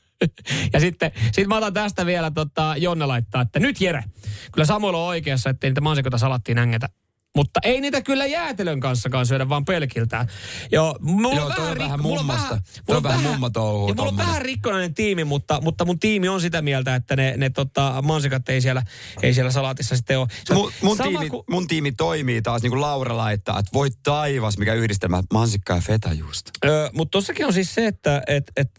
Ja 0.73 0.81
sitten 0.81 1.13
sit 1.33 1.47
mä 1.47 1.57
otan 1.57 1.73
tästä 1.73 2.07
vielä, 2.07 2.31
tota, 2.31 2.75
Jonne 2.79 3.07
laittaa, 3.07 3.43
että 3.43 3.61
nyt 3.61 3.81
Jere, 3.81 4.05
kyllä 4.53 4.67
Samuel 4.67 4.95
on 4.95 5.07
oikeassa, 5.07 5.51
ettei 5.51 5.71
niitä 5.71 5.81
mansikoita 5.81 6.19
salattiin 6.19 6.59
ängetä. 6.59 6.89
Mutta 7.37 7.61
ei 7.63 7.81
niitä 7.81 8.03
kyllä 8.03 8.27
jäätelön 8.27 8.81
kanssakaan 8.81 9.27
syödä, 9.27 9.49
vaan 9.49 9.65
pelkiltään. 9.65 10.29
Joo, 10.73 10.97
mulla 11.01 11.35
Joo, 11.37 11.47
on 11.71 11.77
rik- 11.77 11.79
vähän 11.79 12.03
mummasta. 12.03 12.49
vähän- 12.49 12.63
Toi 12.63 12.83
mulla 12.87 12.97
on 12.97 13.03
vähän 13.03 13.21
mummatouhua 13.23 13.89
Ja 13.89 13.95
mulla 13.95 14.09
on 14.11 14.17
vähän 14.17 14.43
rikkonainen 14.43 14.95
tiimi, 14.95 15.25
mutta, 15.25 15.61
mutta 15.61 15.85
mun 15.85 15.99
tiimi 15.99 16.29
on 16.29 16.41
sitä 16.41 16.63
mieltä, 16.63 16.95
että 16.95 17.17
ne, 17.17 17.35
ne 17.37 17.51
tota, 17.51 18.03
mansikat 18.03 18.49
ei 18.49 18.61
siellä, 18.61 18.83
ei 19.23 19.35
siellä 19.35 19.51
salaatissa 19.51 19.97
sitten 19.97 20.19
ole. 20.19 20.29
Se 20.45 20.55
Mun, 20.55 20.73
mun, 20.83 20.99
tiimi, 20.99 21.29
kuin- 21.31 21.45
mun 21.51 21.67
tiimi 21.67 21.93
toimii 21.93 22.43
taas, 22.43 22.63
niin 22.63 22.71
kuin 22.71 22.81
Laura 22.81 23.17
laittaa, 23.17 23.59
että 23.59 23.71
voi 23.75 23.89
taivas, 24.03 24.59
mikä 24.59 24.75
yhdistelmä, 24.75 25.23
mansikka 25.33 25.75
ja 25.75 25.81
fetajuusto. 25.81 26.51
Öö, 26.65 26.91
mutta 26.93 27.11
tossakin 27.11 27.47
on 27.47 27.53
siis 27.53 27.75
se, 27.75 27.87
että 27.87 28.23
et, 28.27 28.53
et, 28.57 28.71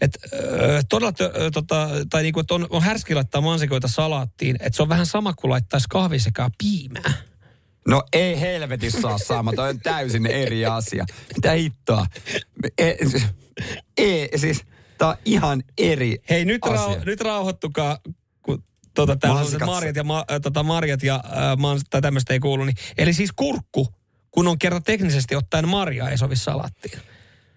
et, 0.00 0.18
öö, 0.32 0.82
todella, 0.88 1.12
tö, 1.12 1.32
ö, 1.36 1.50
tota, 1.50 1.88
tai 2.10 2.22
niinku, 2.22 2.40
että 2.40 2.54
on, 2.54 2.66
on 2.70 2.82
härski 2.82 3.14
laittaa 3.14 3.40
mansikoita 3.40 3.88
salaattiin, 3.88 4.56
että 4.60 4.76
se 4.76 4.82
on 4.82 4.88
vähän 4.88 5.06
sama 5.06 5.32
kuin 5.34 5.50
laittaisi 5.50 5.86
kahvi 5.90 6.18
sekä 6.18 6.50
piimää. 6.58 7.12
No 7.86 8.02
ei 8.12 8.40
helvetissä 8.40 9.00
saa 9.00 9.18
saama, 9.18 9.52
toi 9.52 9.68
on 9.68 9.80
täysin 9.80 10.26
eri 10.26 10.66
asia. 10.66 11.04
Mitä 11.36 11.52
hittoa? 11.52 12.06
Ei, 12.78 12.96
ei 13.96 14.30
siis, 14.36 14.64
tää 14.98 15.08
on 15.08 15.16
ihan 15.24 15.62
eri 15.78 16.18
Hei, 16.30 16.44
nyt, 16.44 16.64
asia. 16.64 16.76
rau, 16.76 16.96
nyt 17.06 17.20
rauhoittukaa, 17.20 17.98
kun 18.42 18.64
tota, 18.94 19.16
täällä 19.16 19.40
on 19.40 19.46
marjat 19.66 19.96
ja, 19.96 20.04
ma, 20.04 20.24
tota, 20.42 20.62
marjat 20.62 21.02
ja 21.02 21.14
äh, 21.14 21.56
mans, 21.58 21.82
tai 21.90 22.02
tämmöistä 22.02 22.32
ei 22.32 22.40
kuulu. 22.40 22.64
Niin, 22.64 22.76
eli 22.98 23.12
siis 23.12 23.30
kurkku, 23.36 23.88
kun 24.30 24.48
on 24.48 24.58
kerran 24.58 24.82
teknisesti 24.82 25.36
ottaen 25.36 25.68
marjaa, 25.68 26.10
ei 26.10 26.18
sovi 26.18 26.36
salaattiin. 26.36 27.00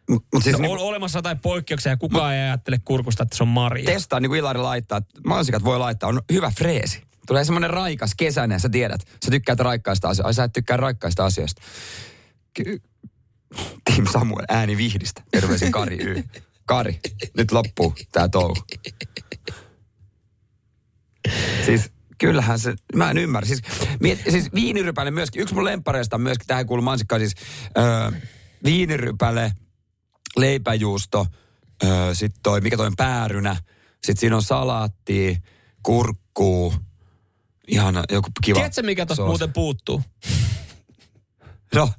Mut, 0.10 0.26
mut 0.34 0.44
siis 0.44 0.56
No, 0.56 0.62
niin, 0.62 0.72
on 0.72 0.80
olemassa 0.80 1.18
jotain 1.18 1.40
poikkeuksia 1.40 1.92
ja 1.92 1.98
kukaan 1.98 2.34
ei 2.36 2.42
ajattele 2.42 2.78
kurkusta, 2.86 3.24
että 3.24 3.38
se 3.38 3.44
on 3.44 3.48
marja. 3.48 3.86
testaa, 3.86 4.20
niin 4.20 4.30
kuin 4.30 4.40
Ilari 4.40 4.60
laittaa, 4.60 4.98
että 4.98 5.22
mansikat 5.26 5.64
voi 5.64 5.80
laittaa, 5.80 6.10
on 6.10 6.22
hyvä 6.32 6.52
freesi. 6.58 7.09
Tulee 7.30 7.46
semmoinen 7.46 7.70
raikas 7.70 8.12
kesäinen, 8.18 8.60
sä 8.60 8.70
tiedät. 8.70 9.02
Sä 9.26 9.32
tykkäät 9.32 9.60
raikkaista 9.60 10.10
asioista. 10.10 10.28
Ai 10.28 10.34
sä 10.34 10.44
et 10.44 10.54
tykkää 10.54 10.78
raikkaista 10.78 11.26
asioista. 11.26 11.62
Ky- 12.54 12.82
Team 13.86 14.08
Samuel 14.12 14.46
ääni 14.50 14.78
vihdistä. 14.78 15.24
Terveisin 15.32 15.72
Kari 15.72 15.98
Y. 16.02 16.24
Kari, 16.66 17.00
nyt 17.38 17.52
loppuu 17.52 17.94
tää 18.12 18.30
touhu. 18.30 18.56
Siis 21.66 21.92
kyllähän 22.18 22.60
se, 22.60 22.76
mä 22.96 23.12
en 23.12 23.18
ymmärrä. 23.18 23.48
Siis, 23.48 23.62
miet, 24.00 24.20
siis 24.30 24.54
viinirypäle 24.54 25.12
myöskin, 25.12 25.42
yksi 25.42 25.56
mun 25.56 25.66
lempareista 25.66 26.16
on 26.16 26.22
myöskin, 26.22 26.48
tähän 26.48 26.66
kuuluu 26.66 26.84
mansikka, 26.84 27.20
siis 27.20 27.36
öö, 27.78 28.12
viinirypäle, 28.64 29.52
leipäjuusto, 30.38 31.28
ö, 31.84 31.88
sitten 32.14 32.42
toi, 32.44 32.62
mikä 32.62 32.78
toi 32.78 32.88
on 32.88 32.96
päärynä, 32.98 33.56
sitten 34.04 34.18
siinä 34.20 34.36
on 34.36 34.44
salaattia, 34.44 35.36
kurkkuu, 35.84 36.74
ihana, 37.70 38.04
joku 38.12 38.30
kiva. 38.44 38.56
Tiedätkö, 38.56 38.84
mikä 38.84 39.06
tuosta 39.06 39.26
muuten 39.26 39.54
puuttuu? 39.54 40.02
No, 41.76 41.90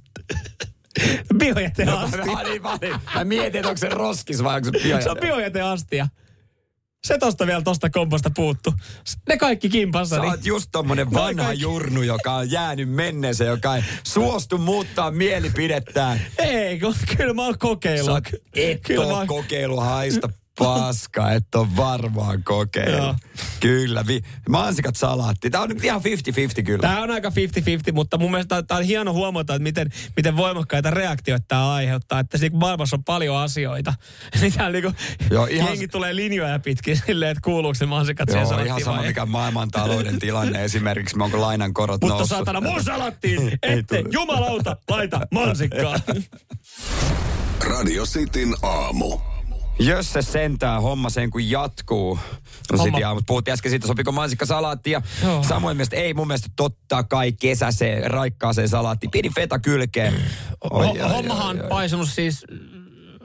Biojäteastia. 1.38 2.24
mä, 2.34 2.42
niin, 2.42 2.62
mä, 2.62 2.78
niin, 2.80 2.94
mä 3.14 3.24
mietin, 3.24 3.58
että 3.58 3.68
onko 3.68 3.78
se 3.78 3.88
roskis 3.88 4.42
vai 4.44 4.56
onko 4.56 4.64
se 4.64 4.70
biojäte. 4.82 5.02
Se 5.04 5.10
on 5.10 5.16
biojäteastia. 5.20 6.08
Se 7.06 7.18
tosta 7.18 7.46
vielä 7.46 7.62
tosta 7.62 7.90
komposta 7.90 8.30
puuttu. 8.36 8.74
Ne 9.28 9.36
kaikki 9.38 9.68
kimpassa. 9.68 10.16
Sä 10.16 10.22
niin- 10.22 10.30
oot 10.30 10.46
just 10.46 10.68
tommonen 10.72 11.06
No 11.10 11.20
vanha 11.20 11.44
kaikki- 11.44 11.62
jurnu, 11.62 12.02
joka 12.02 12.32
on 12.34 12.50
jäänyt 12.50 12.88
menneeseen, 12.90 13.50
joka 13.50 13.76
ei 13.76 13.82
suostu 14.06 14.58
muuttaa 14.58 15.10
mielipidettään. 15.10 16.20
Ei, 16.38 16.80
kyllä 17.16 17.34
mä 17.34 17.42
oon 17.44 17.54
Sä 17.54 17.58
kokeillut. 17.58 18.08
oot, 18.14 18.24
et 18.54 18.80
kyllä 18.86 19.16
mä 19.18 19.26
kokeilu 19.26 19.80
haista 19.80 20.28
paska, 20.64 21.32
et 21.32 21.54
oo 21.54 21.68
varmaan 21.76 22.42
kokeilu. 22.42 22.96
Joo. 22.96 23.14
Kyllä, 23.60 24.06
vi, 24.06 24.20
mansikat 24.48 24.96
salaatti. 24.96 25.50
Tää 25.50 25.60
on 25.60 25.68
nyt 25.68 25.84
ihan 25.84 26.00
50-50 26.60 26.62
kyllä. 26.62 26.78
Tämä 26.82 27.02
on 27.02 27.10
aika 27.10 27.28
50-50, 27.28 27.32
mutta 27.92 28.18
mun 28.18 28.30
mielestä 28.30 28.62
tämä 28.62 28.78
on 28.78 28.84
hieno 28.84 29.12
huomata, 29.12 29.54
että 29.54 29.62
miten, 29.62 29.90
miten 30.16 30.36
voimakkaita 30.36 30.90
reaktioita 30.90 31.44
tämä 31.48 31.72
aiheuttaa. 31.72 32.20
Että 32.20 32.38
siinä 32.38 32.58
maailmassa 32.58 32.96
on 32.96 33.04
paljon 33.04 33.36
asioita. 33.36 33.94
Niin 34.40 34.52
täällä 34.52 34.80
niinku, 34.80 34.92
Joo, 35.30 35.46
ihan- 35.46 35.68
jengi 35.68 35.88
tulee 35.88 36.16
linjoja 36.16 36.58
pitkin 36.58 36.96
silleen, 37.06 37.30
että 37.30 37.40
kuuluuko 37.44 37.74
se 37.74 37.86
mansikat 37.86 38.28
siihen 38.28 38.42
Joo, 38.42 38.48
salattiin 38.50 38.66
ihan 38.66 38.80
sama 38.84 38.96
vai 38.96 39.06
mikä 39.06 39.26
maailman 39.26 39.70
talouden 39.70 40.18
tilanne 40.18 40.64
esimerkiksi, 40.64 41.16
me 41.16 41.24
onko 41.24 41.40
lainan 41.40 41.74
korot 41.74 42.00
Mutta 42.00 42.14
noussut. 42.14 42.28
saatana 42.36 42.60
mun 42.60 42.84
salattiin, 42.84 43.58
ette 43.62 44.04
jumalauta 44.12 44.76
laita 44.88 45.20
mansikkaa. 45.30 46.00
Radio 47.60 48.04
Cityn 48.06 48.54
aamu. 48.62 49.18
Jos 49.78 50.12
se 50.12 50.22
sentää 50.22 50.80
homma 50.80 51.10
sen 51.10 51.30
kun 51.30 51.50
jatkuu. 51.50 52.18
No 52.72 52.82
sit, 52.84 52.98
ja, 52.98 53.14
mutta 53.14 53.26
puhuttiin 53.26 53.52
äsken 53.52 53.70
siitä, 53.70 53.86
sopiko 53.86 54.12
mansikka 54.12 54.46
salaatti. 54.46 54.90
Ja 54.90 55.02
Joo. 55.22 55.42
Samoin 55.42 55.76
mielestä 55.76 55.96
ei 55.96 56.14
mun 56.14 56.26
mielestä 56.26 56.48
totta 56.56 57.02
kai 57.02 57.32
kesäseen, 57.32 58.10
raikkaaseen 58.10 58.68
salaattiin. 58.68 59.10
Pieni 59.10 59.30
feta 59.34 59.58
kylkeen. 59.58 60.14
Oi, 60.70 60.86
Ho- 60.86 61.08
Hommahan 61.08 61.60
on 61.60 61.68
paisunut 61.68 62.08
siis 62.08 62.44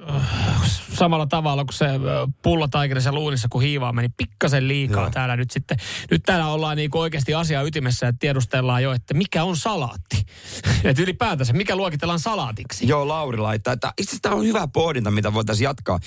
äh, 0.09 0.21
samalla 0.95 1.25
tavalla 1.25 1.65
kuin 1.65 1.73
se 1.73 1.85
äh, 1.85 1.99
pullotaikinassa 2.41 3.11
luunissa, 3.11 3.47
kun 3.51 3.61
hiivaa 3.61 3.93
meni 3.93 4.09
pikkasen 4.17 4.67
liikaa 4.67 5.03
Joo. 5.03 5.09
täällä 5.09 5.35
nyt 5.35 5.51
sitten. 5.51 5.77
Nyt 6.11 6.23
täällä 6.23 6.47
ollaan 6.47 6.77
niin 6.77 6.89
oikeasti 6.93 7.33
asia 7.33 7.61
ytimessä, 7.61 8.07
että 8.07 8.19
tiedustellaan 8.19 8.83
jo, 8.83 8.93
että 8.93 9.13
mikä 9.13 9.43
on 9.43 9.57
salaatti. 9.57 10.25
että 10.83 11.03
ylipäätänsä, 11.03 11.53
mikä 11.53 11.75
luokitellaan 11.75 12.19
salaatiksi. 12.19 12.87
Joo, 12.87 13.07
Lauri 13.07 13.37
laittaa, 13.37 13.73
että 13.73 13.93
itse 13.97 14.09
asiassa 14.09 14.21
tämä 14.21 14.35
on 14.35 14.45
hyvä 14.45 14.67
pohdinta, 14.67 15.11
mitä 15.11 15.33
voitaisiin 15.33 15.65
jatkaa. 15.65 15.99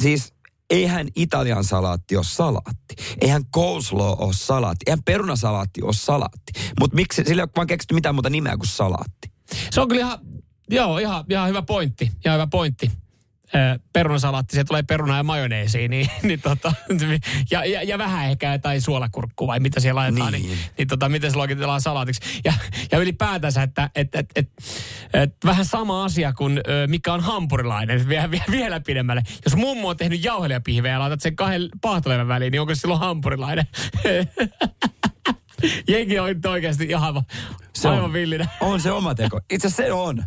Siis 0.00 0.34
eihän 0.70 1.08
Italian 1.16 1.64
salaatti 1.64 2.16
ole 2.16 2.24
salaatti. 2.24 2.94
Eihän 3.20 3.44
coleslaw 3.44 4.14
ole 4.18 4.32
salaatti. 4.32 4.84
Eihän 4.86 5.02
perunasalaatti 5.04 5.82
ole 5.82 5.92
salaatti. 5.92 6.52
Mutta 6.80 6.94
miksi 6.94 7.22
sillä 7.26 7.40
ei 7.40 7.44
ole 7.44 7.50
vaan 7.56 7.66
keksitty 7.66 7.94
mitään 7.94 8.14
muuta 8.14 8.30
nimeä 8.30 8.56
kuin 8.56 8.66
salaatti? 8.66 9.30
Se 9.70 9.80
on 9.80 9.88
kyllä 9.88 10.00
ihan, 10.00 10.18
joo, 10.70 10.98
ihan, 10.98 11.24
ihan 11.30 11.48
hyvä 11.48 11.62
pointti. 11.62 12.12
Ihan 12.24 12.34
hyvä 12.34 12.46
pointti. 12.46 12.90
Perunasalaatti, 13.92 14.56
se 14.56 14.64
tulee 14.64 14.82
perunaa 14.82 15.16
ja 15.16 15.22
majoneesiin, 15.22 15.90
niin, 15.90 16.10
niin 16.22 16.40
tota, 16.40 16.72
ja, 17.50 17.64
ja, 17.64 17.82
ja, 17.82 17.98
vähän 17.98 18.30
ehkä 18.30 18.58
tai 18.58 18.80
suolakurkku 18.80 19.46
vai 19.46 19.60
mitä 19.60 19.80
siellä 19.80 19.98
laitetaan, 20.00 20.32
niin, 20.32 20.46
Niin. 20.46 20.58
niin, 20.78 20.88
tota, 20.88 21.08
miten 21.08 21.30
se 21.30 21.36
luokitellaan 21.36 21.80
salaatiksi. 21.80 22.40
Ja, 22.44 22.52
ja 22.92 22.98
ylipäätänsä, 22.98 23.62
että 23.62 23.90
et, 23.94 24.14
et, 24.14 24.26
et, 24.36 24.48
et, 25.14 25.34
vähän 25.44 25.64
sama 25.64 26.04
asia 26.04 26.32
kuin 26.32 26.60
mikä 26.86 27.12
on 27.12 27.20
hampurilainen, 27.20 28.08
vielä, 28.08 28.30
vielä, 28.30 28.44
vielä 28.50 28.80
pidemmälle. 28.80 29.22
Jos 29.44 29.56
mummo 29.56 29.88
on 29.88 29.96
tehnyt 29.96 30.24
jauhelijapihveä 30.24 30.92
ja 30.92 30.98
laitat 31.00 31.20
sen 31.20 31.36
kahden 31.36 31.68
paahtoleivän 31.80 32.28
väliin, 32.28 32.50
niin 32.50 32.60
onko 32.60 32.74
se 32.74 32.80
silloin 32.80 33.00
hampurilainen? 33.00 33.66
Jengi 35.88 36.18
on 36.18 36.36
oikeasti 36.48 36.84
ihan 36.84 37.22
Se 37.74 37.88
on. 37.88 37.94
aivan 37.94 38.12
villinä. 38.12 38.48
On 38.60 38.80
se 38.80 38.92
oma 38.92 39.14
teko. 39.14 39.40
Itse 39.50 39.70
se 39.70 39.92
on. 39.92 40.24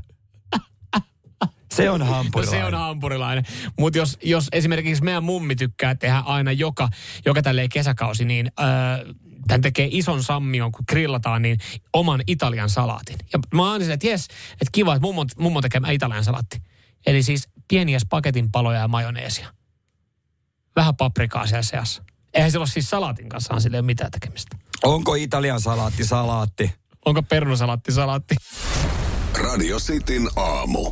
Se 1.78 1.90
on 1.90 2.00
No 2.00 2.06
hampurilainen. 2.06 2.62
se 2.62 2.66
on 2.66 2.74
hampurilainen. 2.82 3.44
Mutta 3.80 3.98
jos, 4.00 4.18
jos 4.24 4.48
esimerkiksi 4.52 5.04
meidän 5.04 5.24
mummi 5.24 5.56
tykkää 5.56 5.96
tehdä 5.96 6.18
aina 6.20 6.52
joka, 6.52 6.90
joka 7.26 7.42
tälleen 7.42 7.70
kesäkausi, 7.70 8.26
niin 8.26 8.52
öö, 8.60 9.14
tämän 9.48 9.62
tekee 9.62 9.88
ison 9.92 10.24
sammion, 10.24 10.72
kun 10.72 10.84
grillataan, 10.90 11.42
niin 11.42 11.58
oman 11.94 12.22
Italian 12.28 12.70
salaatin. 12.70 13.16
Ja 13.34 13.40
mä 13.54 13.72
aina 13.72 13.94
että 13.94 14.08
jes, 14.08 14.24
että 14.54 14.70
kiva, 14.72 14.96
että 14.96 15.02
mummo, 15.02 15.26
mummo 15.40 15.62
tekee 15.62 15.82
Italian 15.92 16.24
salaatti. 16.24 16.62
Eli 17.06 17.24
siis 17.24 17.50
pieniä 17.68 18.00
spagetin 18.00 18.52
paloja 18.52 18.80
ja 18.80 18.88
majoneesia. 18.88 19.54
Vähän 20.76 20.96
paprikaa 20.96 21.48
siellä 21.48 21.64
seassa. 21.64 22.04
Eihän 22.34 22.52
sillä 22.52 22.62
ole 22.64 22.70
siis 22.70 22.90
salaatin 22.90 23.30
kanssa 23.30 23.60
sille 23.60 23.82
mitään 23.82 24.12
tekemistä. 24.12 24.58
Onko 24.84 25.16
Italian 25.16 25.62
salaatti 25.62 26.06
salaatti? 26.06 26.72
Onko 27.06 27.24
perunasalaatti 27.24 27.92
salaatti? 27.92 28.36
Radio 29.44 29.78
Cityn 29.80 30.28
aamu. 30.36 30.92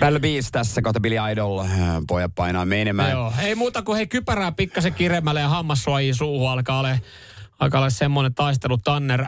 Bell 0.00 0.18
Beast 0.18 0.48
tässä 0.52 0.82
kohta 0.82 1.00
Billy 1.00 1.16
Idol. 1.32 1.58
äh, 1.58 1.68
Pojat 2.08 2.32
painaa 2.34 2.64
menemään. 2.64 3.10
Joo, 3.10 3.32
ei 3.42 3.54
muuta 3.54 3.82
kuin 3.82 3.96
hei 3.96 4.06
kypärää 4.06 4.52
pikkasen 4.52 4.94
kiremmälle 4.94 5.40
ja 5.40 5.48
hammassuojia 5.48 6.14
suuhun 6.14 6.50
alkaa 6.50 6.78
olla 6.78 6.98
alkaa 7.60 7.80
olla 7.80 7.90
semmoinen 7.90 8.34
taistelu 8.34 8.78
Tanner, 8.78 9.24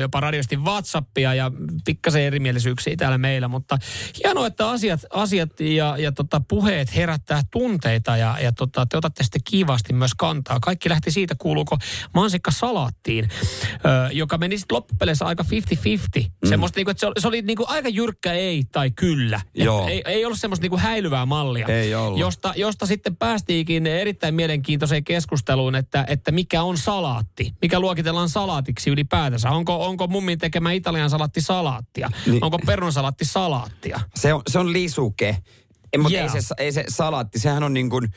jopa 0.00 0.20
radiosti 0.20 0.56
Whatsappia 0.56 1.34
ja 1.34 1.50
pikkasen 1.84 2.22
erimielisyyksiä 2.22 2.96
täällä 2.96 3.18
meillä, 3.18 3.48
mutta 3.48 3.78
hienoa, 4.24 4.46
että 4.46 4.70
asiat, 4.70 5.00
asiat 5.10 5.60
ja, 5.60 5.96
ja 5.98 6.12
tota, 6.12 6.40
puheet 6.48 6.96
herättää 6.96 7.42
tunteita 7.50 8.16
ja, 8.16 8.36
ja 8.42 8.52
tota, 8.52 8.86
te 8.86 8.96
otatte 8.96 9.22
sitten 9.22 9.40
kiivasti 9.44 9.92
myös 9.92 10.14
kantaa. 10.14 10.60
Kaikki 10.60 10.88
lähti 10.88 11.10
siitä, 11.10 11.34
kuuluuko 11.38 11.76
mansikka 12.14 12.50
salaattiin, 12.50 13.28
joka 14.12 14.38
meni 14.38 14.58
sitten 14.58 14.74
loppupeleissä 14.74 15.24
aika 15.24 15.44
50-50. 15.44 15.48
Mm. 16.24 16.48
Semmoista, 16.48 16.78
niinku, 16.78 16.90
että 16.90 17.00
se 17.00 17.06
oli, 17.06 17.14
se 17.18 17.28
oli 17.28 17.42
niinku 17.42 17.64
aika 17.68 17.88
jyrkkä 17.88 18.32
ei 18.32 18.64
tai 18.72 18.90
kyllä. 18.90 19.40
Joo. 19.54 19.88
Ei, 19.88 20.02
ei 20.04 20.24
ollut 20.24 20.38
semmoista 20.38 20.64
niinku 20.64 20.78
häilyvää 20.78 21.26
mallia. 21.26 21.66
Ei 21.66 21.94
ollut. 21.94 22.20
Josta, 22.20 22.52
josta 22.56 22.86
sitten 22.86 23.16
päästiinkin 23.16 23.86
erittäin 23.86 24.34
mielenkiintoiseen 24.34 25.04
keskusteluun, 25.04 25.74
että, 25.74 26.04
että 26.08 26.32
mikä 26.32 26.62
on 26.62 26.78
salaatti. 26.78 27.54
Mikä 27.62 27.75
luokitellaan 27.80 28.28
salaatiksi 28.28 28.90
ylipäätänsä. 28.90 29.50
Onko, 29.50 29.86
onko 29.86 30.06
mummin 30.06 30.38
tekemä 30.38 30.72
italian 30.72 31.10
salaatti 31.10 31.40
salaattia? 31.40 32.10
Niin. 32.26 32.44
Onko 32.44 32.58
perunasalaatti 32.58 33.24
salaattia? 33.24 34.00
Se 34.14 34.34
on, 34.34 34.42
se 34.48 34.58
on 34.58 34.72
lisuke. 34.72 35.38
Ei, 35.92 35.98
mutta 35.98 36.18
Joo. 36.18 36.22
ei, 36.34 36.42
se, 36.42 36.54
ei 36.58 36.72
se 36.72 36.84
salaatti, 36.88 37.38
sehän 37.38 37.62
on 37.62 37.74
niin 37.74 37.90
kuin, 37.90 38.08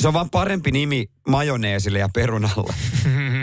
se 0.00 0.08
on 0.08 0.14
vaan 0.14 0.30
parempi 0.30 0.70
nimi 0.70 1.10
majoneesille 1.28 1.98
ja 1.98 2.08
perunalle. 2.14 2.74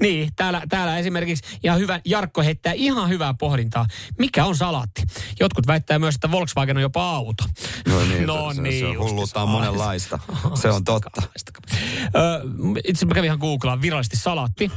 niin, 0.00 0.30
täällä, 0.36 0.62
täällä 0.68 0.98
esimerkiksi 0.98 1.58
ihan 1.62 1.78
hyvä, 1.78 2.00
Jarkko 2.04 2.42
heittää 2.42 2.72
ihan 2.72 3.08
hyvää 3.08 3.34
pohdintaa. 3.34 3.86
Mikä 4.18 4.44
on 4.44 4.56
salaatti? 4.56 5.02
Jotkut 5.40 5.66
väittää 5.66 5.98
myös, 5.98 6.14
että 6.14 6.30
Volkswagen 6.30 6.76
on 6.76 6.82
jopa 6.82 7.10
auto. 7.10 7.44
No 7.88 8.00
niin, 8.00 8.26
no 8.26 8.50
se, 8.50 8.56
se, 8.56 8.62
niin 8.62 8.80
se 8.80 8.86
on 8.86 8.94
justiinsa. 8.94 9.12
hulluutta 9.12 9.42
on 9.42 9.48
monenlaista. 9.48 10.18
Se 10.54 10.70
on 10.70 10.84
totta. 10.84 11.22
Itse 12.88 13.06
mä 13.06 13.14
kävin 13.14 13.28
ihan 13.28 13.38
googlaan 13.38 13.82
virallisesti 13.82 14.16
salaatti. 14.16 14.70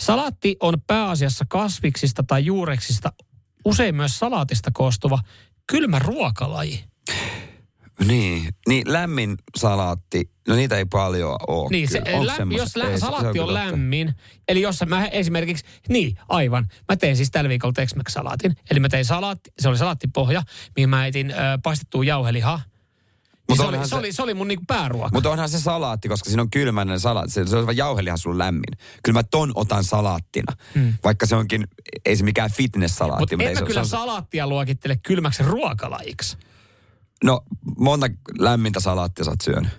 Salaatti 0.00 0.56
on 0.60 0.74
pääasiassa 0.86 1.44
kasviksista 1.48 2.22
tai 2.22 2.44
juureksista, 2.44 3.12
usein 3.64 3.94
myös 3.94 4.18
salaatista 4.18 4.70
koostuva 4.74 5.18
kylmä 5.66 5.98
ruokalaji. 5.98 6.89
Niin, 8.06 8.48
niin 8.68 8.92
lämmin 8.92 9.36
salaatti, 9.56 10.30
no 10.48 10.54
niitä 10.56 10.76
ei 10.76 10.84
paljon 10.84 11.36
ole. 11.48 11.68
Niin, 11.70 11.88
se, 11.88 12.00
lä, 12.20 12.36
jos 12.56 12.76
lä, 12.76 12.84
Ei, 12.84 12.90
se- 12.90 12.96
se 12.96 13.00
salaatti 13.00 13.40
on, 13.40 13.46
totta. 13.46 13.54
lämmin, 13.54 14.14
eli 14.48 14.60
jos 14.60 14.80
mä 14.86 15.06
esimerkiksi, 15.06 15.64
niin 15.88 16.18
aivan, 16.28 16.66
mä 16.88 16.96
tein 16.96 17.16
siis 17.16 17.30
tällä 17.30 17.48
viikolla 17.48 17.72
tex 17.72 17.90
salaatin 18.08 18.56
eli 18.70 18.80
mä 18.80 18.88
tein 18.88 19.04
salaatti, 19.04 19.50
se 19.58 19.68
oli 19.68 19.78
salaattipohja, 19.78 20.42
mihin 20.76 20.88
mä 20.88 21.06
etin 21.06 21.30
ö, 21.30 21.34
paistettua 21.62 22.04
jauhelihaa. 22.04 22.56
Niin 22.56 23.58
Mut 23.58 23.66
se, 23.66 23.76
oli, 23.76 23.84
se, 23.84 23.88
se- 23.88 23.96
oli, 23.96 24.12
se 24.12 24.22
oli 24.22 24.34
mun 24.34 24.48
niinku 24.48 24.64
pääruoka. 24.66 25.10
Mutta 25.12 25.30
onhan 25.30 25.48
se 25.48 25.60
salaatti, 25.60 26.08
koska 26.08 26.30
siinä 26.30 26.42
on 26.42 26.50
kylmäinen 26.50 27.00
salaatti. 27.00 27.32
Se, 27.32 27.46
se 27.46 27.56
on 27.56 27.76
jauhelihan 27.76 28.18
sun 28.18 28.38
lämmin. 28.38 28.64
Kyllä 29.02 29.18
mä 29.18 29.22
ton 29.22 29.52
otan 29.54 29.84
salaattina. 29.84 30.56
Mm. 30.74 30.94
Vaikka 31.04 31.26
se 31.26 31.36
onkin, 31.36 31.66
ei 32.04 32.16
se 32.16 32.24
mikään 32.24 32.50
fitness-salaatti. 32.50 33.20
Mutta 33.36 33.44
ei 33.44 33.48
en 33.48 33.54
mä 33.54 33.58
se, 33.58 33.64
kyllä 33.66 33.74
se 33.74 33.80
on, 33.80 33.86
salaattia 34.00 34.46
luokittele 34.46 34.96
kylmäksi 35.06 35.42
ruokalajiksi. 35.42 36.36
No, 37.24 37.40
monta 37.78 38.06
lämmintä 38.38 38.80
salaattia 38.80 39.24
sä 39.24 39.30
oot 39.30 39.40
syönyt? 39.40 39.70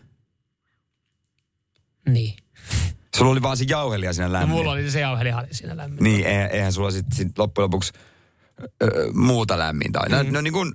Niin. 2.09 2.33
Sulla 3.17 3.31
oli 3.31 3.41
vaan 3.41 3.57
se 3.57 3.65
jauhelia 3.69 4.13
siinä 4.13 4.27
No, 4.27 4.33
lämmin. 4.33 4.49
mulla 4.57 4.71
oli 4.71 4.91
se 4.91 4.99
jauheliha 4.99 5.43
siinä 5.51 5.77
lämmin. 5.77 6.03
Niin, 6.03 6.25
eihän, 6.25 6.49
eihän 6.51 6.73
sulla 6.73 6.91
sitten 6.91 7.17
sit 7.17 7.37
loppujen 7.39 7.63
lopuksi 7.63 7.93
ö, 8.83 9.11
muuta 9.13 9.57
lämmintä. 9.57 9.99
Mm. 9.99 10.15
No, 10.15 10.23
no 10.23 10.41
niin 10.41 10.53
kuin 10.53 10.71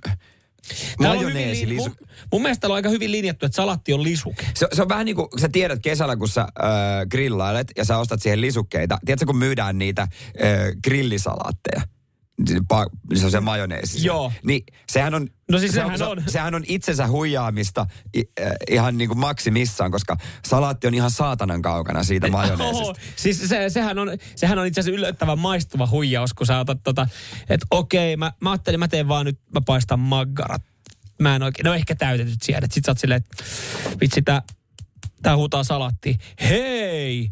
hyvin 0.69 0.95
majoneesi, 0.99 1.69
li- 1.69 1.75
lisu, 1.75 1.89
mun, 1.89 1.97
mun 2.31 2.41
mielestä 2.41 2.61
täällä 2.61 2.73
on 2.73 2.75
aika 2.75 2.89
hyvin 2.89 3.11
linjattu, 3.11 3.45
että 3.45 3.55
salatti 3.55 3.93
on 3.93 4.03
lisuke. 4.03 4.47
se, 4.53 4.67
se 4.73 4.81
on 4.81 4.89
vähän 4.89 5.05
niin 5.05 5.15
kuin, 5.15 5.27
sä 5.41 5.49
tiedät 5.49 5.79
kesällä, 5.83 6.15
kun 6.17 6.27
sä 6.29 6.41
äh, 6.41 6.47
grillailet 7.11 7.71
ja 7.77 7.85
sä 7.85 7.97
ostat 7.97 8.21
siihen 8.21 8.41
lisukkeita. 8.41 8.97
Tiedätkö, 9.05 9.25
kun 9.25 9.37
myydään 9.37 9.77
niitä 9.77 10.01
äh, 10.01 10.09
grillisalaatteja? 10.83 11.81
Pa- 12.73 13.17
se 13.17 13.25
on 13.25 13.31
se 13.31 13.39
majoneesi. 13.39 14.07
Joo. 14.07 14.31
Niin 14.43 14.63
sehän 14.89 15.13
on, 15.13 15.27
No 15.51 15.59
siis 15.59 15.71
se 15.71 15.75
sehän 15.75 15.97
se 15.97 16.03
on. 16.03 16.23
Sehän 16.27 16.55
on 16.55 16.63
itsensä 16.67 17.07
huijaamista 17.07 17.85
i, 18.17 18.23
äh, 18.41 18.51
ihan 18.69 18.97
niin 18.97 19.07
kuin 19.07 19.19
maksimissaan, 19.19 19.91
koska 19.91 20.17
salaatti 20.47 20.87
on 20.87 20.93
ihan 20.93 21.11
saatanan 21.11 21.61
kaukana 21.61 22.03
siitä 22.03 22.27
majoneesista. 22.29 22.83
Oho, 22.83 22.95
siis 23.15 23.49
se, 23.49 23.69
sehän, 23.69 23.99
on, 23.99 24.09
sehän 24.35 24.59
on 24.59 24.65
itse 24.65 24.79
asiassa 24.79 24.97
yllättävän 24.99 25.39
maistuva 25.39 25.87
huijaus, 25.87 26.33
kun 26.33 26.47
sä 26.47 26.59
otat 26.59 26.83
tota, 26.83 27.07
että 27.49 27.67
okei, 27.71 28.17
mä, 28.17 28.31
mä 28.41 28.51
ajattelin, 28.51 28.79
mä 28.79 28.87
teen 28.87 29.07
vaan 29.07 29.25
nyt, 29.25 29.39
mä 29.53 29.61
paistan 29.61 29.99
maggarat. 29.99 30.61
Mä 31.19 31.35
en 31.35 31.43
oikein, 31.43 31.65
no 31.65 31.73
ehkä 31.73 31.95
täytetyt 31.95 32.41
siedet. 32.41 32.71
Sitten 32.71 32.87
sä 32.87 32.91
oot 32.91 32.99
silleen, 32.99 33.21
että 33.21 33.43
vitsi, 34.01 34.21
tää, 34.21 34.41
tää 35.21 35.35
huutaa 35.35 35.63
salaattiin. 35.63 36.19
Hei! 36.41 37.31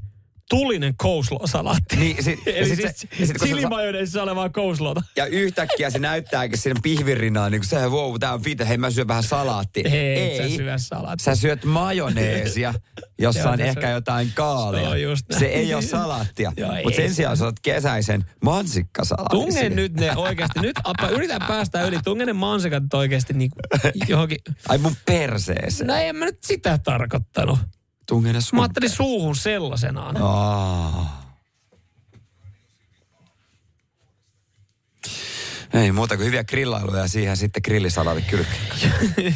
Tulinen 0.50 0.96
coleslaw-salaatti. 0.96 1.96
Niin, 1.96 2.18
ja 2.46 2.54
Eli 2.56 2.66
sit 2.76 2.76
siis 2.76 3.08
se- 3.20 3.26
sit 3.26 3.38
chilimajoneesissa 3.44 4.24
olevaa 4.24 4.50
coleslawta. 4.50 5.02
Ja 5.16 5.26
yhtäkkiä 5.26 5.90
se 5.90 6.00
näyttääkin 6.00 6.58
siinä 6.58 6.80
pihvirinnaan, 6.84 7.52
niin 7.52 7.62
kuin 7.62 7.70
se, 7.70 7.88
wow, 7.88 8.16
tää 8.20 8.34
on 8.34 8.42
fite, 8.42 8.68
hei 8.68 8.78
mä 8.78 8.92
syön 8.92 9.08
vähän 9.08 9.24
salaattia. 9.24 9.90
Ei, 9.90 10.50
sä 10.50 10.56
syö 10.56 10.78
salaattia. 10.78 11.36
Sä 11.36 11.42
syöt 11.42 11.66
majoneesia, 11.66 12.74
jossa 13.20 13.50
on 13.52 13.62
ehkä 13.62 13.82
syö- 13.82 13.90
jotain 13.90 14.32
kaalia. 14.36 14.82
Se 14.82 14.88
on 14.88 15.02
just 15.02 15.26
näin. 15.30 15.40
se 15.40 15.46
ei 15.46 15.74
ole 15.74 15.82
salaattia. 15.82 16.54
Mutta 16.84 16.96
sen 16.96 17.10
se 17.10 17.16
sijaan 17.16 17.38
sä 17.38 17.46
oot 17.46 17.60
kesäisen 17.60 18.26
mansikkasalaatin. 18.44 19.40
Tunge 19.40 19.70
nyt 19.70 19.94
ne 19.94 20.16
oikeasti. 20.16 20.60
Nyt 20.60 20.76
appa, 20.84 21.10
yritän 21.10 21.42
päästä 21.48 21.84
yli. 21.88 21.98
Tunge 22.04 22.26
ne 22.26 22.34
mansikat 22.34 22.94
oikeasti 22.94 23.34
niin 23.34 23.52
johonkin. 24.08 24.38
Ai 24.70 24.78
mun 24.78 24.96
perseeseen. 25.06 25.88
No 25.88 25.96
en 25.96 26.16
mä 26.16 26.26
nyt 26.26 26.44
sitä 26.44 26.78
tarkoittanut. 26.78 27.60
Tunge 28.08 28.34
ne 28.34 28.40
Mä 28.54 28.62
ajattelin 28.62 28.90
suuhun 28.90 29.36
sellaisenaan. 29.36 30.16
Aa. 30.22 31.26
Ei 35.74 35.92
muuta 35.92 36.18
kuin 36.18 36.26
hyviä 36.28 36.44
grillailuja 36.44 37.02
ja 37.02 37.08
siihen 37.08 37.38
sitten 37.38 37.62
grillisalaatit 37.66 38.26
kylkeen. 38.26 39.36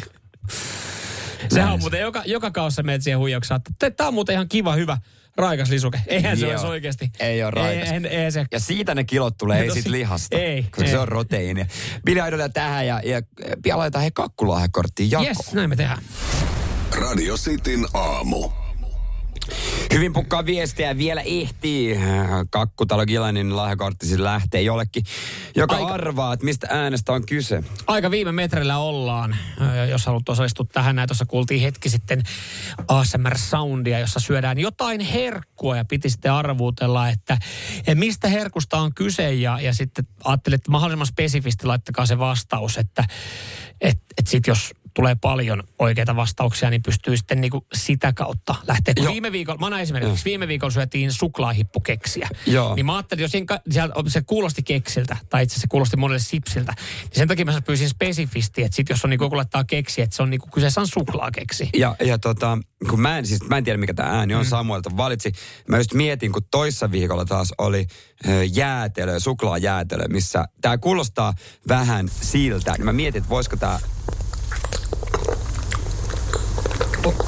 Sehän 1.54 1.72
on 1.72 1.80
muuten 1.80 2.00
joka, 2.00 2.22
joka 2.26 2.50
kaussa 2.50 2.82
menet 2.82 3.02
siihen 3.02 3.18
huijaukseen. 3.18 3.60
että 3.80 3.90
Tää 3.90 4.08
on 4.08 4.14
muuten 4.14 4.32
ihan 4.32 4.48
kiva, 4.48 4.74
hyvä, 4.74 4.98
raikas 5.36 5.68
lisuke. 5.70 6.00
Eihän 6.06 6.36
se 6.38 6.44
Joo. 6.46 6.52
olisi 6.52 6.66
oikeasti. 6.66 7.10
Ei 7.20 7.42
ole 7.42 7.50
raikas. 7.50 7.88
Ei, 7.90 7.96
ei, 8.06 8.16
ei 8.16 8.32
se. 8.32 8.46
Ja 8.52 8.60
siitä 8.60 8.94
ne 8.94 9.04
kilot 9.04 9.38
tulee, 9.38 9.60
ei 9.62 9.66
No 9.68 9.72
siitä 9.74 9.84
si- 9.86 9.90
lihasta. 9.92 10.36
ei, 10.38 10.62
Koska 10.62 10.84
ei. 10.84 10.90
se 10.90 10.98
on 10.98 11.08
proteiinia. 11.08 11.66
Billy 12.04 12.20
Idolia 12.28 12.48
tähän 12.48 12.86
ja, 12.86 13.00
ja 13.04 13.22
pian 13.62 13.78
laitetaan 13.78 14.04
he 14.04 14.10
kakkulahjakorttiin 14.10 15.10
jakoon. 15.10 15.26
Yes, 15.28 15.52
näin 15.52 15.70
me 15.70 15.76
tehdään. 15.76 16.02
Radio 16.92 17.36
Cityn 17.36 17.86
aamu. 17.94 18.50
Hyvin 19.94 20.12
pukkaa 20.12 20.46
viestiä 20.46 20.98
vielä 20.98 21.20
ehtii. 21.20 21.98
Kakkutalo 22.50 23.06
Gilanin 23.06 23.56
lahjakortti 23.56 24.06
siis 24.06 24.20
lähtee 24.20 24.62
jollekin, 24.62 25.04
joka 25.56 25.76
Aika- 25.76 25.88
arvaa, 25.88 26.32
että 26.32 26.44
mistä 26.44 26.66
äänestä 26.70 27.12
on 27.12 27.26
kyse. 27.26 27.64
Aika 27.86 28.10
viime 28.10 28.32
metrillä 28.32 28.78
ollaan. 28.78 29.36
Ö, 29.60 29.84
Jos 29.84 30.06
haluat 30.06 30.28
osallistua 30.28 30.66
tähän, 30.72 30.96
näin 30.96 31.08
tuossa 31.08 31.26
kuultiin 31.26 31.60
hetki 31.60 31.88
sitten 31.88 32.22
ASMR-soundia, 32.88 33.98
jossa 33.98 34.20
syödään 34.20 34.58
jotain 34.58 35.00
herkkua 35.00 35.76
ja 35.76 35.84
piti 35.84 36.10
sitten 36.10 36.32
arvuutella, 36.32 37.08
että 37.08 37.38
että 37.78 37.94
mistä 37.94 38.28
herkusta 38.28 38.78
on 38.78 38.94
kyse 38.94 39.34
ja, 39.34 39.60
ja 39.60 39.74
sitten 39.74 40.06
ajattelin, 40.24 40.54
että 40.54 40.70
mahdollisimman 40.70 41.06
spesifisti 41.06 41.66
laittakaa 41.66 42.06
se 42.06 42.18
vastaus, 42.18 42.78
että 42.78 43.04
et, 43.80 43.98
et 44.18 44.26
sit 44.26 44.46
jos 44.46 44.70
tulee 44.94 45.16
paljon 45.20 45.62
oikeita 45.78 46.16
vastauksia, 46.16 46.70
niin 46.70 46.82
pystyy 46.82 47.16
sitten 47.16 47.40
niinku 47.40 47.66
sitä 47.74 48.12
kautta 48.12 48.54
lähteä. 48.68 48.94
Kun 48.94 49.04
Joo. 49.04 49.12
viime 49.12 49.32
viikolla, 49.32 49.58
mä 49.58 49.66
annan 49.66 49.80
esimerkiksi, 49.80 50.24
viime 50.24 50.48
viikolla 50.48 50.70
syötiin 50.72 51.12
suklaahippukeksiä. 51.12 52.28
Joo. 52.46 52.74
Niin 52.74 52.86
mä 52.86 52.96
ajattelin, 52.96 53.22
jos 53.22 53.32
siellä, 53.70 53.94
se 54.08 54.22
kuulosti 54.22 54.62
keksiltä, 54.62 55.16
tai 55.30 55.42
itse 55.42 55.52
asiassa 55.52 55.60
se 55.60 55.68
kuulosti 55.70 55.96
monelle 55.96 56.18
sipsiltä, 56.18 56.72
niin 57.02 57.10
sen 57.12 57.28
takia 57.28 57.44
mä 57.44 57.60
pyysin 57.60 57.88
spesifisti, 57.88 58.62
että 58.62 58.76
sit 58.76 58.88
jos 58.88 59.04
on 59.04 59.10
niinku 59.10 59.24
joku 59.24 59.36
laittaa 59.36 59.64
keksiä, 59.64 60.04
että 60.04 60.16
se 60.16 60.22
on 60.22 60.30
niinku, 60.30 60.48
kyseessä 60.54 60.80
on 60.80 60.88
suklaakeksi. 60.88 61.68
Ja, 61.76 61.96
ja 62.04 62.18
tota, 62.18 62.58
kun 62.90 63.00
mä 63.00 63.18
en, 63.18 63.26
siis 63.26 63.48
mä 63.48 63.58
en 63.58 63.64
tiedä 63.64 63.78
mikä 63.78 63.94
tämä 63.94 64.08
ääni 64.18 64.34
on, 64.34 64.42
mm. 64.42 64.48
Samuelta 64.48 64.96
valitsi. 64.96 65.32
Mä 65.68 65.78
just 65.78 65.94
mietin, 65.94 66.32
kun 66.32 66.42
toissa 66.50 66.90
viikolla 66.90 67.24
taas 67.24 67.52
oli 67.58 67.86
jäätelö, 68.52 69.20
suklaajäätelö, 69.20 70.04
missä 70.08 70.44
tämä 70.60 70.78
kuulostaa 70.78 71.34
vähän 71.68 72.08
siltä. 72.20 72.72
Niin 72.72 72.84
mä 72.84 72.92
mietin, 72.92 73.18
että 73.18 73.30
voisiko 73.30 73.56
tämä... 73.56 73.78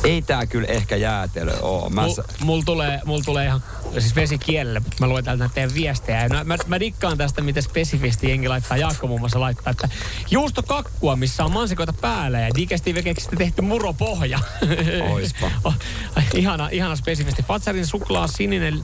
Ei 0.04 0.22
tää 0.22 0.46
kyllä 0.46 0.68
ehkä 0.68 0.96
jäätelö 0.96 1.52
oo. 1.62 1.90
Mä 1.90 2.02
Mul, 2.06 2.14
sa- 2.14 2.24
mul, 2.40 2.62
tulee, 2.64 3.00
mul 3.04 3.20
tulee 3.24 3.46
ihan 3.46 3.62
siis 4.00 4.16
vesi 4.16 4.38
kielelle, 4.38 4.80
mutta 4.80 4.96
mä 5.00 5.08
luen 5.08 5.24
täältä 5.24 5.42
näitä 5.42 5.54
teidän 5.54 5.74
viestejä. 5.74 6.22
Ja 6.22 6.44
mä, 6.44 6.56
mä, 6.66 6.80
dikkaan 6.80 7.18
tästä, 7.18 7.42
miten 7.42 7.62
spesifisti 7.62 8.28
jengi 8.28 8.48
laittaa. 8.48 8.76
Jaakko 8.76 9.06
muun 9.06 9.20
muassa 9.20 9.40
laittaa, 9.40 9.70
että 9.70 9.88
juustokakkua, 10.30 11.16
missä 11.16 11.44
on 11.44 11.52
mansikoita 11.52 11.92
päällä 12.00 12.40
ja 12.40 12.48
digestiivikeksistä 12.56 13.36
tehty 13.36 13.62
muropohja. 13.62 14.38
Oispa. 15.10 15.50
Oh, 15.64 15.74
ihana, 16.34 16.68
ihana 16.72 16.96
spesifisti. 16.96 17.42
Fatsarin 17.42 17.86
suklaa 17.86 18.26
sininen 18.26 18.74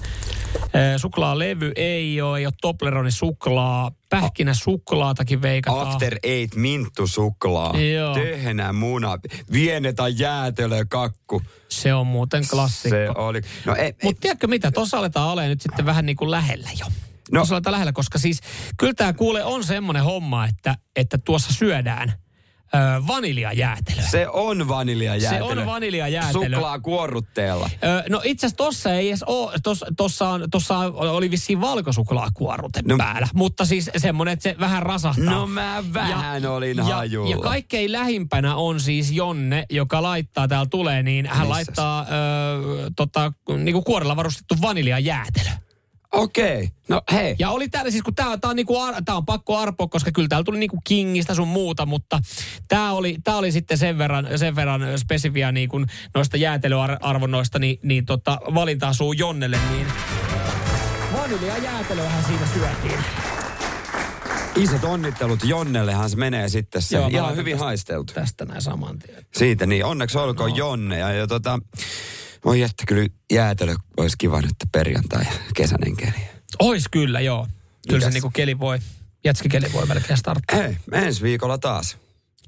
äh, 0.54 0.96
suklaalevy 0.96 1.72
ei 1.76 2.20
ole, 2.20 2.38
ei 2.38 2.46
ole 2.46 2.54
Tobleronin 2.60 3.12
suklaa. 3.12 3.92
Pähkinä 4.08 4.54
suklaatakin 4.54 5.42
veikataan. 5.42 5.88
After 5.88 6.16
Eight 6.22 6.54
minttu 6.54 7.06
suklaa. 7.06 7.80
Joo. 7.80 8.14
Tehnä 8.14 8.72
muna. 8.72 9.18
Vienetä 9.52 10.08
jäätelö 10.08 10.84
kakku. 10.88 11.42
Se 11.68 11.94
on 11.94 12.06
muuten 12.06 12.44
klassikko. 12.50 12.96
Se 12.96 13.08
oli. 13.14 13.40
No 13.64 13.74
Mutta 14.02 14.20
tiedätkö 14.20 14.46
mitä, 14.46 14.70
tuossa 14.70 14.97
aletaan 14.98 15.28
olemaan 15.28 15.50
nyt 15.50 15.60
sitten 15.60 15.86
vähän 15.86 16.06
niin 16.06 16.16
kuin 16.16 16.30
lähellä 16.30 16.68
jo. 16.80 16.86
No. 17.32 17.46
Aletaan 17.50 17.72
lähellä, 17.72 17.92
koska 17.92 18.18
siis 18.18 18.40
kyllä 18.76 18.94
tämä 18.94 19.12
kuule 19.12 19.44
on 19.44 19.64
semmoinen 19.64 20.04
homma, 20.04 20.46
että, 20.46 20.76
että 20.96 21.18
tuossa 21.18 21.52
syödään 21.52 22.12
ö, 22.74 22.78
vaniljajäätelöä. 23.06 24.02
Se 24.02 24.28
on 24.28 24.68
vaniljajäätelö. 24.68 25.54
Se 25.54 25.60
on 25.60 25.66
vaniljajäätelö. 25.66 26.56
Suklaa 26.56 26.78
kuorrutteella. 26.80 27.70
Ö, 27.84 28.02
no 28.08 28.20
itse 28.24 28.46
asiassa 28.46 28.56
tossa 28.56 28.92
ei 28.94 29.08
edes 29.08 29.22
ole, 29.22 29.52
tossa, 29.62 29.86
tossa, 29.96 30.28
on, 30.28 30.50
tossa 30.50 30.78
oli 30.94 31.30
vissiin 31.30 31.60
valkosuklaakuorute 31.60 32.82
No. 32.82 32.96
no. 32.96 32.98
päällä. 33.04 33.28
Mutta 33.34 33.64
siis 33.64 33.90
semmoinen, 33.96 34.32
että 34.32 34.42
se 34.42 34.56
vähän 34.60 34.82
rasahtaa. 34.82 35.24
No 35.24 35.46
mä 35.46 35.84
vähän 35.92 36.46
olin 36.46 36.76
ja, 36.76 36.84
hajulla. 36.84 37.30
ja 37.30 37.38
kaikkein 37.38 37.92
lähimpänä 37.92 38.56
on 38.56 38.80
siis 38.80 39.10
Jonne, 39.12 39.66
joka 39.70 40.02
laittaa, 40.02 40.48
täällä 40.48 40.68
tulee, 40.70 41.02
niin 41.02 41.26
hän 41.26 41.38
Missäs? 41.38 41.48
laittaa 41.50 42.00
ö, 42.02 42.90
tota, 42.96 43.32
niinku 43.58 43.82
kuorella 43.82 44.16
varustettu 44.16 44.54
vaniljajäätelö. 44.62 45.50
Okei. 46.12 46.68
No 46.88 47.02
hei. 47.12 47.36
Ja 47.38 47.50
oli 47.50 47.68
täällä 47.68 47.90
siis, 47.90 48.02
kun 48.02 48.14
tää, 48.14 48.38
tää, 48.38 48.50
on, 48.50 48.56
niinku, 48.56 48.80
ar- 48.80 49.02
tää 49.04 49.16
on 49.16 49.26
pakko 49.26 49.56
arpoa, 49.58 49.88
koska 49.88 50.10
kyllä 50.12 50.28
täällä 50.28 50.44
tuli 50.44 50.58
niinku 50.58 50.78
Kingistä 50.84 51.34
sun 51.34 51.48
muuta, 51.48 51.86
mutta 51.86 52.20
tää 52.68 52.92
oli, 52.92 53.16
tää 53.24 53.36
oli 53.36 53.52
sitten 53.52 53.78
sen 53.78 53.98
verran, 53.98 54.28
sen 54.36 54.56
verran 54.56 54.98
spesifiä 54.98 55.52
niinku 55.52 55.80
noista 56.14 56.36
jäätelyarvonnoista, 56.36 57.58
niin, 57.58 57.78
niin 57.82 58.06
tota, 58.06 58.40
valinta 58.54 58.88
asuu 58.88 59.12
Jonnelle, 59.12 59.58
niin 59.70 59.86
vanilja 61.12 61.58
jäätelöähän 61.58 62.24
siinä 62.24 62.46
syötiin. 62.54 63.00
Isot 64.56 64.84
onnittelut 64.84 65.40
Jonnellehan 65.44 66.10
se 66.10 66.16
menee 66.16 66.48
sitten 66.48 66.82
se. 66.82 66.96
Joo, 66.96 67.08
Ihan 67.08 67.36
hyvin 67.36 67.52
tästä- 67.52 67.64
haisteltu. 67.64 68.12
Tästä 68.12 68.44
näin 68.44 68.62
saman 68.62 68.98
tien. 68.98 69.26
Siitä 69.36 69.66
niin, 69.66 69.84
onneksi 69.84 70.18
olkoon 70.18 70.50
no. 70.50 70.56
Jonne. 70.56 70.98
Ja, 70.98 71.12
ja 71.12 71.26
tota, 71.26 71.58
voi 72.44 72.62
että 72.62 72.84
kyllä 72.86 73.06
jäätelö 73.32 73.74
olisi 73.96 74.16
kiva 74.18 74.40
nyt 74.40 74.54
perjantai 74.72 75.24
kesäinen 75.54 75.96
keli. 75.96 76.28
Ois 76.58 76.84
kyllä, 76.90 77.20
joo. 77.20 77.46
Kyllä 77.88 78.00
se 78.00 78.06
Mikäs? 78.06 78.14
niinku 78.14 78.30
keli 78.34 78.58
voi, 78.58 78.78
jätskikeli 79.24 79.72
voi 79.72 79.86
melkein 79.86 80.18
starttaa. 80.18 80.56
Hei, 80.58 80.76
ensi 80.92 81.22
viikolla 81.22 81.58
taas. 81.58 81.96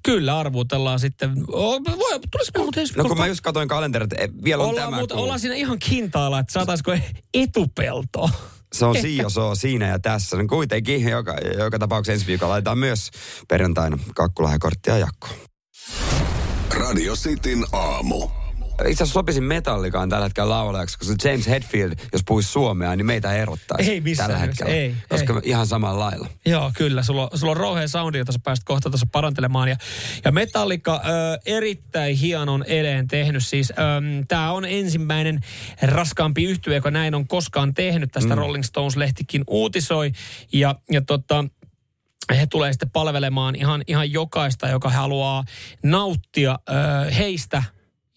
Kyllä 0.03 0.38
arvuutellaan 0.38 1.01
sitten. 1.01 1.30
Oh, 1.53 1.80
voi, 1.84 2.18
me 2.18 2.59
muuten 2.59 2.80
ensi 2.80 2.95
No 2.97 3.05
kun 3.05 3.18
mä 3.18 3.26
just 3.26 3.41
katsoin 3.41 3.68
kalenterit, 3.68 4.11
vielä 4.45 4.62
on 4.62 4.68
ollaan, 4.68 4.86
tämä 4.86 4.97
muuta, 4.97 5.14
ollaan 5.14 5.41
siinä 5.41 5.55
ihan 5.55 5.78
kintaalla, 5.78 6.38
että 6.38 6.53
saataisiko 6.53 6.97
etupelto. 7.34 8.30
Se 8.72 8.84
on 8.84 8.97
Ehkä. 8.97 9.09
siio 9.09 9.55
siinä 9.55 9.88
ja 9.88 9.99
tässä. 9.99 10.36
No 10.36 10.45
kuitenkin 10.49 11.09
joka, 11.09 11.36
joka 11.59 11.78
tapauksessa 11.78 12.12
ensi 12.12 12.26
viikolla 12.26 12.53
laitetaan 12.53 12.78
myös 12.78 13.11
perjantaina 13.49 13.99
kakkulahjakorttia 14.14 14.99
jakkoon. 14.99 15.34
Radio 16.70 17.16
Cityn 17.16 17.64
aamu. 17.72 18.28
Itse 18.89 19.03
asiassa 19.05 19.12
sopisin 19.12 19.45
metallikaan 19.45 20.09
tällä 20.09 20.24
hetkellä 20.24 20.51
laulajaksi, 20.51 20.99
koska 20.99 21.14
James 21.28 21.49
Hetfield, 21.49 21.93
jos 22.12 22.22
puhuisi 22.26 22.49
suomea, 22.53 22.97
niin 22.97 23.07
meitä 23.07 23.33
erottaisi 23.33 23.91
Ei 23.91 24.01
missään 24.01 24.31
tällä 24.31 24.47
hetkellä. 24.47 24.72
ei, 24.72 24.95
koska 25.09 25.33
ei. 25.33 25.41
ihan 25.51 25.66
samalla 25.66 26.05
lailla. 26.05 26.28
Joo, 26.47 26.70
kyllä. 26.76 27.03
Sulla, 27.03 27.22
on- 27.33 27.39
sulla 27.39 27.51
on 27.51 27.57
rouhea 27.57 27.89
soundi, 27.89 28.18
jota 28.18 28.33
sä 28.33 28.39
pääset 28.45 28.64
kohta 28.64 28.91
tuossa 28.91 29.07
parantelemaan. 29.12 29.68
Ja, 29.68 29.76
ja 30.24 30.33
Metallica 30.33 30.95
ö, 31.05 31.41
erittäin 31.47 32.16
hienon 32.16 32.64
eleen 32.66 33.09
tehnyt. 33.09 33.47
Siis 33.47 33.72
tämä 34.28 34.53
on 34.53 34.64
ensimmäinen 34.64 35.41
raskaampi 35.83 36.45
yhtye, 36.45 36.74
joka 36.74 36.91
näin 36.91 37.14
on 37.14 37.28
koskaan 37.28 37.74
tehnyt. 37.74 38.12
Tästä 38.12 38.35
mm. 38.35 38.39
Rolling 38.39 38.64
Stones-lehtikin 38.64 39.45
uutisoi. 39.47 40.12
Ja, 40.53 40.74
ja 40.91 41.01
tota, 41.01 41.45
he 42.37 42.47
tulee 42.47 42.72
sitten 42.72 42.91
palvelemaan 42.91 43.55
ihan, 43.57 43.83
ihan 43.87 44.12
jokaista, 44.12 44.68
joka 44.68 44.91
haluaa 44.91 45.45
nauttia 45.83 46.59
ö, 46.68 47.11
heistä 47.11 47.62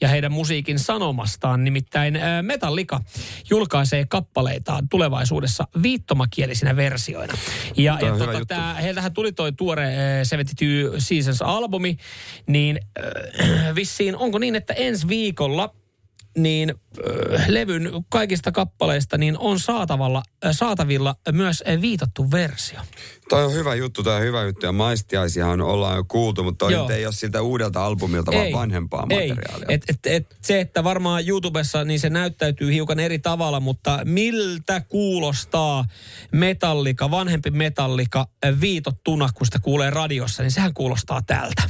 ja 0.01 0.07
heidän 0.07 0.31
musiikin 0.31 0.79
sanomastaan. 0.79 1.63
Nimittäin 1.63 2.15
ää, 2.15 2.41
Metallica 2.41 2.99
julkaisee 3.49 4.05
kappaleitaan 4.09 4.89
tulevaisuudessa 4.89 5.67
viittomakielisinä 5.83 6.75
versioina. 6.75 7.33
Ja, 7.77 7.99
ja 8.01 8.11
tota, 8.17 8.31
juttu. 8.31 8.45
tää, 8.45 8.73
heiltähän 8.73 9.13
tuli 9.13 9.31
toi 9.31 9.51
tuore 9.51 9.85
ää, 9.85 10.23
72 10.23 11.05
Seasons-albumi, 11.05 11.97
niin 12.47 12.79
äh, 12.99 13.75
vissiin 13.75 14.17
onko 14.17 14.39
niin, 14.39 14.55
että 14.55 14.73
ensi 14.73 15.07
viikolla 15.07 15.75
niin 16.37 16.69
äh, 16.69 17.45
levyn 17.47 17.91
kaikista 18.09 18.51
kappaleista 18.51 19.17
niin 19.17 19.37
on 19.37 19.59
saatavalla, 19.59 20.23
äh, 20.45 20.51
saatavilla 20.51 21.15
myös 21.31 21.63
äh, 21.67 21.81
viitattu 21.81 22.31
versio. 22.31 22.79
Toi 23.29 23.45
on 23.45 23.53
hyvä 23.53 23.75
juttu, 23.75 24.03
toi 24.03 24.15
on 24.15 24.21
hyvä 24.21 24.43
juttu. 24.43 24.65
Ja 24.65 24.71
maistiaisiahan 24.71 25.61
ollaan 25.61 25.95
jo 25.95 26.03
kuultu, 26.03 26.43
mutta 26.43 26.65
toi 26.65 26.95
ei 26.95 27.05
ole 27.05 27.13
siltä 27.13 27.41
uudelta 27.41 27.85
albumilta, 27.85 28.31
vaan 28.31 28.51
vanhempaa 28.51 29.07
ei. 29.09 29.29
materiaalia. 29.29 29.65
Et, 29.69 29.83
et, 29.89 29.99
et, 30.05 30.35
se, 30.41 30.59
että 30.59 30.83
varmaan 30.83 31.27
YouTubessa 31.27 31.83
niin 31.83 31.99
se 31.99 32.09
näyttäytyy 32.09 32.73
hiukan 32.73 32.99
eri 32.99 33.19
tavalla, 33.19 33.59
mutta 33.59 33.99
miltä 34.03 34.81
kuulostaa 34.81 35.85
metallika, 36.31 37.11
vanhempi 37.11 37.51
metallika 37.51 38.27
äh, 38.45 38.61
viitottuna, 38.61 39.29
kun 39.33 39.45
sitä 39.45 39.59
kuulee 39.59 39.89
radiossa, 39.89 40.43
niin 40.43 40.51
sehän 40.51 40.73
kuulostaa 40.73 41.21
tältä. 41.21 41.63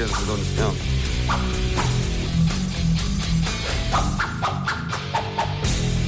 Joo, 0.00 0.08
kyllä 0.08 0.20
se 0.20 0.26
tunnistaa. 0.26 0.64
Joo. 0.64 0.74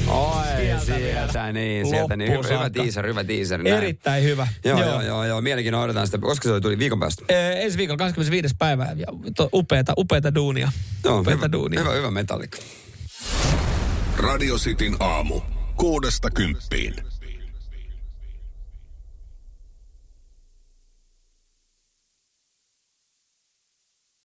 Oi, 0.08 0.44
Sieltä 0.56 0.84
sieltä, 0.84 1.32
vielä. 1.32 1.52
niin, 1.52 1.86
sieltä 1.88 2.16
niin. 2.16 2.32
Hyvä, 2.32 2.48
hyvä 2.48 2.70
teaser, 2.70 3.06
hyvä 3.06 3.24
teaser. 3.24 3.62
näin. 3.62 3.76
Erittäin 3.76 4.24
hyvä. 4.24 4.48
Joo, 4.64 4.80
joo, 4.80 5.00
joo, 5.02 5.24
joo. 5.24 5.40
Mielenkiinnolla 5.40 5.84
odotetaan 5.84 6.06
sitä. 6.06 6.18
Koska 6.18 6.48
se 6.48 6.60
tuli 6.60 6.78
viikon 6.78 7.00
päästä? 7.00 7.24
Ee, 7.28 7.64
ensi 7.64 7.78
viikolla 7.78 7.98
25. 7.98 8.54
päivä 8.58 8.86
ja 8.96 9.06
to, 9.36 9.48
upeata, 9.52 9.92
upeata 9.98 10.34
duunia. 10.34 10.72
Joo, 11.04 11.18
upeata 11.20 11.36
hyvä, 11.36 11.52
duunia. 11.52 11.80
hyvä, 11.80 11.92
hyvä 11.92 12.10
metallikka. 12.10 12.58
Radio 14.16 14.56
Cityn 14.56 14.96
aamu. 15.00 15.40
Kuudesta 15.76 16.30
kymppiin. 16.30 17.11